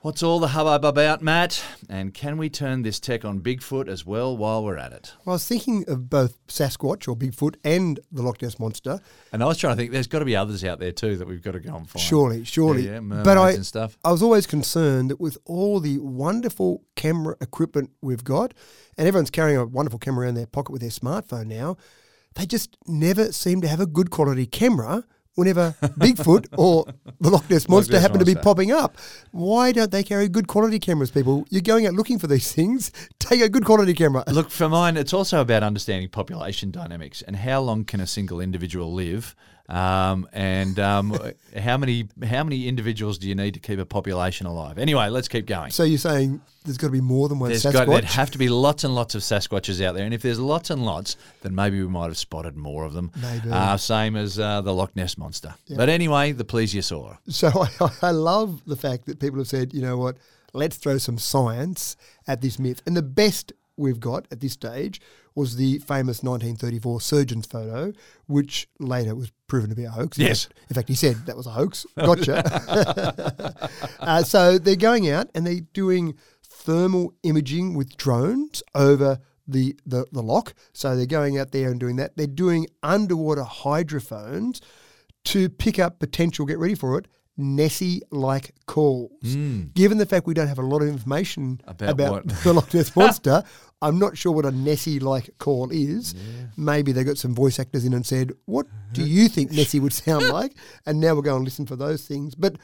What's 0.07 0.23
all 0.23 0.39
the 0.39 0.47
hubbub 0.47 0.85
about, 0.85 1.21
Matt? 1.21 1.61
And 1.89 2.13
can 2.13 2.37
we 2.37 2.49
turn 2.49 2.81
this 2.81 2.97
tech 2.97 3.25
on 3.25 3.41
Bigfoot 3.41 3.89
as 3.89 4.05
well 4.05 4.37
while 4.37 4.63
we're 4.63 4.77
at 4.77 4.93
it? 4.93 5.11
Well, 5.25 5.33
I 5.33 5.35
was 5.35 5.45
thinking 5.45 5.83
of 5.89 6.09
both 6.09 6.39
Sasquatch 6.47 7.09
or 7.09 7.15
Bigfoot 7.17 7.55
and 7.65 7.99
the 8.09 8.21
Loch 8.21 8.41
Ness 8.41 8.57
Monster. 8.57 9.01
And 9.33 9.43
I 9.43 9.47
was 9.47 9.57
trying 9.57 9.73
to 9.73 9.77
think, 9.77 9.91
there's 9.91 10.07
got 10.07 10.19
to 10.19 10.25
be 10.25 10.33
others 10.33 10.63
out 10.63 10.79
there 10.79 10.93
too 10.93 11.17
that 11.17 11.27
we've 11.27 11.41
got 11.41 11.51
to 11.51 11.59
go 11.59 11.75
and 11.75 11.89
find. 11.89 12.01
Surely, 12.01 12.45
surely. 12.45 12.85
Yeah, 12.85 13.01
yeah, 13.01 13.21
but 13.21 13.37
I. 13.37 13.57
I 14.05 14.11
was 14.13 14.23
always 14.23 14.47
concerned 14.47 15.11
that 15.11 15.19
with 15.19 15.37
all 15.43 15.81
the 15.81 15.97
wonderful 15.97 16.85
camera 16.95 17.35
equipment 17.41 17.91
we've 18.01 18.23
got, 18.23 18.53
and 18.97 19.09
everyone's 19.09 19.29
carrying 19.29 19.57
a 19.57 19.65
wonderful 19.65 19.99
camera 19.99 20.23
around 20.23 20.35
their 20.35 20.47
pocket 20.47 20.71
with 20.71 20.79
their 20.79 20.89
smartphone 20.89 21.47
now, 21.47 21.75
they 22.35 22.45
just 22.45 22.77
never 22.87 23.33
seem 23.33 23.59
to 23.59 23.67
have 23.67 23.81
a 23.81 23.85
good 23.85 24.09
quality 24.09 24.45
camera 24.45 25.03
whenever 25.37 25.75
Bigfoot 25.81 26.47
or 26.57 26.85
the 27.21 27.29
Loch 27.29 27.47
Ness 27.49 27.69
Monster 27.69 27.93
Ness 27.93 28.01
happen 28.01 28.19
to 28.19 28.25
be 28.25 28.35
popping 28.35 28.71
up. 28.71 28.97
Why 29.31 29.71
don't 29.71 29.91
they 29.91 30.03
carry 30.03 30.27
good 30.27 30.47
quality 30.47 30.79
cameras, 30.79 31.11
people? 31.11 31.45
You're 31.49 31.61
going 31.61 31.85
out 31.85 31.93
looking 31.93 32.17
for 32.17 32.27
these 32.27 32.51
things. 32.51 32.91
Take 33.19 33.41
a 33.41 33.49
good 33.49 33.63
quality 33.63 33.93
camera. 33.93 34.23
Look, 34.27 34.49
for 34.49 34.67
mine, 34.67 34.97
it's 34.97 35.13
also 35.13 35.39
about 35.39 35.61
understanding 35.63 36.09
population 36.09 36.71
dynamics 36.71 37.21
and 37.21 37.35
how 37.35 37.61
long 37.61 37.85
can 37.85 37.99
a 37.99 38.07
single 38.07 38.41
individual 38.41 38.91
live, 38.91 39.35
um, 39.69 40.27
and 40.31 40.79
um, 40.79 41.17
how 41.57 41.77
many 41.77 42.07
how 42.23 42.43
many 42.43 42.67
individuals 42.67 43.17
do 43.17 43.27
you 43.27 43.35
need 43.35 43.53
to 43.55 43.59
keep 43.59 43.79
a 43.79 43.85
population 43.85 44.47
alive? 44.47 44.77
Anyway, 44.77 45.09
let's 45.09 45.27
keep 45.27 45.45
going. 45.45 45.71
So 45.71 45.83
you're 45.83 45.97
saying 45.97 46.41
there's 46.63 46.77
got 46.77 46.87
to 46.87 46.93
be 46.93 47.01
more 47.01 47.29
than 47.29 47.39
one 47.39 47.49
There's 47.49 47.63
Sasquatch? 47.63 47.73
got 47.73 47.87
there'd 47.87 48.03
have 48.05 48.31
to 48.31 48.37
be 48.37 48.49
lots 48.49 48.83
and 48.83 48.95
lots 48.95 49.15
of 49.15 49.21
Sasquatches 49.21 49.83
out 49.83 49.95
there, 49.95 50.05
and 50.05 50.13
if 50.13 50.21
there's 50.21 50.39
lots 50.39 50.69
and 50.69 50.85
lots, 50.85 51.17
then 51.41 51.53
maybe 51.55 51.81
we 51.81 51.87
might 51.87 52.07
have 52.07 52.17
spotted 52.17 52.55
more 52.55 52.85
of 52.85 52.93
them. 52.93 53.11
Maybe. 53.21 53.49
uh, 53.51 53.77
same 53.77 54.15
as 54.15 54.39
uh, 54.39 54.61
the 54.61 54.73
Loch 54.73 54.95
Ness 54.95 55.17
monster. 55.17 55.55
But 55.75 55.89
anyway, 55.89 56.31
the 56.31 56.45
plesiosaur. 56.45 57.17
So 57.29 57.51
I, 57.81 57.89
I 58.01 58.11
love 58.11 58.61
the 58.65 58.75
fact 58.75 59.05
that 59.07 59.19
people 59.19 59.39
have 59.39 59.47
said, 59.47 59.73
you 59.73 59.81
know 59.81 59.97
what, 59.97 60.17
let's 60.53 60.77
throw 60.77 60.97
some 60.97 61.17
science 61.17 61.95
at 62.25 62.41
this 62.41 62.57
myth. 62.59 62.81
And 62.85 62.95
the 62.95 63.01
best 63.01 63.53
we've 63.77 63.99
got 63.99 64.27
at 64.31 64.39
this 64.39 64.53
stage 64.53 64.99
was 65.37 65.55
the 65.55 65.77
famous 65.77 66.23
1934 66.23 66.99
surgeon's 66.99 67.45
photo, 67.45 67.93
which 68.25 68.67
later 68.79 69.13
was 69.13 69.31
proven 69.45 69.69
to 69.69 69.75
be 69.75 69.83
a 69.83 69.89
hoax. 69.91 70.17
Yes. 70.17 70.49
In 70.67 70.73
fact, 70.73 70.89
he 70.89 70.95
said 70.95 71.27
that 71.27 71.37
was 71.37 71.45
a 71.45 71.51
hoax. 71.51 71.85
Gotcha. 71.95 73.69
uh, 73.99 74.23
so 74.23 74.57
they're 74.57 74.75
going 74.75 75.07
out 75.11 75.29
and 75.35 75.45
they're 75.45 75.61
doing 75.73 76.15
thermal 76.43 77.13
imaging 77.21 77.75
with 77.75 77.95
drones 77.97 78.63
over 78.73 79.19
the, 79.47 79.77
the, 79.85 80.07
the 80.11 80.23
loch. 80.23 80.55
So 80.73 80.95
they're 80.95 81.05
going 81.05 81.37
out 81.37 81.51
there 81.51 81.69
and 81.69 81.79
doing 81.79 81.97
that. 81.97 82.17
They're 82.17 82.25
doing 82.25 82.65
underwater 82.81 83.43
hydrophones 83.43 84.59
to 85.25 85.49
pick 85.49 85.77
up 85.77 85.99
potential, 85.99 86.47
get 86.47 86.57
ready 86.57 86.73
for 86.73 86.97
it, 86.97 87.07
Nessie 87.37 88.01
like 88.11 88.53
calls. 88.65 89.11
Hmm. 89.21 89.65
Given 89.73 89.97
the 89.97 90.05
fact 90.05 90.25
we 90.25 90.33
don't 90.33 90.47
have 90.47 90.59
a 90.59 90.63
lot 90.63 90.81
of 90.81 90.87
information 90.87 91.61
About 91.67 91.89
about, 91.89 92.11
what? 92.25 92.43
the 92.43 92.53
Loch 92.53 92.73
Ness 92.73 92.95
Monster, 92.95 93.43
I'm 93.81 93.99
not 93.99 94.17
sure 94.17 94.31
what 94.31 94.45
a 94.45 94.51
Nessie 94.51 94.99
like 94.99 95.29
call 95.37 95.69
is. 95.71 96.15
Maybe 96.57 96.91
they 96.91 97.03
got 97.03 97.17
some 97.17 97.35
voice 97.35 97.59
actors 97.59 97.85
in 97.85 97.93
and 97.93 98.05
said, 98.05 98.31
What 98.45 98.65
uh-huh. 98.65 98.93
do 98.93 99.03
you 99.03 99.29
think 99.29 99.51
Nessie 99.51 99.79
would 99.79 99.93
sound 99.93 100.29
like? 100.29 100.53
And 100.85 100.99
now 100.99 101.13
we'll 101.13 101.21
go 101.21 101.35
and 101.35 101.45
listen 101.45 101.65
for 101.65 101.75
those 101.75 102.07
things. 102.07 102.33
But 102.33 102.57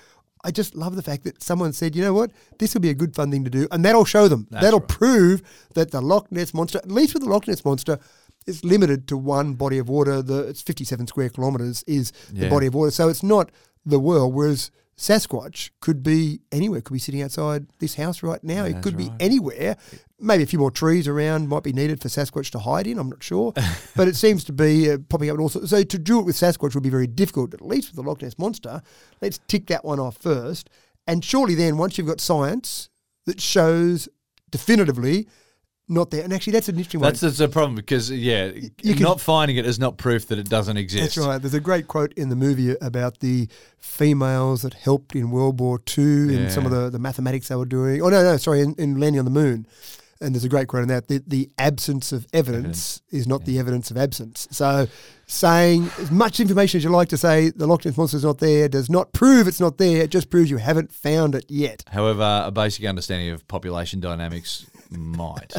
I 0.43 0.51
just 0.51 0.75
love 0.75 0.95
the 0.95 1.03
fact 1.03 1.23
that 1.23 1.41
someone 1.41 1.71
said, 1.71 1.95
you 1.95 2.01
know 2.01 2.13
what, 2.13 2.31
this 2.59 2.73
will 2.73 2.81
be 2.81 2.89
a 2.89 2.93
good 2.93 3.15
fun 3.15 3.31
thing 3.31 3.45
to 3.45 3.49
do. 3.49 3.67
And 3.71 3.85
that'll 3.85 4.03
show 4.03 4.27
them. 4.27 4.47
that'll 4.51 4.79
right. 4.79 4.89
prove 4.89 5.41
that 5.73 5.91
the 5.91 6.01
Loch 6.01 6.29
Ness 6.31 6.53
Monster, 6.53 6.79
at 6.79 6.91
least 6.91 7.13
with 7.13 7.23
the 7.23 7.29
Loch 7.29 7.47
Ness 7.47 7.63
Monster, 7.63 7.97
is 8.45 8.63
limited 8.63 9.07
to 9.07 9.15
one 9.15 9.53
body 9.53 9.77
of 9.77 9.87
water. 9.87 10.21
The 10.21 10.47
it's 10.47 10.61
57 10.61 11.07
square 11.07 11.29
kilometres 11.29 11.83
is 11.87 12.11
the 12.31 12.49
body 12.49 12.67
of 12.67 12.73
water. 12.73 12.91
So 12.91 13.07
it's 13.07 13.23
not 13.23 13.51
the 13.85 13.99
world. 13.99 14.33
Whereas 14.33 14.71
Sasquatch 14.97 15.71
could 15.81 16.03
be 16.03 16.41
anywhere. 16.51 16.81
Could 16.81 16.93
be 16.93 16.99
sitting 16.99 17.21
outside 17.21 17.67
this 17.79 17.95
house 17.95 18.21
right 18.21 18.43
now. 18.43 18.63
it 18.65 18.73
That's 18.73 18.83
could 18.83 18.97
be 18.97 19.11
anywhere. 19.19 19.75
Maybe 20.19 20.43
a 20.43 20.45
few 20.45 20.59
more 20.59 20.71
trees 20.71 21.07
around 21.07 21.49
might 21.49 21.63
be 21.63 21.73
needed 21.73 22.01
for 22.01 22.07
Sasquatch 22.07 22.51
to 22.51 22.59
hide 22.59 22.87
in. 22.87 22.99
I'm 22.99 23.09
not 23.09 23.23
sure, 23.23 23.53
but 23.95 24.07
it 24.07 24.15
seems 24.15 24.43
to 24.45 24.53
be 24.53 24.91
uh, 24.91 24.99
popping 25.09 25.29
up. 25.29 25.33
And 25.33 25.41
also, 25.41 25.65
so 25.65 25.83
to 25.83 25.99
do 25.99 26.19
it 26.19 26.25
with 26.25 26.35
Sasquatch 26.35 26.75
would 26.75 26.83
be 26.83 26.89
very 26.89 27.07
difficult. 27.07 27.53
At 27.53 27.61
least 27.61 27.89
with 27.89 27.95
the 27.95 28.09
Loch 28.09 28.21
Ness 28.21 28.37
monster, 28.37 28.81
let's 29.21 29.39
tick 29.47 29.67
that 29.67 29.83
one 29.83 29.99
off 29.99 30.17
first. 30.17 30.69
And 31.07 31.25
surely 31.25 31.55
then, 31.55 31.77
once 31.77 31.97
you've 31.97 32.07
got 32.07 32.21
science 32.21 32.89
that 33.25 33.41
shows 33.41 34.07
definitively 34.51 35.27
not 35.89 36.11
there, 36.11 36.23
and 36.23 36.31
actually 36.33 36.53
that's 36.53 36.69
an 36.69 36.75
interesting 36.77 37.01
one. 37.01 37.09
That's, 37.09 37.21
that's 37.21 37.37
the 37.37 37.49
problem 37.49 37.75
because 37.75 38.09
yeah, 38.09 38.51
you 38.81 38.93
can- 38.93 39.03
not 39.03 39.19
finding 39.19 39.57
it 39.57 39.65
is 39.65 39.79
not 39.79 39.97
proof 39.97 40.27
that 40.27 40.39
it 40.39 40.49
doesn't 40.49 40.77
exist. 40.77 41.15
That's 41.15 41.27
right. 41.27 41.41
There's 41.41 41.53
a 41.53 41.59
great 41.59 41.87
quote 41.87 42.13
in 42.13 42.29
the 42.29 42.35
movie 42.35 42.75
about 42.81 43.19
the 43.19 43.47
females 43.77 44.61
that 44.61 44.73
helped 44.73 45.15
in 45.15 45.29
World 45.29 45.59
War 45.59 45.81
II 45.97 46.35
and 46.35 46.51
some 46.51 46.65
of 46.65 46.71
the, 46.71 46.89
the 46.89 46.99
mathematics 46.99 47.49
they 47.49 47.55
were 47.55 47.65
doing. 47.65 48.01
Oh, 48.01 48.09
no, 48.09 48.23
no, 48.23 48.37
sorry, 48.37 48.61
in, 48.61 48.75
in 48.77 48.99
Landing 48.99 49.19
on 49.19 49.25
the 49.25 49.31
Moon. 49.31 49.67
And 50.21 50.33
there's 50.33 50.45
a 50.45 50.49
great 50.49 50.69
quote 50.69 50.83
on 50.83 50.87
that. 50.87 51.09
The, 51.09 51.21
the 51.27 51.49
absence 51.57 52.13
of 52.13 52.25
evidence 52.31 53.01
is 53.11 53.27
not 53.27 53.43
the 53.43 53.59
evidence 53.59 53.91
of 53.91 53.97
absence. 53.97 54.47
So 54.51 54.87
saying 55.27 55.89
as 55.99 56.11
much 56.11 56.39
information 56.39 56.77
as 56.77 56.83
you 56.85 56.91
like 56.91 57.09
to 57.09 57.17
say 57.17 57.49
the 57.49 57.67
Loch 57.67 57.83
Ness 57.83 57.97
Monster 57.97 58.17
is 58.17 58.23
not 58.23 58.37
there 58.37 58.69
does 58.69 58.89
not 58.89 59.11
prove 59.11 59.49
it's 59.49 59.59
not 59.59 59.77
there. 59.79 60.03
It 60.03 60.11
just 60.11 60.29
proves 60.29 60.49
you 60.49 60.57
haven't 60.57 60.93
found 60.93 61.35
it 61.35 61.43
yet. 61.49 61.83
However, 61.91 62.43
a 62.45 62.51
basic 62.51 62.85
understanding 62.85 63.31
of 63.31 63.45
population 63.49 63.99
dynamics 63.99 64.65
might. 64.91 65.53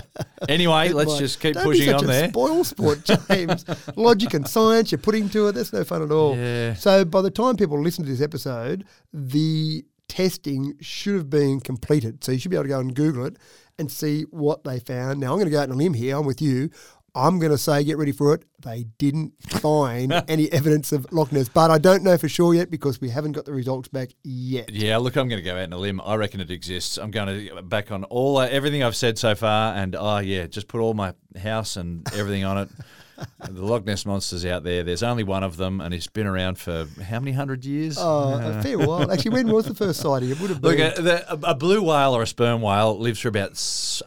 Anyway, 0.48 0.90
let's 0.90 1.10
Like, 1.10 1.18
just 1.20 1.40
keep 1.40 1.54
don't 1.54 1.64
be 1.64 1.70
pushing 1.70 1.86
such 1.86 1.94
on 1.96 2.04
a 2.04 2.06
there. 2.06 2.28
Spoil 2.28 2.64
sport, 2.64 3.04
James. 3.28 3.64
Logic 3.96 4.32
and 4.34 4.46
science 4.48 4.92
you're 4.92 4.98
putting 4.98 5.28
to 5.30 5.48
it. 5.48 5.52
That's 5.52 5.72
no 5.72 5.84
fun 5.84 6.02
at 6.02 6.10
all. 6.10 6.36
Yeah. 6.36 6.74
So 6.74 7.04
by 7.04 7.22
the 7.22 7.30
time 7.30 7.56
people 7.56 7.80
listen 7.80 8.04
to 8.04 8.10
this 8.10 8.20
episode, 8.20 8.84
the 9.12 9.84
testing 10.08 10.74
should 10.80 11.14
have 11.14 11.30
been 11.30 11.60
completed. 11.60 12.22
So 12.22 12.32
you 12.32 12.38
should 12.38 12.50
be 12.50 12.56
able 12.56 12.64
to 12.64 12.68
go 12.68 12.80
and 12.80 12.94
Google 12.94 13.24
it 13.26 13.36
and 13.78 13.90
see 13.90 14.22
what 14.30 14.62
they 14.64 14.78
found. 14.78 15.18
Now 15.18 15.32
I'm 15.32 15.38
going 15.38 15.46
to 15.46 15.50
go 15.50 15.58
out 15.58 15.68
on 15.68 15.74
a 15.74 15.78
limb 15.78 15.94
here. 15.94 16.16
I'm 16.16 16.26
with 16.26 16.40
you. 16.40 16.70
I'm 17.14 17.38
going 17.38 17.52
to 17.52 17.58
say, 17.58 17.84
get 17.84 17.96
ready 17.96 18.10
for 18.12 18.34
it. 18.34 18.44
They 18.60 18.86
didn't 18.98 19.34
find 19.42 20.12
any 20.28 20.50
evidence 20.50 20.90
of 20.92 21.06
Loch 21.12 21.30
Ness, 21.30 21.48
but 21.48 21.70
I 21.70 21.78
don't 21.78 22.02
know 22.02 22.18
for 22.18 22.28
sure 22.28 22.54
yet 22.54 22.70
because 22.70 23.00
we 23.00 23.08
haven't 23.08 23.32
got 23.32 23.44
the 23.44 23.52
results 23.52 23.88
back 23.88 24.10
yet. 24.24 24.70
Yeah, 24.70 24.96
look, 24.96 25.16
I'm 25.16 25.28
going 25.28 25.40
to 25.40 25.44
go 25.44 25.54
out 25.54 25.64
on 25.64 25.72
a 25.72 25.78
limb. 25.78 26.00
I 26.04 26.16
reckon 26.16 26.40
it 26.40 26.50
exists. 26.50 26.96
I'm 26.96 27.12
going 27.12 27.48
to 27.48 27.62
back 27.62 27.92
on 27.92 28.04
all 28.04 28.38
uh, 28.38 28.48
everything 28.48 28.82
I've 28.82 28.96
said 28.96 29.18
so 29.18 29.34
far, 29.34 29.74
and 29.74 29.94
oh 29.94 30.18
yeah, 30.18 30.46
just 30.46 30.66
put 30.66 30.80
all 30.80 30.94
my 30.94 31.14
house 31.40 31.76
and 31.76 32.06
everything 32.14 32.44
on 32.44 32.58
it. 32.58 32.68
the 33.48 33.64
Loch 33.64 33.84
Ness 33.84 34.04
monster's 34.04 34.44
out 34.44 34.64
there. 34.64 34.82
There's 34.82 35.02
only 35.02 35.22
one 35.22 35.44
of 35.44 35.56
them, 35.56 35.80
and 35.80 35.94
it's 35.94 36.08
been 36.08 36.26
around 36.26 36.58
for 36.58 36.86
how 37.02 37.20
many 37.20 37.30
hundred 37.30 37.64
years? 37.64 37.96
Oh, 37.98 38.40
a 38.42 38.62
fair 38.62 38.78
while. 38.78 39.10
Actually, 39.10 39.32
when 39.32 39.48
was 39.48 39.66
the 39.66 39.74
first 39.74 40.00
sighting? 40.00 40.30
It 40.30 40.40
would 40.40 40.50
have 40.50 40.60
been. 40.60 40.70
Look, 40.72 40.98
a, 40.98 41.00
the, 41.00 41.32
a 41.32 41.52
a 41.52 41.54
blue 41.54 41.82
whale 41.82 42.16
or 42.16 42.22
a 42.22 42.26
sperm 42.26 42.60
whale 42.60 42.98
lives 42.98 43.20
for 43.20 43.28
about 43.28 43.52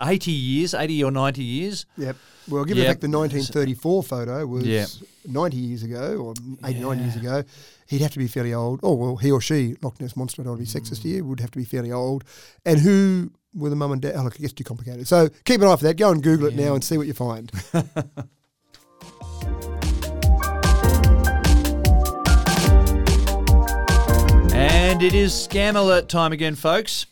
80 0.02 0.32
years, 0.32 0.74
80 0.74 1.04
or 1.06 1.12
90 1.12 1.44
years. 1.44 1.86
Yep. 1.98 2.18
Well, 2.50 2.64
given 2.64 2.78
the 2.78 2.84
Yep. 2.84 2.92
fact 2.92 3.02
the 3.02 3.10
1934 3.10 4.04
photo 4.04 4.46
was 4.46 4.66
Yeah. 4.66 4.86
90 5.28 5.58
years 5.58 5.84
ago 5.84 6.18
or 6.18 6.34
89 6.64 7.00
years 7.00 7.16
ago, 7.16 7.44
he'd 7.88 8.02
have 8.02 8.12
to 8.14 8.20
be 8.20 8.28
fairly 8.28 8.54
old. 8.54 8.80
Oh, 8.84 8.94
well, 8.94 9.18
he 9.18 9.32
or 9.32 9.42
she, 9.42 9.76
Loch 9.82 10.00
Ness 10.00 10.16
Monster, 10.16 10.42
I 10.42 10.46
don't 10.46 10.58
want 10.58 10.68
to 10.68 10.74
be 10.74 10.80
sexist 10.80 11.02
hmm. 11.02 11.10
here, 11.10 11.24
would 11.24 11.40
have 11.40 11.52
to 11.52 11.58
be 11.58 11.66
fairly 11.66 11.92
old. 11.92 12.24
And 12.66 12.80
who 12.80 13.32
were 13.54 13.70
the 13.70 13.76
mum 13.76 13.92
and 13.92 14.02
dad? 14.02 14.16
Oh, 14.16 14.24
look, 14.24 14.36
it 14.36 14.42
gets 14.42 14.54
too 14.54 14.64
complicated. 14.64 15.08
So 15.08 15.30
keep 15.46 15.62
an 15.62 15.68
eye 15.68 15.76
for 15.76 15.84
that. 15.84 15.98
Go 15.98 16.12
and 16.12 16.24
Google 16.24 16.48
it 16.48 16.56
now 16.56 16.74
and 16.74 16.84
see 16.84 16.98
what 16.98 17.08
you 17.08 17.14
find. 17.14 17.52
And 24.98 25.04
it 25.04 25.14
is 25.14 25.32
scam 25.32 25.76
alert 25.76 26.10
time 26.10 26.32
again, 26.32 26.56
folks. 26.56 27.06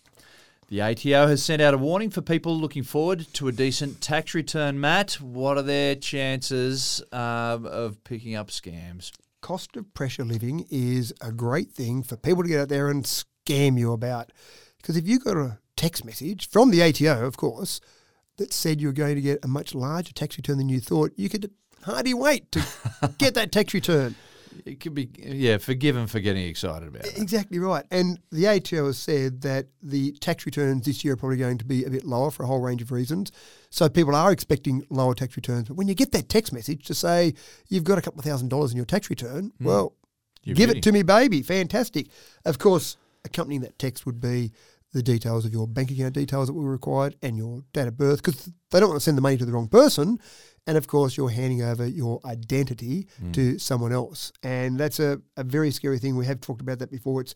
The 0.67 0.81
ATO 0.81 1.27
has 1.27 1.43
sent 1.43 1.61
out 1.61 1.75
a 1.75 1.77
warning 1.77 2.09
for 2.09 2.21
people 2.21 2.57
looking 2.57 2.81
forward 2.81 3.27
to 3.33 3.47
a 3.47 3.51
decent 3.51 4.01
tax 4.01 4.33
return. 4.33 4.79
Matt, 4.79 5.21
what 5.21 5.57
are 5.57 5.63
their 5.63 5.93
chances 5.93 7.03
um, 7.11 7.67
of 7.67 8.03
picking 8.03 8.33
up 8.33 8.47
scams? 8.47 9.11
Cost 9.41 9.77
of 9.77 9.93
pressure 9.93 10.25
living 10.25 10.65
is 10.71 11.13
a 11.21 11.31
great 11.31 11.69
thing 11.69 12.01
for 12.01 12.17
people 12.17 12.41
to 12.41 12.49
get 12.49 12.61
out 12.61 12.69
there 12.69 12.89
and 12.89 13.03
scam 13.03 13.77
you 13.77 13.91
about. 13.91 14.31
Because 14.77 14.97
if 14.97 15.07
you 15.07 15.19
got 15.19 15.37
a 15.37 15.59
text 15.77 16.03
message 16.03 16.49
from 16.49 16.71
the 16.71 16.81
ATO, 16.81 17.27
of 17.27 17.37
course, 17.37 17.79
that 18.37 18.51
said 18.51 18.81
you 18.81 18.87
were 18.87 18.93
going 18.93 19.15
to 19.15 19.21
get 19.21 19.45
a 19.45 19.47
much 19.47 19.75
larger 19.75 20.13
tax 20.13 20.35
return 20.35 20.57
than 20.57 20.69
you 20.69 20.79
thought, 20.79 21.11
you 21.15 21.29
could 21.29 21.51
hardly 21.83 22.15
wait 22.15 22.51
to 22.53 22.65
get 23.19 23.35
that 23.35 23.51
tax 23.51 23.71
return. 23.75 24.15
It 24.65 24.79
could 24.79 24.93
be, 24.93 25.09
yeah, 25.17 25.57
forgiven 25.57 26.07
for 26.07 26.19
getting 26.19 26.45
excited 26.45 26.87
about 26.87 27.05
it. 27.05 27.17
Exactly 27.17 27.59
right. 27.59 27.85
And 27.91 28.19
the 28.31 28.47
ATO 28.47 28.87
has 28.87 28.97
said 28.97 29.41
that 29.41 29.67
the 29.81 30.13
tax 30.13 30.45
returns 30.45 30.85
this 30.85 31.03
year 31.03 31.13
are 31.13 31.17
probably 31.17 31.37
going 31.37 31.57
to 31.57 31.65
be 31.65 31.83
a 31.83 31.89
bit 31.89 32.03
lower 32.03 32.31
for 32.31 32.43
a 32.43 32.47
whole 32.47 32.61
range 32.61 32.81
of 32.81 32.91
reasons. 32.91 33.31
So 33.69 33.89
people 33.89 34.15
are 34.15 34.31
expecting 34.31 34.85
lower 34.89 35.15
tax 35.15 35.35
returns. 35.35 35.67
But 35.67 35.77
when 35.77 35.87
you 35.87 35.95
get 35.95 36.11
that 36.13 36.29
text 36.29 36.53
message 36.53 36.85
to 36.85 36.93
say 36.93 37.33
you've 37.67 37.83
got 37.83 37.97
a 37.97 38.01
couple 38.01 38.19
of 38.19 38.25
thousand 38.25 38.49
dollars 38.49 38.71
in 38.71 38.77
your 38.77 38.85
tax 38.85 39.09
return, 39.09 39.51
hmm. 39.57 39.65
well, 39.65 39.93
You're 40.43 40.55
give 40.55 40.69
it 40.69 40.83
to 40.83 40.91
me, 40.91 41.03
baby. 41.03 41.41
Fantastic. 41.41 42.07
Of 42.45 42.59
course, 42.59 42.97
accompanying 43.23 43.61
that 43.61 43.77
text 43.79 44.05
would 44.05 44.21
be 44.21 44.51
the 44.95 45.03
details 45.03 45.45
of 45.45 45.51
your 45.51 45.67
bank 45.67 45.91
account 45.91 46.13
details 46.13 46.47
that 46.47 46.53
were 46.53 46.71
required 46.71 47.17
and 47.21 47.37
your 47.37 47.63
date 47.73 47.87
of 47.87 47.97
birth 47.97 48.23
because 48.23 48.49
they 48.71 48.79
don't 48.79 48.87
want 48.87 48.99
to 48.99 49.03
send 49.03 49.17
the 49.17 49.21
money 49.21 49.35
to 49.35 49.45
the 49.45 49.51
wrong 49.51 49.67
person. 49.67 50.17
And 50.67 50.77
of 50.77 50.87
course, 50.87 51.15
you're 51.15 51.29
handing 51.29 51.61
over 51.61 51.85
your 51.85 52.19
identity 52.25 53.07
mm. 53.21 53.33
to 53.33 53.59
someone 53.59 53.93
else. 53.93 54.31
And 54.41 54.79
that's 54.79 54.99
a, 54.99 55.21
a 55.37 55.43
very 55.43 55.71
scary 55.71 55.99
thing. 55.99 56.15
We 56.15 56.25
have 56.25 56.41
talked 56.41 56.61
about 56.61 56.79
that 56.79 56.91
before. 56.91 57.21
It's 57.21 57.35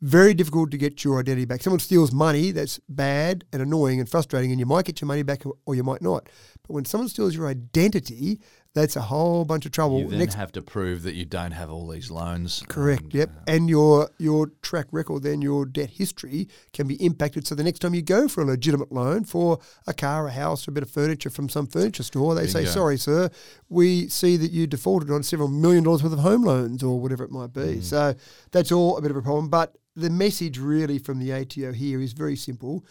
very 0.00 0.32
difficult 0.32 0.70
to 0.70 0.78
get 0.78 1.02
your 1.02 1.18
identity 1.18 1.44
back. 1.44 1.60
Someone 1.62 1.80
steals 1.80 2.12
money, 2.12 2.52
that's 2.52 2.78
bad 2.88 3.44
and 3.52 3.60
annoying 3.60 3.98
and 3.98 4.08
frustrating, 4.08 4.52
and 4.52 4.60
you 4.60 4.66
might 4.66 4.84
get 4.84 5.00
your 5.00 5.08
money 5.08 5.24
back 5.24 5.42
or 5.66 5.74
you 5.74 5.82
might 5.82 6.02
not. 6.02 6.28
But 6.62 6.74
when 6.74 6.84
someone 6.84 7.08
steals 7.08 7.34
your 7.34 7.48
identity, 7.48 8.40
that's 8.74 8.96
a 8.96 9.00
whole 9.00 9.44
bunch 9.44 9.66
of 9.66 9.72
trouble. 9.72 10.00
You 10.00 10.08
then 10.08 10.18
Next 10.18 10.34
have 10.34 10.52
to 10.52 10.62
prove 10.62 11.02
that 11.02 11.14
you 11.14 11.24
don't 11.24 11.50
have 11.52 11.70
all 11.70 11.88
these 11.88 12.10
loans. 12.10 12.62
Correct. 12.68 13.02
and, 13.02 13.14
yep. 13.14 13.30
uh, 13.30 13.40
And 13.50 13.68
your 13.68 14.10
your 14.18 14.52
track 14.62 14.86
record, 14.92 15.22
then 15.22 15.42
your 15.42 15.64
debt 15.66 15.90
history 15.90 16.48
can 16.72 16.86
be 16.86 16.94
impacted. 17.02 17.46
So 17.46 17.54
the 17.54 17.64
next 17.64 17.80
time 17.80 17.94
you 17.94 18.02
go 18.02 18.28
for 18.28 18.42
a 18.42 18.44
legitimate 18.44 18.92
loan 18.92 19.24
for 19.24 19.58
a 19.86 19.94
car, 19.94 20.28
a 20.28 20.32
house, 20.32 20.68
or 20.68 20.70
a 20.70 20.74
bit 20.74 20.82
of 20.82 20.90
furniture 20.90 21.30
from 21.30 21.48
some 21.48 21.66
furniture 21.66 22.02
store, 22.02 22.34
they 22.34 22.46
say. 22.46 22.64
"Sorry, 22.66 22.98
sir, 22.98 23.30
we 23.68 24.08
see 24.08 24.36
that 24.36 24.52
you 24.52 24.66
defaulted 24.66 25.10
on 25.10 25.22
several 25.22 25.48
million 25.48 25.82
dollars 25.84 26.02
worth 26.02 26.12
of 26.12 26.20
home 26.20 26.42
loans, 26.44 26.82
or 26.82 27.00
whatever 27.00 27.24
it 27.24 27.30
might 27.30 27.52
be." 27.52 27.80
So 27.80 28.14
that's 28.52 28.70
all 28.70 28.96
a 28.96 29.02
bit 29.02 29.10
of 29.10 29.16
a 29.16 29.22
problem. 29.22 29.48
But 29.48 29.76
the 29.96 30.10
message 30.10 30.58
really 30.58 30.98
from 30.98 31.18
the 31.18 31.32
ATO 31.32 31.72
here 31.72 32.00
is 32.00 32.12
very 32.12 32.36
simple: 32.36 32.84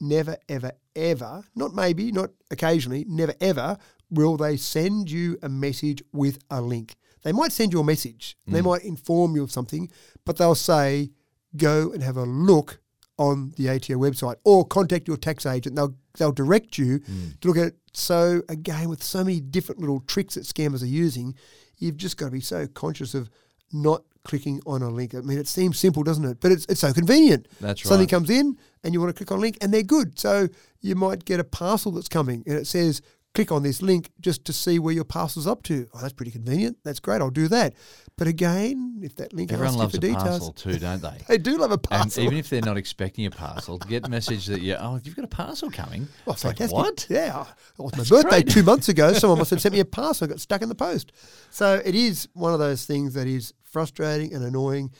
never, 0.00 0.36
ever, 0.48 0.72
ever, 0.96 1.44
not 1.54 1.74
maybe, 1.74 2.10
not 2.10 2.30
occasionally, 2.50 3.04
never, 3.08 3.34
ever 3.40 3.78
will 4.12 4.36
they 4.36 4.56
send 4.56 5.10
you 5.10 5.38
a 5.42 5.48
message 5.48 6.02
with 6.12 6.38
a 6.50 6.60
link. 6.60 6.94
They 7.22 7.32
might 7.32 7.52
send 7.52 7.72
you 7.72 7.80
a 7.80 7.84
message, 7.84 8.36
they 8.46 8.60
mm. 8.60 8.64
might 8.64 8.84
inform 8.84 9.34
you 9.34 9.42
of 9.42 9.50
something, 9.50 9.90
but 10.24 10.36
they'll 10.36 10.54
say, 10.54 11.10
go 11.56 11.92
and 11.92 12.02
have 12.02 12.16
a 12.16 12.24
look 12.24 12.80
on 13.18 13.52
the 13.56 13.68
ATO 13.68 13.94
website 13.94 14.36
or 14.44 14.64
contact 14.64 15.06
your 15.06 15.16
tax 15.16 15.46
agent. 15.46 15.76
They'll, 15.76 15.94
they'll 16.18 16.32
direct 16.32 16.78
you 16.78 16.98
mm. 16.98 17.40
to 17.40 17.48
look 17.48 17.56
at 17.56 17.66
it. 17.68 17.76
So, 17.92 18.42
again, 18.48 18.88
with 18.88 19.02
so 19.02 19.22
many 19.22 19.40
different 19.40 19.80
little 19.80 20.00
tricks 20.00 20.34
that 20.34 20.44
scammers 20.44 20.82
are 20.82 20.86
using, 20.86 21.34
you've 21.78 21.96
just 21.96 22.16
got 22.16 22.26
to 22.26 22.32
be 22.32 22.40
so 22.40 22.66
conscious 22.66 23.14
of 23.14 23.28
not 23.72 24.02
clicking 24.24 24.60
on 24.66 24.82
a 24.82 24.88
link. 24.88 25.14
I 25.14 25.20
mean, 25.20 25.38
it 25.38 25.48
seems 25.48 25.78
simple, 25.78 26.02
doesn't 26.02 26.24
it? 26.24 26.40
But 26.40 26.52
it's, 26.52 26.64
it's 26.66 26.80
so 26.80 26.92
convenient. 26.92 27.48
That's 27.60 27.82
Something 27.82 28.00
right. 28.00 28.10
comes 28.10 28.30
in 28.30 28.56
and 28.82 28.94
you 28.94 29.00
want 29.00 29.14
to 29.14 29.16
click 29.16 29.30
on 29.32 29.38
a 29.38 29.40
link 29.40 29.58
and 29.60 29.72
they're 29.72 29.82
good. 29.82 30.18
So 30.18 30.48
you 30.80 30.94
might 30.94 31.24
get 31.24 31.40
a 31.40 31.44
parcel 31.44 31.92
that's 31.92 32.08
coming 32.08 32.42
and 32.46 32.56
it 32.56 32.66
says, 32.66 33.02
click 33.34 33.50
on 33.50 33.62
this 33.62 33.80
link 33.80 34.10
just 34.20 34.44
to 34.44 34.52
see 34.52 34.78
where 34.78 34.92
your 34.92 35.04
parcel's 35.04 35.46
up 35.46 35.62
to. 35.62 35.88
Oh, 35.94 36.00
that's 36.00 36.12
pretty 36.12 36.30
convenient. 36.32 36.76
That's 36.84 37.00
great. 37.00 37.20
I'll 37.20 37.30
do 37.30 37.48
that. 37.48 37.74
But 38.18 38.26
again, 38.26 39.00
if 39.02 39.14
that 39.16 39.32
link 39.32 39.50
Everyone 39.52 39.74
loves 39.76 39.94
you 39.94 39.98
a 39.98 40.00
details, 40.00 40.22
parcel 40.22 40.52
too, 40.52 40.78
don't 40.78 41.00
they? 41.00 41.18
they 41.28 41.38
do 41.38 41.56
love 41.56 41.70
a 41.70 41.74
And 41.74 41.82
parcel. 41.82 42.24
even 42.24 42.36
if 42.36 42.50
they're 42.50 42.60
not 42.60 42.76
expecting 42.76 43.24
a 43.26 43.30
parcel, 43.30 43.78
get 43.78 44.06
a 44.06 44.10
message 44.10 44.46
that 44.46 44.60
you 44.60 44.74
oh 44.78 45.00
you've 45.02 45.16
got 45.16 45.24
a 45.24 45.28
parcel 45.28 45.70
coming. 45.70 46.08
Oh, 46.26 46.32
It's 46.32 46.44
like, 46.44 46.58
fantastic. 46.58 46.76
what? 46.76 47.06
Yeah. 47.08 47.46
Oh, 47.78 47.88
it 47.88 47.96
was 47.96 48.10
my 48.10 48.16
birthday 48.16 48.42
great. 48.42 48.50
two 48.50 48.62
months 48.62 48.88
ago. 48.90 49.12
Someone 49.14 49.38
must 49.38 49.50
have 49.50 49.60
sent 49.62 49.72
me 49.72 49.80
a 49.80 49.84
parcel. 50.00 50.26
I 50.26 50.28
got 50.28 50.40
stuck 50.40 50.60
in 50.62 50.68
the 50.68 50.74
post. 50.74 51.12
So 51.50 51.80
it 51.84 51.94
is 51.94 52.28
one 52.34 52.52
of 52.52 52.58
those 52.58 52.84
things 52.84 53.14
that 53.14 53.26
is 53.26 53.54
frustrating 53.64 54.34
and 54.34 54.44
annoying. 54.44 54.90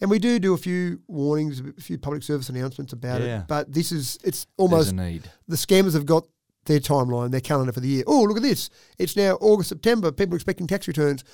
And 0.00 0.10
we 0.10 0.18
do 0.18 0.38
do 0.38 0.52
a 0.54 0.58
few 0.58 1.00
warnings, 1.08 1.60
a 1.60 1.80
few 1.80 1.96
public 1.98 2.22
service 2.22 2.48
announcements 2.48 2.92
about 2.92 3.20
Yeah. 3.22 3.40
it. 3.40 3.48
But 3.48 3.72
this 3.72 3.92
is, 3.92 4.18
it's 4.24 4.46
almost, 4.56 4.92
a 4.92 4.94
need. 4.94 5.30
the 5.46 5.56
scammers 5.56 5.92
have 5.94 6.06
got 6.06 6.26
their 6.66 6.80
timeline, 6.80 7.30
their 7.30 7.40
calendar 7.40 7.72
for 7.72 7.80
the 7.80 7.88
year. 7.88 8.04
Oh, 8.06 8.22
look 8.22 8.36
at 8.36 8.42
this. 8.42 8.68
It's 8.98 9.16
now 9.16 9.36
August, 9.40 9.68
September. 9.70 10.12
People 10.12 10.34
are 10.34 10.36
expecting 10.36 10.66
tax 10.66 10.86
returns. 10.88 11.24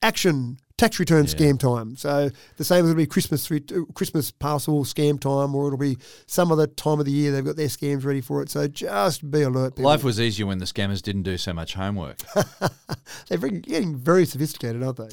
Action, 0.00 0.58
tax 0.76 1.00
return 1.00 1.24
Yeah. 1.26 1.32
scam 1.32 1.58
time. 1.58 1.96
So 1.96 2.30
the 2.56 2.62
same 2.64 2.84
as 2.84 2.90
it'll 2.92 2.98
be 2.98 3.06
Christmas 3.06 3.50
re- 3.50 3.64
uh, 3.74 3.80
Christmas 3.94 4.30
parcel 4.30 4.84
scam 4.84 5.18
time, 5.20 5.56
or 5.56 5.66
it'll 5.66 5.76
be 5.78 5.98
some 6.26 6.52
other 6.52 6.68
time 6.68 7.00
of 7.00 7.06
the 7.06 7.10
year 7.10 7.32
they've 7.32 7.44
got 7.44 7.56
their 7.56 7.66
scams 7.66 8.04
ready 8.04 8.20
for 8.20 8.40
it. 8.42 8.48
So 8.48 8.68
just 8.68 9.28
be 9.28 9.42
alert. 9.42 9.74
People. 9.74 9.90
Life 9.90 10.04
was 10.04 10.20
easier 10.20 10.46
when 10.46 10.58
the 10.58 10.66
scammers 10.66 11.02
didn't 11.02 11.22
do 11.24 11.36
so 11.36 11.52
much 11.52 11.74
homework. 11.74 12.18
They're 13.28 13.38
getting 13.38 13.96
very 13.96 14.24
sophisticated, 14.24 14.84
aren't 14.84 14.98
they? 14.98 15.08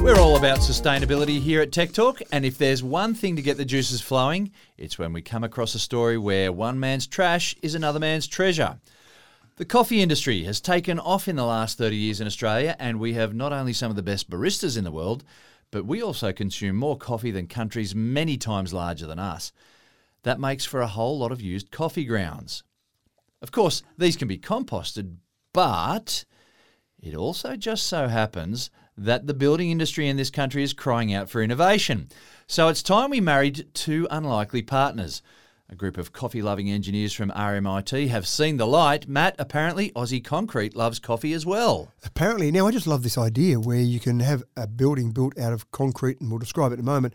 We're 0.00 0.20
all 0.20 0.36
about 0.36 0.60
sustainability 0.60 1.40
here 1.40 1.60
at 1.60 1.72
Tech 1.72 1.92
Talk, 1.92 2.22
and 2.32 2.44
if 2.44 2.56
there's 2.56 2.82
one 2.82 3.14
thing 3.14 3.36
to 3.36 3.42
get 3.42 3.56
the 3.56 3.64
juices 3.64 4.00
flowing, 4.00 4.52
it's 4.78 4.98
when 4.98 5.12
we 5.12 5.20
come 5.20 5.44
across 5.44 5.74
a 5.74 5.78
story 5.78 6.16
where 6.16 6.52
one 6.52 6.78
man's 6.80 7.06
trash 7.06 7.54
is 7.62 7.74
another 7.74 7.98
man's 7.98 8.26
treasure. 8.26 8.78
The 9.56 9.64
coffee 9.64 10.00
industry 10.00 10.44
has 10.44 10.60
taken 10.60 11.00
off 11.00 11.26
in 11.26 11.34
the 11.34 11.44
last 11.44 11.78
30 11.78 11.96
years 11.96 12.20
in 12.20 12.28
Australia, 12.28 12.76
and 12.78 13.00
we 13.00 13.14
have 13.14 13.34
not 13.34 13.52
only 13.52 13.72
some 13.72 13.90
of 13.90 13.96
the 13.96 14.02
best 14.02 14.30
baristas 14.30 14.78
in 14.78 14.84
the 14.84 14.92
world, 14.92 15.24
but 15.72 15.84
we 15.84 16.00
also 16.00 16.32
consume 16.32 16.76
more 16.76 16.96
coffee 16.96 17.32
than 17.32 17.48
countries 17.48 17.94
many 17.94 18.36
times 18.38 18.72
larger 18.72 19.06
than 19.06 19.18
us. 19.18 19.52
That 20.22 20.40
makes 20.40 20.64
for 20.64 20.80
a 20.80 20.86
whole 20.86 21.18
lot 21.18 21.32
of 21.32 21.42
used 21.42 21.72
coffee 21.72 22.04
grounds. 22.04 22.62
Of 23.42 23.50
course, 23.50 23.82
these 23.98 24.16
can 24.16 24.28
be 24.28 24.38
composted, 24.38 25.16
but 25.52 26.24
it 27.02 27.14
also 27.14 27.56
just 27.56 27.86
so 27.86 28.08
happens 28.08 28.70
that 28.98 29.26
the 29.26 29.34
building 29.34 29.70
industry 29.70 30.08
in 30.08 30.16
this 30.16 30.30
country 30.30 30.62
is 30.62 30.72
crying 30.72 31.14
out 31.14 31.30
for 31.30 31.42
innovation. 31.42 32.08
So 32.46 32.68
it's 32.68 32.82
time 32.82 33.10
we 33.10 33.20
married 33.20 33.68
two 33.74 34.06
unlikely 34.10 34.62
partners. 34.62 35.22
A 35.70 35.74
group 35.74 35.98
of 35.98 36.12
coffee 36.14 36.40
loving 36.40 36.70
engineers 36.70 37.12
from 37.12 37.30
RMIT 37.30 38.08
have 38.08 38.26
seen 38.26 38.56
the 38.56 38.66
light. 38.66 39.06
Matt, 39.06 39.36
apparently 39.38 39.90
Aussie 39.90 40.24
Concrete 40.24 40.74
loves 40.74 40.98
coffee 40.98 41.34
as 41.34 41.44
well. 41.44 41.92
Apparently, 42.04 42.50
now 42.50 42.66
I 42.66 42.70
just 42.70 42.86
love 42.86 43.02
this 43.02 43.18
idea 43.18 43.60
where 43.60 43.78
you 43.78 44.00
can 44.00 44.20
have 44.20 44.42
a 44.56 44.66
building 44.66 45.10
built 45.10 45.38
out 45.38 45.52
of 45.52 45.70
concrete, 45.70 46.20
and 46.20 46.30
we'll 46.30 46.38
describe 46.38 46.72
it 46.72 46.76
in 46.76 46.80
a 46.80 46.84
moment. 46.84 47.12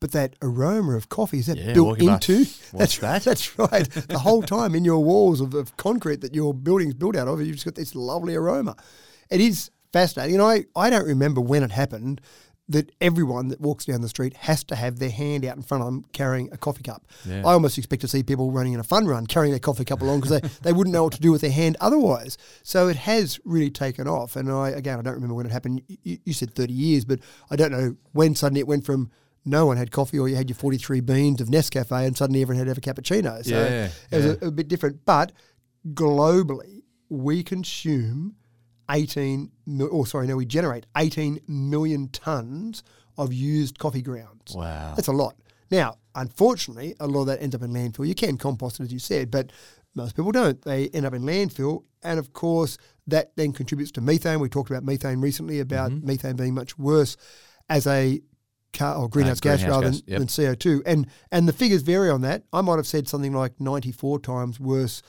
But 0.00 0.12
that 0.12 0.36
aroma 0.42 0.96
of 0.96 1.08
coffee 1.08 1.38
is 1.38 1.46
that 1.46 1.56
Yeah, 1.56 1.72
built 1.72 1.98
into? 1.98 2.40
"What's 2.72 2.98
that's 2.98 2.98
that?" 2.98 3.22
That's 3.24 3.58
right. 3.58 3.88
the 3.90 4.18
whole 4.18 4.42
time 4.42 4.74
in 4.74 4.84
your 4.84 5.02
walls 5.02 5.40
of, 5.40 5.54
of 5.54 5.74
concrete 5.78 6.20
that 6.20 6.34
your 6.34 6.52
building's 6.52 6.92
built 6.92 7.16
out 7.16 7.26
of, 7.26 7.40
you've 7.40 7.54
just 7.56 7.64
got 7.64 7.74
this 7.74 7.94
lovely 7.94 8.34
aroma. 8.34 8.76
It 9.30 9.40
is 9.40 9.70
fascinating, 9.94 10.34
and 10.40 10.44
I 10.44 10.64
I 10.76 10.90
don't 10.90 11.06
remember 11.06 11.40
when 11.40 11.62
it 11.62 11.70
happened 11.70 12.20
that 12.68 12.90
everyone 13.00 13.48
that 13.48 13.60
walks 13.60 13.84
down 13.84 14.00
the 14.00 14.08
street 14.08 14.34
has 14.48 14.64
to 14.64 14.74
have 14.74 14.98
their 14.98 15.10
hand 15.10 15.44
out 15.44 15.54
in 15.54 15.62
front 15.62 15.82
of 15.82 15.86
them 15.86 16.02
carrying 16.12 16.48
a 16.50 16.56
coffee 16.56 16.82
cup. 16.82 17.06
Yeah. 17.26 17.40
I 17.48 17.52
almost 17.52 17.76
expect 17.76 18.00
to 18.02 18.08
see 18.08 18.22
people 18.22 18.50
running 18.50 18.72
in 18.72 18.80
a 18.80 18.84
fun 18.94 19.06
run 19.06 19.26
carrying 19.26 19.52
their 19.52 19.60
coffee 19.60 19.84
cup 19.84 20.00
along 20.00 20.20
because 20.20 20.40
they, 20.40 20.48
they 20.62 20.72
wouldn't 20.72 20.94
know 20.94 21.04
what 21.04 21.12
to 21.12 21.20
do 21.20 21.30
with 21.30 21.42
their 21.42 21.50
hand 21.62 21.76
otherwise. 21.80 22.38
So 22.62 22.88
it 22.88 22.96
has 22.96 23.38
really 23.44 23.70
taken 23.70 24.08
off. 24.08 24.34
And 24.36 24.50
I 24.50 24.70
again, 24.70 24.98
I 24.98 25.02
don't 25.02 25.14
remember 25.14 25.34
when 25.34 25.44
it 25.46 25.52
happened. 25.52 25.82
You, 26.02 26.16
you 26.24 26.32
said 26.32 26.54
30 26.54 26.72
years, 26.72 27.04
but 27.04 27.20
I 27.50 27.56
don't 27.56 27.70
know 27.70 27.96
when 28.12 28.34
suddenly 28.34 28.60
it 28.60 28.66
went 28.66 28.86
from 28.86 29.10
no 29.44 29.66
one 29.66 29.76
had 29.76 29.90
coffee 29.90 30.18
or 30.18 30.26
you 30.26 30.36
had 30.36 30.48
your 30.48 30.56
43 30.56 31.00
beans 31.00 31.42
of 31.42 31.48
Nescafe 31.48 32.06
and 32.06 32.16
suddenly 32.16 32.40
everyone 32.40 32.66
had 32.66 32.74
to 32.74 32.80
have 32.90 32.96
a 32.96 33.02
cappuccino. 33.02 33.44
So 33.44 33.50
Yeah, 33.60 33.90
it 34.10 34.16
was 34.16 34.24
yeah. 34.24 34.34
a, 34.40 34.46
a 34.46 34.50
bit 34.50 34.68
different. 34.68 35.04
But 35.04 35.32
globally, 35.92 36.82
we 37.10 37.42
consume 37.42 38.36
18, 38.90 39.50
mil- 39.66 39.88
oh, 39.92 40.04
sorry, 40.04 40.26
no, 40.26 40.36
we 40.36 40.46
generate 40.46 40.86
18 40.96 41.40
million 41.48 42.08
tonnes 42.08 42.82
of 43.16 43.32
used 43.32 43.78
coffee 43.78 44.02
grounds. 44.02 44.54
Wow. 44.54 44.94
That's 44.96 45.08
a 45.08 45.12
lot. 45.12 45.36
Now, 45.70 45.96
unfortunately, 46.14 46.94
a 47.00 47.06
lot 47.06 47.22
of 47.22 47.26
that 47.28 47.42
ends 47.42 47.54
up 47.54 47.62
in 47.62 47.72
landfill. 47.72 48.06
You 48.06 48.14
can 48.14 48.36
compost 48.36 48.80
it, 48.80 48.84
as 48.84 48.92
you 48.92 48.98
said, 48.98 49.30
but 49.30 49.50
most 49.94 50.16
people 50.16 50.32
don't. 50.32 50.60
They 50.62 50.88
end 50.88 51.06
up 51.06 51.14
in 51.14 51.22
landfill. 51.22 51.84
And 52.02 52.18
of 52.18 52.32
course, 52.32 52.76
that 53.06 53.34
then 53.36 53.52
contributes 53.52 53.92
to 53.92 54.00
methane. 54.00 54.40
We 54.40 54.48
talked 54.48 54.70
about 54.70 54.84
methane 54.84 55.20
recently, 55.20 55.60
about 55.60 55.90
Mm-hmm. 55.90 56.06
methane 56.06 56.36
being 56.36 56.54
much 56.54 56.78
worse 56.78 57.16
as 57.68 57.86
a 57.86 58.20
car 58.72 58.96
or 58.96 59.08
greenhouse 59.08 59.40
gas 59.40 59.60
greenhouse 59.60 59.76
rather 59.76 59.90
gas, 59.92 60.00
than, 60.02 60.10
yep. 60.10 60.18
than 60.18 60.28
CO2. 60.28 60.82
And 60.84 61.06
and 61.30 61.48
the 61.48 61.52
figures 61.52 61.82
vary 61.82 62.10
on 62.10 62.22
that. 62.22 62.42
I 62.52 62.60
might 62.60 62.76
have 62.76 62.86
said 62.86 63.08
something 63.08 63.32
like 63.32 63.58
94 63.60 64.18
times 64.20 64.58
worse 64.60 65.00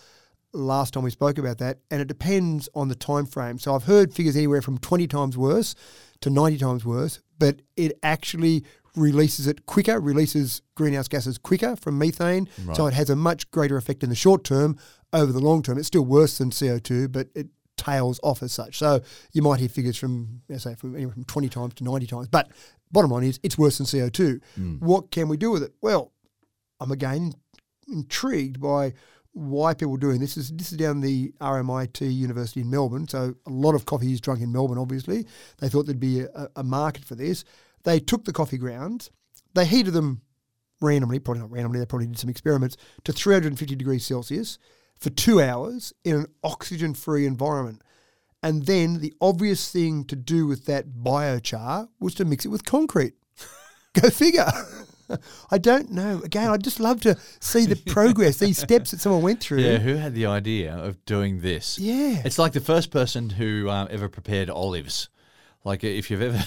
last 0.56 0.94
time 0.94 1.04
we 1.04 1.12
spoke 1.12 1.38
about 1.38 1.58
that, 1.60 1.80
and 1.92 2.02
it 2.02 2.08
depends 2.08 2.70
on 2.74 2.88
the 2.88 2.96
time 2.96 3.26
frame. 3.26 3.60
So 3.60 3.76
I've 3.76 3.84
heard 3.84 4.14
figures 4.14 4.36
anywhere 4.36 4.62
from 4.62 4.78
20 4.78 5.08
times 5.08 5.38
worse 5.38 5.76
to 6.22 6.30
90 6.30 6.58
times 6.58 6.86
worse, 6.86 7.20
but 7.38 7.62
it 7.76 7.98
actually 8.02 8.64
releases 8.96 9.48
it 9.48 9.66
quicker, 9.66 10.00
releases 10.00 10.62
greenhouse 10.76 11.08
gases 11.08 11.38
quicker 11.38 11.76
from 11.76 11.98
methane. 11.98 12.48
So 12.74 12.88
it 12.88 12.94
has 12.94 13.10
a 13.10 13.16
much 13.16 13.50
greater 13.52 13.78
effect 13.78 14.04
in 14.04 14.10
the 14.10 14.16
short 14.16 14.44
term 14.44 14.78
over 15.12 15.32
the 15.32 15.40
long 15.40 15.62
term. 15.62 15.78
It's 15.78 15.88
still 15.88 16.06
worse 16.06 16.38
than 16.38 16.52
CO2, 16.52 17.12
but 17.12 17.28
it 17.36 17.48
tails 17.78 18.20
off 18.24 18.42
as 18.42 18.54
such. 18.54 18.78
So 18.78 19.02
you 19.34 19.42
might 19.42 19.60
hear 19.60 19.70
figures 19.70 19.98
from, 19.98 20.42
say, 20.58 20.76
from 20.76 20.96
anywhere 20.96 21.14
from 21.14 21.26
20 21.26 21.50
times 21.50 21.74
to 21.76 21.84
90 21.84 22.08
times. 22.08 22.28
But 22.30 22.50
bottom 22.92 23.12
line 23.12 23.24
is 23.24 23.40
it's 23.44 23.58
worse 23.58 23.78
than 23.78 23.86
CO2. 23.86 24.42
Hmm. 24.56 24.76
What 24.76 25.12
can 25.12 25.28
we 25.28 25.38
do 25.38 25.52
with 25.52 25.64
it? 25.64 25.74
Well, 25.82 26.14
I'm 26.80 26.92
again 26.92 27.34
intrigued 27.88 28.60
by 28.60 28.94
why 29.36 29.74
people 29.74 29.94
are 29.94 29.98
doing 29.98 30.20
this. 30.20 30.38
Is 30.38 30.50
this 30.52 30.72
is 30.72 30.78
down 30.78 31.02
the 31.02 31.34
RMIT 31.42 32.14
University 32.14 32.62
in 32.62 32.70
Melbourne, 32.70 33.08
so 33.08 33.36
a 33.46 33.50
lot 33.50 33.76
of 33.76 33.86
coffee 33.86 34.12
is 34.14 34.22
drunk 34.22 34.42
in 34.42 34.52
Melbourne. 34.52 34.78
Obviously, 34.78 35.28
they 35.58 35.70
thought 35.70 35.86
there'd 35.86 36.00
be 36.00 36.22
a, 36.22 36.50
a 36.56 36.64
market 36.64 37.04
for 37.04 37.16
this. 37.16 37.44
They 37.84 38.00
took 38.00 38.24
the 38.24 38.34
coffee 38.34 38.58
grounds, 38.58 39.12
they 39.54 39.66
heated 39.66 39.94
them 39.94 40.22
randomly, 40.82 41.20
probably 41.20 41.42
not 41.42 41.52
randomly. 41.52 41.80
They 41.80 41.86
probably 41.86 42.08
did 42.08 42.18
some 42.18 42.30
experiments 42.30 42.78
to 43.04 43.12
350 43.12 43.76
degrees 43.76 44.06
Celsius 44.06 44.58
for 44.98 45.10
two 45.10 45.42
hours 45.42 45.94
in 46.04 46.16
an 46.16 46.28
oxygen-free 46.44 47.26
environment. 47.26 47.82
And 48.42 48.66
then 48.66 49.00
the 49.00 49.14
obvious 49.20 49.72
thing 49.72 50.06
to 50.06 50.16
do 50.16 50.48
with 50.48 50.66
that 50.66 50.90
biochar 50.90 51.90
was 52.00 52.14
to 52.16 52.26
mix 52.26 52.46
it 52.46 52.50
with 52.50 52.64
concrete. 52.64 53.14
Go 54.00 54.10
figure. 54.10 54.46
I 55.52 55.58
don't 55.58 55.92
know. 55.92 56.22
Again, 56.24 56.50
I'd 56.50 56.64
just 56.64 56.80
love 56.80 57.02
to 57.02 57.18
see 57.40 57.66
the 57.66 57.76
progress, 57.76 58.38
these 58.38 58.58
steps 58.62 58.92
that 58.92 59.00
someone 59.00 59.22
went 59.22 59.42
through. 59.42 59.60
Yeah, 59.60 59.78
who 59.78 59.96
had 59.96 60.14
the 60.14 60.26
idea 60.26 60.76
of 60.76 61.04
doing 61.06 61.42
this? 61.42 61.80
Yeah. 61.80 62.22
It's 62.26 62.40
like 62.40 62.54
the 62.54 62.60
first 62.60 62.92
person 62.92 63.30
who 63.30 63.70
um, 63.70 63.88
ever 63.92 64.10
prepared 64.10 64.50
olives. 64.50 65.10
Like 65.64 65.84
if 65.84 66.12
you've 66.12 66.22
ever 66.22 66.38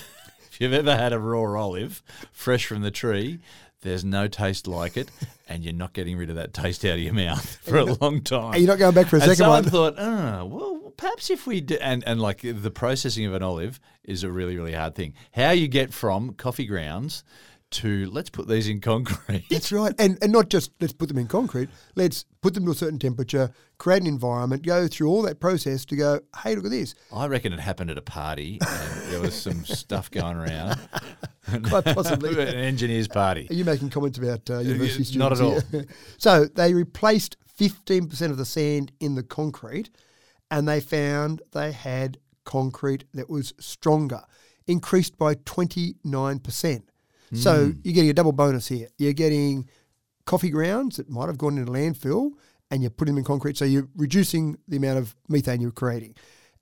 if 0.51 0.61
you've 0.61 0.73
ever 0.73 0.97
had 0.97 1.13
a 1.13 1.19
raw 1.19 1.61
olive 1.61 2.03
fresh 2.33 2.67
from 2.67 2.83
the 2.83 2.91
tree, 2.91 3.41
there's 3.83 4.05
no 4.05 4.27
taste 4.27 4.67
like 4.67 4.97
it, 4.97 5.09
and 5.49 5.63
you're 5.63 5.73
not 5.73 5.93
getting 5.93 6.17
rid 6.17 6.31
of 6.31 6.37
that 6.37 6.53
taste 6.53 6.85
out 6.85 6.95
of 6.95 7.01
your 7.01 7.15
mouth 7.15 7.59
for 7.63 7.79
a 7.79 7.85
long 7.85 8.23
time. 8.23 8.55
And 8.55 8.63
you're 8.63 8.73
not 8.73 8.79
going 8.79 8.95
back 8.95 9.07
for 9.07 9.17
a 9.17 9.21
and 9.21 9.31
second 9.31 9.37
someone 9.37 9.63
one. 9.63 9.71
thought, 9.71 9.95
oh, 9.99 10.45
well, 10.47 10.93
perhaps 10.97 11.31
if 11.31 11.47
we 11.47 11.61
do, 11.61 11.77
and, 11.81 12.03
and 12.05 12.21
like 12.21 12.43
the 12.43 12.71
processing 12.73 13.25
of 13.25 13.35
an 13.35 13.43
olive 13.43 13.79
is 14.03 14.25
a 14.25 14.31
really, 14.31 14.57
really 14.57 14.73
hard 14.73 14.95
thing. 14.95 15.15
How 15.33 15.51
you 15.51 15.69
get 15.69 15.93
from 15.93 16.35
coffee 16.35 16.67
grounds 16.67 17.23
to 17.71 18.11
let's 18.11 18.31
put 18.31 18.49
these 18.49 18.69
in 18.69 18.81
concrete. 18.81 19.45
That's 19.51 19.71
right. 19.73 19.95
And 19.99 20.19
and 20.23 20.33
not 20.33 20.49
just 20.49 20.73
let's 20.81 20.93
put 20.93 21.09
them 21.09 21.19
in 21.19 21.27
concrete, 21.27 21.69
let's 21.95 22.25
put 22.41 22.55
them 22.55 22.65
to 22.67 22.71
a 22.71 22.75
certain 22.75 22.99
temperature, 22.99 23.51
create 23.79 24.03
an 24.03 24.07
environment, 24.07 24.65
go 24.65 24.89
through 24.89 25.09
all 25.09 25.23
that 25.23 25.41
process 25.41 25.85
to 25.87 25.97
go, 25.97 26.21
hey, 26.43 26.55
look 26.55 26.65
at 26.65 26.71
this. 26.71 26.95
I 27.13 27.27
reckon 27.27 27.53
it 27.53 27.61
happened 27.61 27.91
at 27.91 27.99
a 27.99 28.03
party 28.03 28.59
and 28.61 29.13
there 29.13 29.21
was 29.21 29.35
some 29.35 29.65
stuff 29.65 30.11
going 30.11 30.37
around. 30.37 30.79
Quite 31.65 31.85
possibly. 31.85 32.31
An 32.43 32.49
engineer's 32.55 33.09
party. 33.09 33.47
Are 33.51 33.55
you 33.55 33.65
making 33.65 33.91
comments 33.91 34.19
about 34.19 34.49
uh, 34.51 34.59
university 34.59 35.05
students? 35.05 35.17
Not 35.17 35.33
at 35.33 35.41
all. 35.41 35.85
so 36.19 36.45
they 36.45 36.75
replaced 36.75 37.37
15% 37.59 38.31
of 38.31 38.37
the 38.37 38.45
sand 38.45 38.93
in 39.01 39.15
the 39.15 39.23
concrete 39.23 39.91
and 40.51 40.69
they 40.69 40.81
found 40.81 41.43
they 41.53 41.73
had 41.73 42.19
concrete 42.45 43.05
that 43.13 43.29
was 43.29 43.53
stronger, 43.59 44.23
increased 44.67 45.19
by 45.19 45.35
29%. 45.35 46.83
So 47.35 47.67
Hmm. 47.67 47.73
you're 47.85 47.95
getting 47.95 48.11
a 48.11 48.15
double 48.15 48.33
bonus 48.33 48.69
here. 48.69 48.89
You're 48.99 49.13
getting 49.13 49.69
coffee 50.27 50.51
grounds 50.51 50.97
that 50.97 51.09
might 51.09 51.27
have 51.27 51.39
gone 51.39 51.59
into 51.59 51.71
landfill 51.73 52.33
and 52.71 52.83
you 52.83 52.91
put 52.91 53.07
them 53.07 53.19
in 53.19 53.25
concrete. 53.25 53.57
So 53.57 53.65
you're 53.65 53.89
reducing 53.97 54.57
the 54.69 54.77
amount 54.77 54.99
of 54.99 55.15
methane 55.29 55.61
you're 55.61 55.71
creating. 55.71 56.15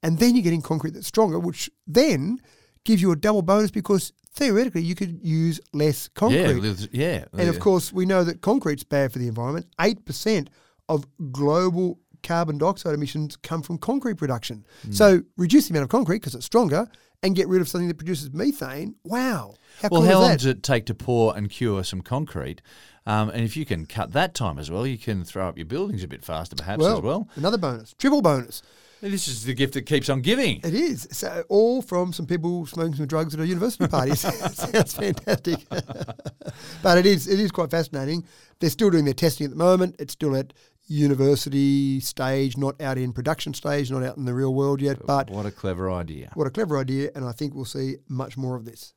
And 0.02 0.18
then 0.18 0.34
you're 0.34 0.44
getting 0.44 0.62
concrete 0.62 0.92
that's 0.94 1.06
stronger, 1.06 1.38
which 1.38 1.70
then 1.86 2.40
gives 2.84 3.02
you 3.02 3.10
a 3.10 3.16
double 3.16 3.42
bonus 3.42 3.70
because 3.72 4.12
theoretically 4.32 4.82
you 4.82 4.94
could 4.94 5.18
use 5.24 5.60
less 5.72 6.08
concrete. 6.08 6.88
Yeah, 6.92 7.24
yeah. 7.24 7.24
And 7.32 7.48
of 7.48 7.58
course, 7.58 7.92
we 7.92 8.06
know 8.06 8.22
that 8.22 8.40
concrete's 8.40 8.84
bad 8.84 9.12
for 9.12 9.18
the 9.18 9.26
environment. 9.26 9.66
8% 9.80 10.48
of 10.88 11.06
global 11.32 11.98
carbon 12.22 12.58
dioxide 12.58 12.94
emissions 12.94 13.36
come 13.36 13.62
from 13.62 13.78
concrete 13.78 14.16
production. 14.16 14.64
Hmm. 14.84 14.92
So 14.92 15.22
reduce 15.36 15.66
the 15.68 15.72
amount 15.72 15.84
of 15.84 15.88
concrete 15.90 16.18
because 16.18 16.34
it's 16.34 16.46
stronger 16.46 16.86
and 17.22 17.34
get 17.34 17.48
rid 17.48 17.60
of 17.60 17.68
something 17.68 17.88
that 17.88 17.96
produces 17.98 18.32
methane. 18.32 18.94
Wow. 19.04 19.54
How 19.82 19.88
well, 19.90 20.00
cool 20.02 20.10
how 20.10 20.18
long 20.20 20.30
that? 20.30 20.38
does 20.38 20.46
it 20.46 20.62
take 20.62 20.86
to 20.86 20.94
pour 20.94 21.36
and 21.36 21.50
cure 21.50 21.84
some 21.84 22.00
concrete? 22.00 22.62
Um, 23.06 23.30
and 23.30 23.42
if 23.42 23.56
you 23.56 23.64
can 23.64 23.86
cut 23.86 24.12
that 24.12 24.34
time 24.34 24.58
as 24.58 24.70
well, 24.70 24.86
you 24.86 24.98
can 24.98 25.24
throw 25.24 25.48
up 25.48 25.56
your 25.56 25.66
buildings 25.66 26.02
a 26.02 26.08
bit 26.08 26.24
faster, 26.24 26.56
perhaps 26.56 26.84
as 26.84 27.00
well. 27.00 27.28
another 27.36 27.58
bonus, 27.58 27.94
triple 27.94 28.20
bonus. 28.20 28.62
This 29.00 29.28
is 29.28 29.44
the 29.44 29.52
gift 29.52 29.74
that 29.74 29.82
keeps 29.82 30.08
on 30.08 30.22
giving. 30.22 30.60
It 30.64 30.74
is. 30.74 31.06
So 31.12 31.44
all 31.48 31.82
from 31.82 32.12
some 32.12 32.26
people 32.26 32.64
smoking 32.66 32.94
some 32.94 33.06
drugs 33.06 33.34
at 33.34 33.40
a 33.40 33.46
university 33.46 33.86
party. 33.86 34.14
Sounds 34.14 34.94
fantastic. 34.94 35.68
but 36.82 36.98
it 36.98 37.04
is 37.04 37.28
it 37.28 37.38
is 37.38 37.50
quite 37.50 37.70
fascinating. 37.70 38.24
They're 38.58 38.70
still 38.70 38.90
doing 38.90 39.04
their 39.04 39.14
testing 39.14 39.44
at 39.44 39.50
the 39.50 39.56
moment. 39.56 39.96
It's 39.98 40.14
still 40.14 40.34
at 40.34 40.54
university 40.86 42.00
stage, 42.00 42.56
not 42.56 42.80
out 42.80 42.98
in 42.98 43.12
production 43.12 43.54
stage, 43.54 43.90
not 43.90 44.02
out 44.02 44.16
in 44.16 44.24
the 44.24 44.34
real 44.34 44.54
world 44.54 44.80
yet. 44.80 44.98
Oh, 45.00 45.04
but 45.06 45.30
What 45.30 45.46
a 45.46 45.50
clever 45.50 45.90
idea. 45.90 46.30
what 46.34 46.46
a 46.46 46.50
clever 46.50 46.78
idea, 46.78 47.10
and 47.14 47.24
I 47.24 47.32
think 47.32 47.54
we'll 47.54 47.64
see 47.64 47.96
much 48.08 48.36
more 48.36 48.56
of 48.56 48.64
this. 48.64 48.94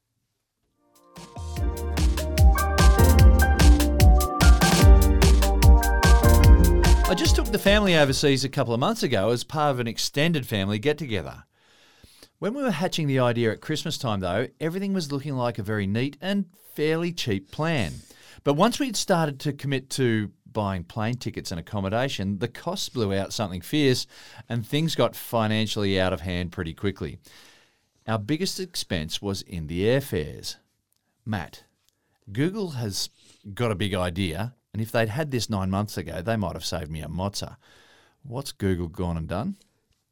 I 7.11 7.15
just 7.17 7.35
took 7.35 7.47
the 7.47 7.57
family 7.57 7.95
overseas 7.97 8.43
a 8.43 8.49
couple 8.49 8.73
of 8.73 8.79
months 8.79 9.01
ago 9.01 9.31
as 9.31 9.43
part 9.43 9.71
of 9.71 9.79
an 9.79 9.87
extended 9.87 10.45
family 10.45 10.77
get 10.77 10.97
together. 10.99 11.43
When 12.37 12.53
we 12.53 12.61
were 12.61 12.69
hatching 12.71 13.07
the 13.07 13.19
idea 13.19 13.51
at 13.51 13.61
Christmas 13.61 13.97
time, 13.97 14.19
though, 14.19 14.47
everything 14.59 14.93
was 14.93 15.11
looking 15.11 15.35
like 15.35 15.57
a 15.57 15.63
very 15.63 15.87
neat 15.87 16.17
and 16.21 16.45
fairly 16.75 17.11
cheap 17.11 17.49
plan. 17.51 17.93
But 18.43 18.53
once 18.53 18.79
we'd 18.79 18.95
started 18.95 19.39
to 19.41 19.53
commit 19.53 19.89
to 19.91 20.31
buying 20.59 20.83
plane 20.83 21.15
tickets 21.15 21.51
and 21.51 21.59
accommodation, 21.59 22.39
the 22.39 22.49
costs 22.49 22.89
blew 22.89 23.13
out 23.13 23.31
something 23.31 23.61
fierce 23.61 24.05
and 24.49 24.67
things 24.67 24.93
got 24.93 25.15
financially 25.15 25.97
out 25.97 26.11
of 26.11 26.19
hand 26.19 26.51
pretty 26.51 26.73
quickly. 26.73 27.17
Our 28.05 28.19
biggest 28.19 28.59
expense 28.59 29.21
was 29.21 29.41
in 29.41 29.67
the 29.67 29.85
airfares. 29.85 30.57
Matt, 31.25 31.63
Google 32.29 32.71
has 32.71 33.09
got 33.53 33.71
a 33.71 33.75
big 33.75 33.93
idea, 33.93 34.53
and 34.73 34.81
if 34.81 34.91
they'd 34.91 35.07
had 35.07 35.31
this 35.31 35.49
nine 35.49 35.69
months 35.69 35.97
ago, 35.97 36.21
they 36.21 36.35
might 36.35 36.57
have 36.57 36.65
saved 36.65 36.91
me 36.91 36.99
a 36.99 37.07
mozza. 37.07 37.55
What's 38.23 38.51
Google 38.51 38.89
gone 38.89 39.15
and 39.15 39.29
done? 39.29 39.55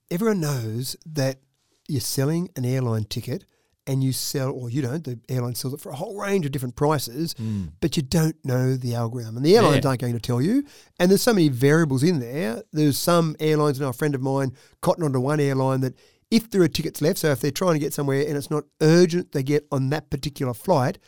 Everyone 0.09 0.39
knows 0.39 0.95
that 1.05 1.41
you're 1.89 1.99
selling 1.99 2.51
an 2.55 2.63
airline 2.63 3.03
ticket 3.03 3.43
and 3.87 4.03
you 4.03 4.11
sell, 4.11 4.51
or 4.51 4.69
you 4.69 4.81
don't, 4.81 5.03
the 5.03 5.19
airline 5.29 5.55
sells 5.55 5.73
it 5.73 5.79
for 5.81 5.89
a 5.89 5.95
whole 5.95 6.19
range 6.19 6.45
of 6.45 6.51
different 6.51 6.75
prices, 6.75 7.33
hmm. 7.37 7.65
but 7.79 7.95
you 7.97 8.03
don't 8.03 8.35
know 8.43 8.75
the 8.75 8.93
algorithm. 8.93 9.37
And 9.37 9.45
the 9.45 9.55
airlines 9.55 9.83
Yeah. 9.83 9.89
aren't 9.89 10.01
going 10.01 10.13
to 10.13 10.19
tell 10.19 10.41
you. 10.41 10.63
And 10.99 11.09
there's 11.09 11.23
so 11.23 11.33
many 11.33 11.47
variables 11.49 12.03
in 12.03 12.19
there. 12.19 12.61
There's 12.73 12.97
some 12.97 13.35
airlines, 13.39 13.79
and 13.79 13.89
a 13.89 13.93
friend 13.93 14.13
of 14.13 14.21
mine 14.21 14.51
cotton 14.81 15.03
onto 15.03 15.19
one 15.19 15.39
airline 15.39 15.81
that 15.81 15.95
if 16.29 16.49
there 16.49 16.61
are 16.61 16.67
tickets 16.67 17.01
left, 17.01 17.19
so 17.19 17.31
if 17.31 17.39
they're 17.39 17.51
trying 17.51 17.73
to 17.73 17.79
get 17.79 17.93
somewhere 17.93 18.21
and 18.27 18.35
it's 18.35 18.51
not 18.51 18.65
urgent, 18.81 19.31
they 19.31 19.43
get 19.43 19.65
on 19.71 19.89
that 19.89 20.09
particular 20.09 20.53
flight, 20.53 20.99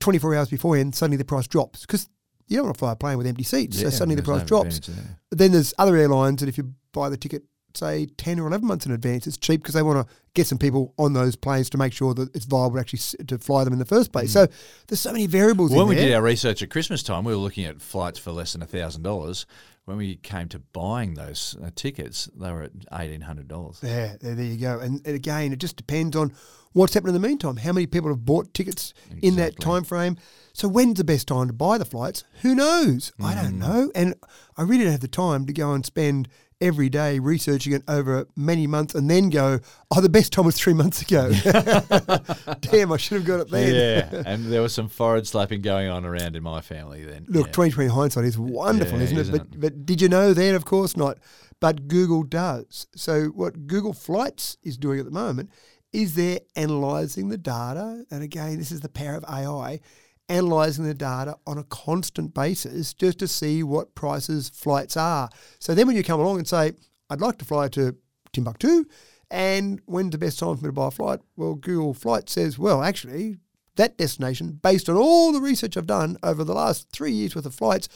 24 0.00 0.34
hours 0.34 0.48
beforehand, 0.50 0.94
suddenly 0.94 1.16
the 1.16 1.24
price 1.24 1.46
drops. 1.46 1.82
Because 1.82 2.08
you 2.48 2.56
don't 2.56 2.66
want 2.66 2.74
to 2.74 2.78
fly 2.80 2.92
a 2.92 2.96
plane 2.96 3.18
with 3.18 3.26
empty 3.26 3.44
seats. 3.44 3.80
so 3.80 3.90
suddenly 3.90 4.16
the 4.16 4.22
price 4.22 4.42
drops. 4.42 4.80
there. 4.80 5.18
Then 5.30 5.52
there's 5.52 5.72
other 5.78 5.96
airlines 5.96 6.40
that 6.40 6.48
if 6.48 6.58
you 6.58 6.74
buy 6.92 7.08
the 7.08 7.16
ticket, 7.16 7.44
say 7.76 8.06
10 8.16 8.40
or 8.40 8.46
11 8.48 8.66
months 8.66 8.86
in 8.86 8.92
advance, 8.92 9.26
it's 9.26 9.36
cheap 9.36 9.62
because 9.62 9.74
they 9.74 9.82
want 9.82 10.06
to 10.06 10.14
get 10.34 10.46
some 10.46 10.58
people 10.58 10.94
on 10.98 11.12
those 11.12 11.36
planes 11.36 11.70
to 11.70 11.78
make 11.78 11.92
sure 11.92 12.14
that 12.14 12.34
it's 12.34 12.44
viable 12.44 12.78
actually 12.78 13.00
to 13.24 13.38
fly 13.38 13.64
them 13.64 13.72
in 13.72 13.78
the 13.78 13.84
first 13.84 14.12
place. 14.12 14.32
So 14.32 14.46
there's 14.86 15.00
so 15.00 15.12
many 15.12 15.26
variables 15.26 15.70
When 15.72 15.86
we 15.88 15.94
there. 15.94 16.06
did 16.06 16.14
our 16.14 16.22
research 16.22 16.62
at 16.62 16.70
Christmas 16.70 17.02
time, 17.02 17.24
we 17.24 17.32
were 17.32 17.38
looking 17.38 17.64
at 17.64 17.80
flights 17.80 18.18
for 18.18 18.32
less 18.32 18.52
than 18.52 18.62
$1,000. 18.62 19.44
When 19.86 19.98
we 19.98 20.16
came 20.16 20.48
to 20.48 20.58
buying 20.58 21.14
those 21.14 21.56
uh, 21.64 21.70
tickets, 21.76 22.28
they 22.36 22.50
were 22.50 22.62
at 22.62 22.72
$1,800. 22.90 23.82
Yeah, 23.82 24.16
there, 24.20 24.34
there 24.34 24.44
you 24.44 24.56
go. 24.56 24.80
And, 24.80 25.00
and 25.06 25.14
again, 25.14 25.52
it 25.52 25.60
just 25.60 25.76
depends 25.76 26.16
on 26.16 26.32
what's 26.72 26.94
happened 26.94 27.14
in 27.14 27.22
the 27.22 27.26
meantime. 27.28 27.56
How 27.56 27.72
many 27.72 27.86
people 27.86 28.10
have 28.10 28.24
bought 28.24 28.52
tickets 28.52 28.92
in 29.22 29.36
that 29.36 29.52
Exactly. 29.52 29.64
time 29.64 29.84
frame? 29.84 30.16
So 30.52 30.66
when's 30.68 30.94
the 30.98 31.04
best 31.04 31.28
time 31.28 31.46
to 31.46 31.52
buy 31.52 31.78
the 31.78 31.84
flights? 31.84 32.24
Who 32.42 32.54
knows? 32.56 33.12
I 33.20 33.34
Mm. 33.34 33.42
don't 33.42 33.58
know. 33.60 33.92
And 33.94 34.14
I 34.56 34.62
really 34.62 34.82
don't 34.84 34.92
have 34.92 35.00
the 35.00 35.08
time 35.08 35.46
to 35.46 35.52
go 35.52 35.72
and 35.72 35.86
spend 35.86 36.28
every 36.60 36.88
day 36.88 37.18
researching 37.18 37.72
it 37.72 37.82
over 37.86 38.26
many 38.34 38.66
months 38.66 38.94
and 38.94 39.10
then 39.10 39.28
go, 39.30 39.58
oh, 39.90 40.00
the 40.00 40.08
best 40.08 40.32
time 40.32 40.46
was 40.46 40.56
three 40.56 40.72
months 40.72 41.02
ago. 41.02 41.30
Damn, 42.60 42.92
I 42.92 42.96
should 42.96 43.16
have 43.18 43.24
got 43.26 43.40
it 43.40 43.50
then. 43.50 43.74
Yeah, 43.74 44.22
and 44.26 44.46
there 44.46 44.62
was 44.62 44.72
some 44.74 44.88
forehead 44.88 45.26
slapping 45.26 45.60
going 45.62 45.88
on 45.88 46.04
around 46.04 46.36
in 46.36 46.42
my 46.42 46.60
family 46.60 47.04
then. 47.04 47.26
Look, 47.28 47.46
yeah. 47.48 47.52
2020 47.52 47.90
hindsight 47.90 48.24
is 48.24 48.38
wonderful, 48.38 48.98
Yeah, 48.98 49.04
isn't 49.04 49.18
it? 49.18 49.20
isn't 49.22 49.50
But 49.50 49.60
but 49.60 49.86
did 49.86 50.00
you 50.00 50.08
know 50.08 50.32
then? 50.32 50.54
Of 50.54 50.64
course 50.64 50.96
not. 50.96 51.18
But 51.60 51.88
Google 51.88 52.22
does. 52.22 52.86
So 52.96 53.26
what 53.26 53.66
Google 53.66 53.92
Flights 53.92 54.56
is 54.62 54.76
doing 54.76 54.98
at 54.98 55.04
the 55.06 55.10
moment 55.10 55.50
is 55.92 56.14
they're 56.14 56.40
analysing 56.54 57.28
the 57.28 57.38
data, 57.38 58.04
and 58.10 58.22
again, 58.22 58.58
this 58.58 58.70
is 58.72 58.80
the 58.80 58.88
power 58.88 59.14
of 59.16 59.24
AI, 59.24 59.80
analysing 60.28 60.84
the 60.84 60.94
data 60.94 61.36
on 61.46 61.58
a 61.58 61.64
constant 61.64 62.34
basis 62.34 62.92
just 62.94 63.18
to 63.18 63.28
see 63.28 63.62
what 63.62 63.94
prices 63.94 64.48
flights 64.48 64.96
are. 64.96 65.28
So 65.58 65.74
then 65.74 65.86
when 65.86 65.96
you 65.96 66.02
come 66.02 66.20
along 66.20 66.38
and 66.38 66.48
say, 66.48 66.72
I'd 67.08 67.20
like 67.20 67.38
to 67.38 67.44
fly 67.44 67.68
to 67.68 67.96
Timbuktu, 68.32 68.84
and 69.30 69.80
when's 69.86 70.10
the 70.10 70.18
best 70.18 70.38
time 70.38 70.56
for 70.56 70.64
me 70.64 70.68
to 70.68 70.72
buy 70.72 70.88
a 70.88 70.90
flight? 70.90 71.20
Well, 71.36 71.54
Google 71.54 71.94
Flight 71.94 72.28
says, 72.28 72.58
well, 72.58 72.82
actually, 72.82 73.36
that 73.76 73.98
destination, 73.98 74.58
based 74.62 74.88
on 74.88 74.96
all 74.96 75.32
the 75.32 75.40
research 75.40 75.76
I've 75.76 75.86
done 75.86 76.16
over 76.22 76.44
the 76.44 76.54
last 76.54 76.90
three 76.90 77.12
years 77.12 77.34
worth 77.34 77.46
of 77.46 77.54
flights, 77.54 77.88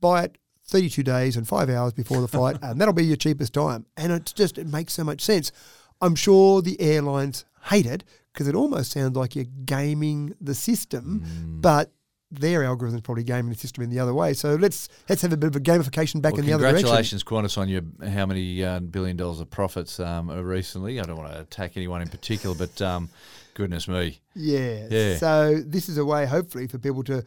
buy 0.00 0.24
it 0.24 0.38
32 0.66 1.02
days 1.02 1.36
and 1.36 1.46
five 1.46 1.68
hours 1.68 1.92
before 1.92 2.20
the 2.20 2.28
flight, 2.28 2.56
and 2.62 2.80
that'll 2.80 2.94
be 2.94 3.04
your 3.04 3.16
cheapest 3.16 3.54
time. 3.54 3.86
And 3.96 4.12
it's 4.12 4.32
just, 4.32 4.58
it 4.58 4.66
makes 4.66 4.92
so 4.92 5.04
much 5.04 5.20
sense. 5.20 5.52
I'm 6.00 6.14
sure 6.14 6.62
the 6.62 6.80
airlines 6.80 7.44
hate 7.64 7.86
it 7.86 8.04
because 8.32 8.48
it 8.48 8.54
almost 8.54 8.92
sounds 8.92 9.16
like 9.16 9.36
you're 9.36 9.44
gaming 9.64 10.34
the 10.40 10.54
system, 10.54 11.22
but 11.60 11.92
their 12.30 12.64
algorithm 12.64 12.96
is 12.96 13.02
probably 13.02 13.24
gaming 13.24 13.52
the 13.52 13.58
system 13.58 13.84
in 13.84 13.90
the 13.90 13.98
other 13.98 14.14
way. 14.14 14.32
So 14.32 14.54
let's 14.54 14.88
let's 15.08 15.20
have 15.20 15.32
a 15.32 15.36
bit 15.36 15.48
of 15.48 15.56
a 15.56 15.60
gamification 15.60 16.22
back 16.22 16.32
Well, 16.32 16.40
in 16.40 16.46
the 16.46 16.52
other 16.54 16.62
direction. 16.62 16.84
congratulations, 16.84 17.24
Qantas, 17.24 17.58
on 17.58 17.68
your 17.68 17.82
how 18.08 18.24
many 18.24 18.64
uh, 18.64 18.80
billion 18.80 19.16
dollars 19.16 19.40
of 19.40 19.50
profits 19.50 20.00
um, 20.00 20.30
uh, 20.30 20.40
recently. 20.40 20.98
I 20.98 21.02
don't 21.02 21.16
want 21.16 21.30
to 21.32 21.40
attack 21.40 21.72
anyone 21.76 22.00
in 22.00 22.08
particular, 22.08 22.54
but 22.56 22.80
um, 22.80 23.10
goodness 23.52 23.86
me. 23.86 24.20
Yeah. 24.34 24.86
Yeah. 24.90 25.16
So 25.16 25.60
this 25.64 25.90
is 25.90 25.98
a 25.98 26.04
way, 26.06 26.24
hopefully, 26.24 26.66
for 26.68 26.78
people 26.78 27.02
to 27.04 27.22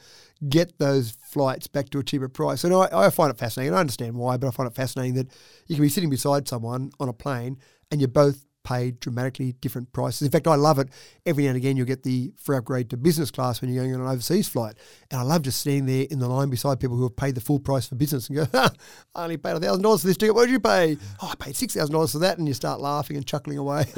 get 0.50 0.80
those 0.80 1.12
flights 1.12 1.68
back 1.68 1.90
to 1.92 2.00
a 2.00 2.04
cheaper 2.04 2.28
price. 2.28 2.64
And 2.64 2.74
I, 2.74 2.90
I 2.92 3.10
find 3.12 3.30
it 3.30 3.38
fascinating. 3.38 3.76
I 3.76 3.80
understand 3.80 4.16
why, 4.16 4.38
but 4.38 4.48
I 4.48 4.52
find 4.52 4.68
it 4.68 4.76
fascinating 4.76 5.14
that 5.16 5.28
you 5.68 5.76
can 5.76 5.84
be 5.84 5.90
sitting 5.90 6.10
beside 6.10 6.48
someone 6.48 6.92
on 7.00 7.10
a 7.10 7.14
plane 7.14 7.60
and 7.92 8.02
you're 8.02 8.08
both 8.08 8.45
paid 8.66 9.00
dramatically 9.00 9.54
different 9.62 9.94
prices. 9.94 10.24
In 10.24 10.32
fact, 10.32 10.48
I 10.48 10.56
love 10.56 10.80
it. 10.80 10.90
Every 11.26 11.44
now 11.44 11.50
and 11.52 11.58
again, 11.58 11.78
you'll 11.78 11.86
get 11.86 12.04
the 12.04 12.34
free 12.36 12.58
upgrade 12.58 12.90
to 12.90 12.98
business 12.98 13.32
class 13.32 13.62
when 13.62 13.72
you're 13.72 13.84
going 13.84 13.96
on 13.96 14.02
an 14.02 14.08
overseas 14.08 14.50
flight. 14.50 14.76
And 15.10 15.22
I 15.22 15.24
love 15.24 15.44
just 15.44 15.62
sitting 15.62 15.86
there 15.86 16.08
in 16.10 16.20
the 16.20 16.28
line 16.28 16.50
beside 16.50 16.80
people 16.82 16.98
who 16.98 17.04
have 17.04 17.16
paid 17.16 17.36
the 17.36 17.42
full 17.42 17.60
price 17.60 17.88
for 17.88 17.96
business 17.96 18.28
and 18.28 18.38
go, 18.38 18.48
I 19.16 19.24
only 19.24 19.38
paid 19.38 19.56
$1,000 19.56 20.02
for 20.02 20.08
this 20.08 20.18
ticket. 20.18 20.36
What 20.36 20.48
did 20.48 20.52
you 20.52 20.60
pay? 20.60 20.98
Oh, 21.22 21.30
I 21.32 21.36
paid 21.36 21.56
$6,000 21.56 22.12
for 22.12 22.20
that. 22.20 22.38
And 22.38 22.48
you 22.48 22.54
start 22.54 22.82
laughing 22.82 23.16
and 23.16 23.26
chuckling 23.26 23.58
away. 23.58 23.86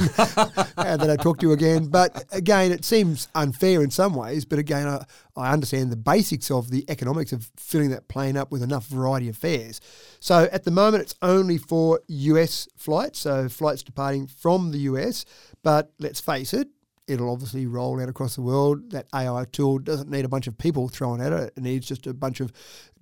and 0.78 1.02
then 1.02 1.10
I 1.10 1.16
talk 1.16 1.40
to 1.40 1.48
you 1.48 1.54
again. 1.54 1.88
But 1.88 2.26
again, 2.32 2.72
it 2.72 2.86
seems 2.86 3.30
unfair 3.34 3.82
in 3.82 3.90
some 3.90 4.14
ways. 4.14 4.46
But 4.46 4.60
again, 4.60 4.88
I, 4.88 5.06
I 5.38 5.54
understand 5.54 5.92
the 5.92 5.96
basics 5.96 6.50
of 6.50 6.70
the 6.70 6.86
economics 6.90 7.32
of 7.32 7.50
filling 7.58 7.90
that 7.92 8.08
plane 8.08 8.36
up 8.36 8.52
with 8.52 8.64
enough 8.64 8.88
variety 8.88 9.30
of 9.30 9.38
fares. 9.38 9.80
So 10.20 10.50
at 10.52 10.64
the 10.64 10.72
moment, 10.72 11.04
it's 11.04 11.16
only 11.22 11.58
for 11.58 12.02
US 12.08 12.68
flights, 12.76 13.20
so 13.20 13.48
flights 13.48 13.84
departing 13.84 14.28
from 14.28 14.72
the 14.72 14.80
US. 14.80 15.26
But 15.64 15.92
let's 16.00 16.20
face 16.20 16.54
it, 16.54 16.68
it'll 17.08 17.32
obviously 17.32 17.66
roll 17.66 18.02
out 18.02 18.10
across 18.10 18.36
the 18.36 18.42
world. 18.42 18.92
That 18.92 19.08
AI 19.14 19.46
tool 19.52 19.80
doesn't 19.80 20.10
need 20.10 20.26
a 20.26 20.30
bunch 20.30 20.48
of 20.48 20.58
people 20.58 20.90
thrown 20.90 21.22
at 21.22 21.34
it. 21.34 21.54
It 21.56 21.64
needs 21.64 21.88
just 21.88 22.08
a 22.08 22.14
bunch 22.14 22.40
of 22.40 22.52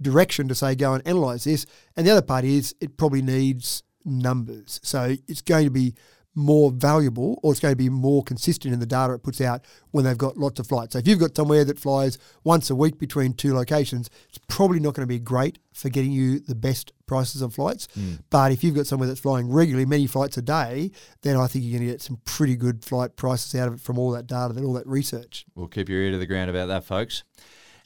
direction 0.01 0.47
to 0.47 0.55
say, 0.55 0.75
go 0.75 0.93
and 0.93 1.07
analyze 1.07 1.43
this. 1.45 1.65
And 1.95 2.05
the 2.05 2.11
other 2.11 2.21
part 2.21 2.45
is 2.45 2.75
it 2.79 2.97
probably 2.97 3.21
needs 3.21 3.83
numbers. 4.03 4.79
So 4.83 5.15
it's 5.27 5.41
going 5.41 5.65
to 5.65 5.71
be 5.71 5.95
more 6.35 6.69
valuable 6.71 7.39
or 7.41 7.51
it's 7.51 7.61
going 7.61 7.71
to 7.71 7.77
be 7.77 7.89
more 7.89 8.21
consistent 8.23 8.73
in 8.73 8.79
the 8.79 8.85
data 8.85 9.13
it 9.13 9.23
puts 9.23 9.39
out 9.39 9.65
when 9.91 10.03
they've 10.03 10.17
got 10.17 10.37
lots 10.37 10.59
of 10.59 10.67
flights. 10.67 10.93
So 10.93 10.99
if 10.99 11.07
you've 11.07 11.19
got 11.19 11.35
somewhere 11.35 11.63
that 11.63 11.79
flies 11.79 12.17
once 12.43 12.69
a 12.69 12.75
week 12.75 12.99
between 12.99 13.33
two 13.33 13.53
locations, 13.53 14.09
it's 14.27 14.39
probably 14.49 14.79
not 14.79 14.93
going 14.93 15.07
to 15.07 15.13
be 15.13 15.19
great 15.19 15.59
for 15.73 15.89
getting 15.89 16.11
you 16.11 16.39
the 16.39 16.55
best 16.55 16.91
prices 17.05 17.41
on 17.41 17.49
flights. 17.49 17.87
Mm. 17.97 18.19
But 18.29 18.51
if 18.51 18.63
you've 18.63 18.75
got 18.75 18.87
somewhere 18.87 19.07
that's 19.07 19.19
flying 19.19 19.49
regularly, 19.49 19.85
many 19.85 20.07
flights 20.07 20.37
a 20.37 20.41
day, 20.41 20.91
then 21.21 21.37
I 21.37 21.47
think 21.47 21.63
you're 21.63 21.79
going 21.79 21.87
to 21.87 21.93
get 21.93 22.01
some 22.01 22.19
pretty 22.25 22.55
good 22.55 22.83
flight 22.83 23.15
prices 23.15 23.55
out 23.59 23.69
of 23.69 23.75
it 23.75 23.79
from 23.79 23.97
all 23.97 24.11
that 24.11 24.27
data 24.27 24.53
and 24.55 24.65
all 24.65 24.73
that 24.73 24.87
research. 24.87 25.45
We'll 25.55 25.67
keep 25.67 25.89
your 25.89 26.01
ear 26.01 26.11
to 26.11 26.17
the 26.17 26.25
ground 26.25 26.49
about 26.49 26.67
that, 26.67 26.83
folks. 26.83 27.23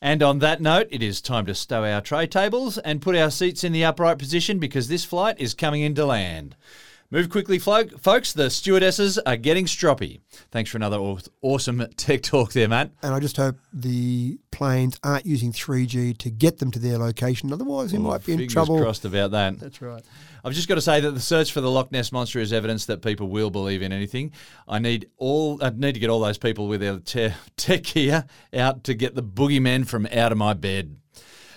And 0.01 0.23
on 0.23 0.39
that 0.39 0.61
note, 0.61 0.87
it 0.91 1.03
is 1.03 1.21
time 1.21 1.45
to 1.47 1.53
stow 1.53 1.83
our 1.83 2.01
tray 2.01 2.25
tables 2.25 2.77
and 2.77 3.01
put 3.01 3.17
our 3.17 3.29
seats 3.29 3.63
in 3.63 3.73
the 3.73 3.83
upright 3.83 4.17
position 4.17 4.57
because 4.57 4.87
this 4.87 5.03
flight 5.03 5.35
is 5.39 5.53
coming 5.53 5.81
into 5.81 6.05
land. 6.05 6.55
Move 7.11 7.31
quickly, 7.31 7.57
folks. 7.57 8.33
The 8.33 8.51
stewardesses 8.51 9.17
are 9.17 9.35
getting 9.35 9.65
stroppy. 9.65 10.19
Thanks 10.51 10.69
for 10.69 10.77
another 10.77 10.99
awesome 11.41 11.83
tech 11.97 12.21
talk 12.21 12.53
there, 12.53 12.67
Matt. 12.67 12.91
And 13.01 13.15
I 13.15 13.19
just 13.19 13.35
hope 13.35 13.57
the 13.73 14.37
planes 14.51 14.99
aren't 15.03 15.25
using 15.25 15.51
3G 15.51 16.19
to 16.19 16.29
get 16.29 16.59
them 16.59 16.69
to 16.69 16.77
their 16.77 16.99
location. 16.99 17.51
Otherwise, 17.51 17.93
we 17.93 17.97
oh, 17.97 18.03
might 18.03 18.23
be 18.23 18.33
in 18.33 18.47
trouble. 18.47 18.79
crossed 18.79 19.05
about 19.05 19.31
that. 19.31 19.57
That's 19.57 19.81
right. 19.81 20.03
I've 20.45 20.53
just 20.53 20.67
got 20.67 20.75
to 20.75 20.81
say 20.81 20.99
that 20.99 21.09
the 21.09 21.19
search 21.19 21.51
for 21.51 21.61
the 21.61 21.71
Loch 21.71 21.91
Ness 21.91 22.11
monster 22.11 22.37
is 22.39 22.53
evidence 22.53 22.85
that 22.85 23.01
people 23.01 23.27
will 23.27 23.49
believe 23.49 23.81
in 23.81 23.91
anything. 23.91 24.31
I 24.67 24.77
need 24.77 25.09
all. 25.17 25.57
I 25.63 25.71
need 25.71 25.93
to 25.93 25.99
get 25.99 26.11
all 26.11 26.19
those 26.19 26.37
people 26.37 26.67
with 26.67 26.79
their 26.79 26.99
te- 26.99 27.33
tech 27.57 27.83
gear 27.85 28.25
out 28.53 28.83
to 28.83 28.93
get 28.93 29.15
the 29.15 29.23
boogeyman 29.23 29.87
from 29.87 30.05
out 30.05 30.31
of 30.31 30.37
my 30.37 30.53
bed. 30.53 30.95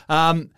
Um, 0.08 0.48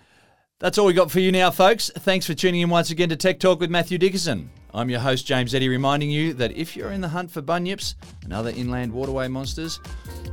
that's 0.60 0.78
all 0.78 0.86
we 0.86 0.92
got 0.92 1.10
for 1.10 1.18
you 1.18 1.32
now, 1.32 1.50
folks. 1.50 1.90
Thanks 1.98 2.26
for 2.26 2.34
tuning 2.34 2.60
in 2.60 2.70
once 2.70 2.90
again 2.90 3.08
to 3.08 3.16
Tech 3.16 3.40
Talk 3.40 3.58
with 3.58 3.70
Matthew 3.70 3.98
Dickerson. 3.98 4.50
I'm 4.74 4.90
your 4.90 4.98
host, 4.98 5.24
James 5.24 5.54
Eddy, 5.54 5.68
reminding 5.68 6.10
you 6.10 6.32
that 6.34 6.50
if 6.50 6.76
you're 6.76 6.90
in 6.90 7.00
the 7.00 7.08
hunt 7.08 7.30
for 7.30 7.40
bunyips 7.40 7.94
and 8.24 8.32
other 8.32 8.50
inland 8.50 8.92
waterway 8.92 9.28
monsters, 9.28 9.78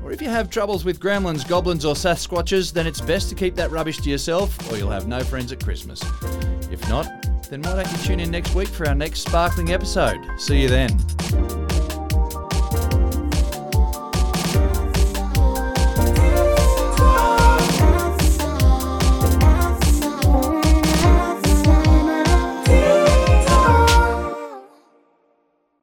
or 0.03 0.11
if 0.11 0.19
you 0.19 0.29
have 0.29 0.49
troubles 0.49 0.83
with 0.83 0.99
gremlins, 0.99 1.47
goblins, 1.47 1.85
or 1.85 1.93
Sasquatches, 1.93 2.73
then 2.73 2.87
it's 2.87 3.01
best 3.01 3.29
to 3.29 3.35
keep 3.35 3.55
that 3.55 3.69
rubbish 3.69 3.99
to 3.99 4.09
yourself 4.09 4.71
or 4.71 4.77
you'll 4.77 4.89
have 4.89 5.07
no 5.07 5.19
friends 5.19 5.51
at 5.51 5.63
Christmas. 5.63 6.01
If 6.71 6.87
not, 6.89 7.05
then 7.51 7.61
why 7.61 7.83
don't 7.83 7.91
you 7.91 7.97
tune 7.99 8.19
in 8.19 8.31
next 8.31 8.55
week 8.55 8.69
for 8.69 8.87
our 8.87 8.95
next 8.95 9.19
sparkling 9.19 9.71
episode? 9.71 10.19
See 10.39 10.59
you 10.59 10.69
then. 10.69 11.70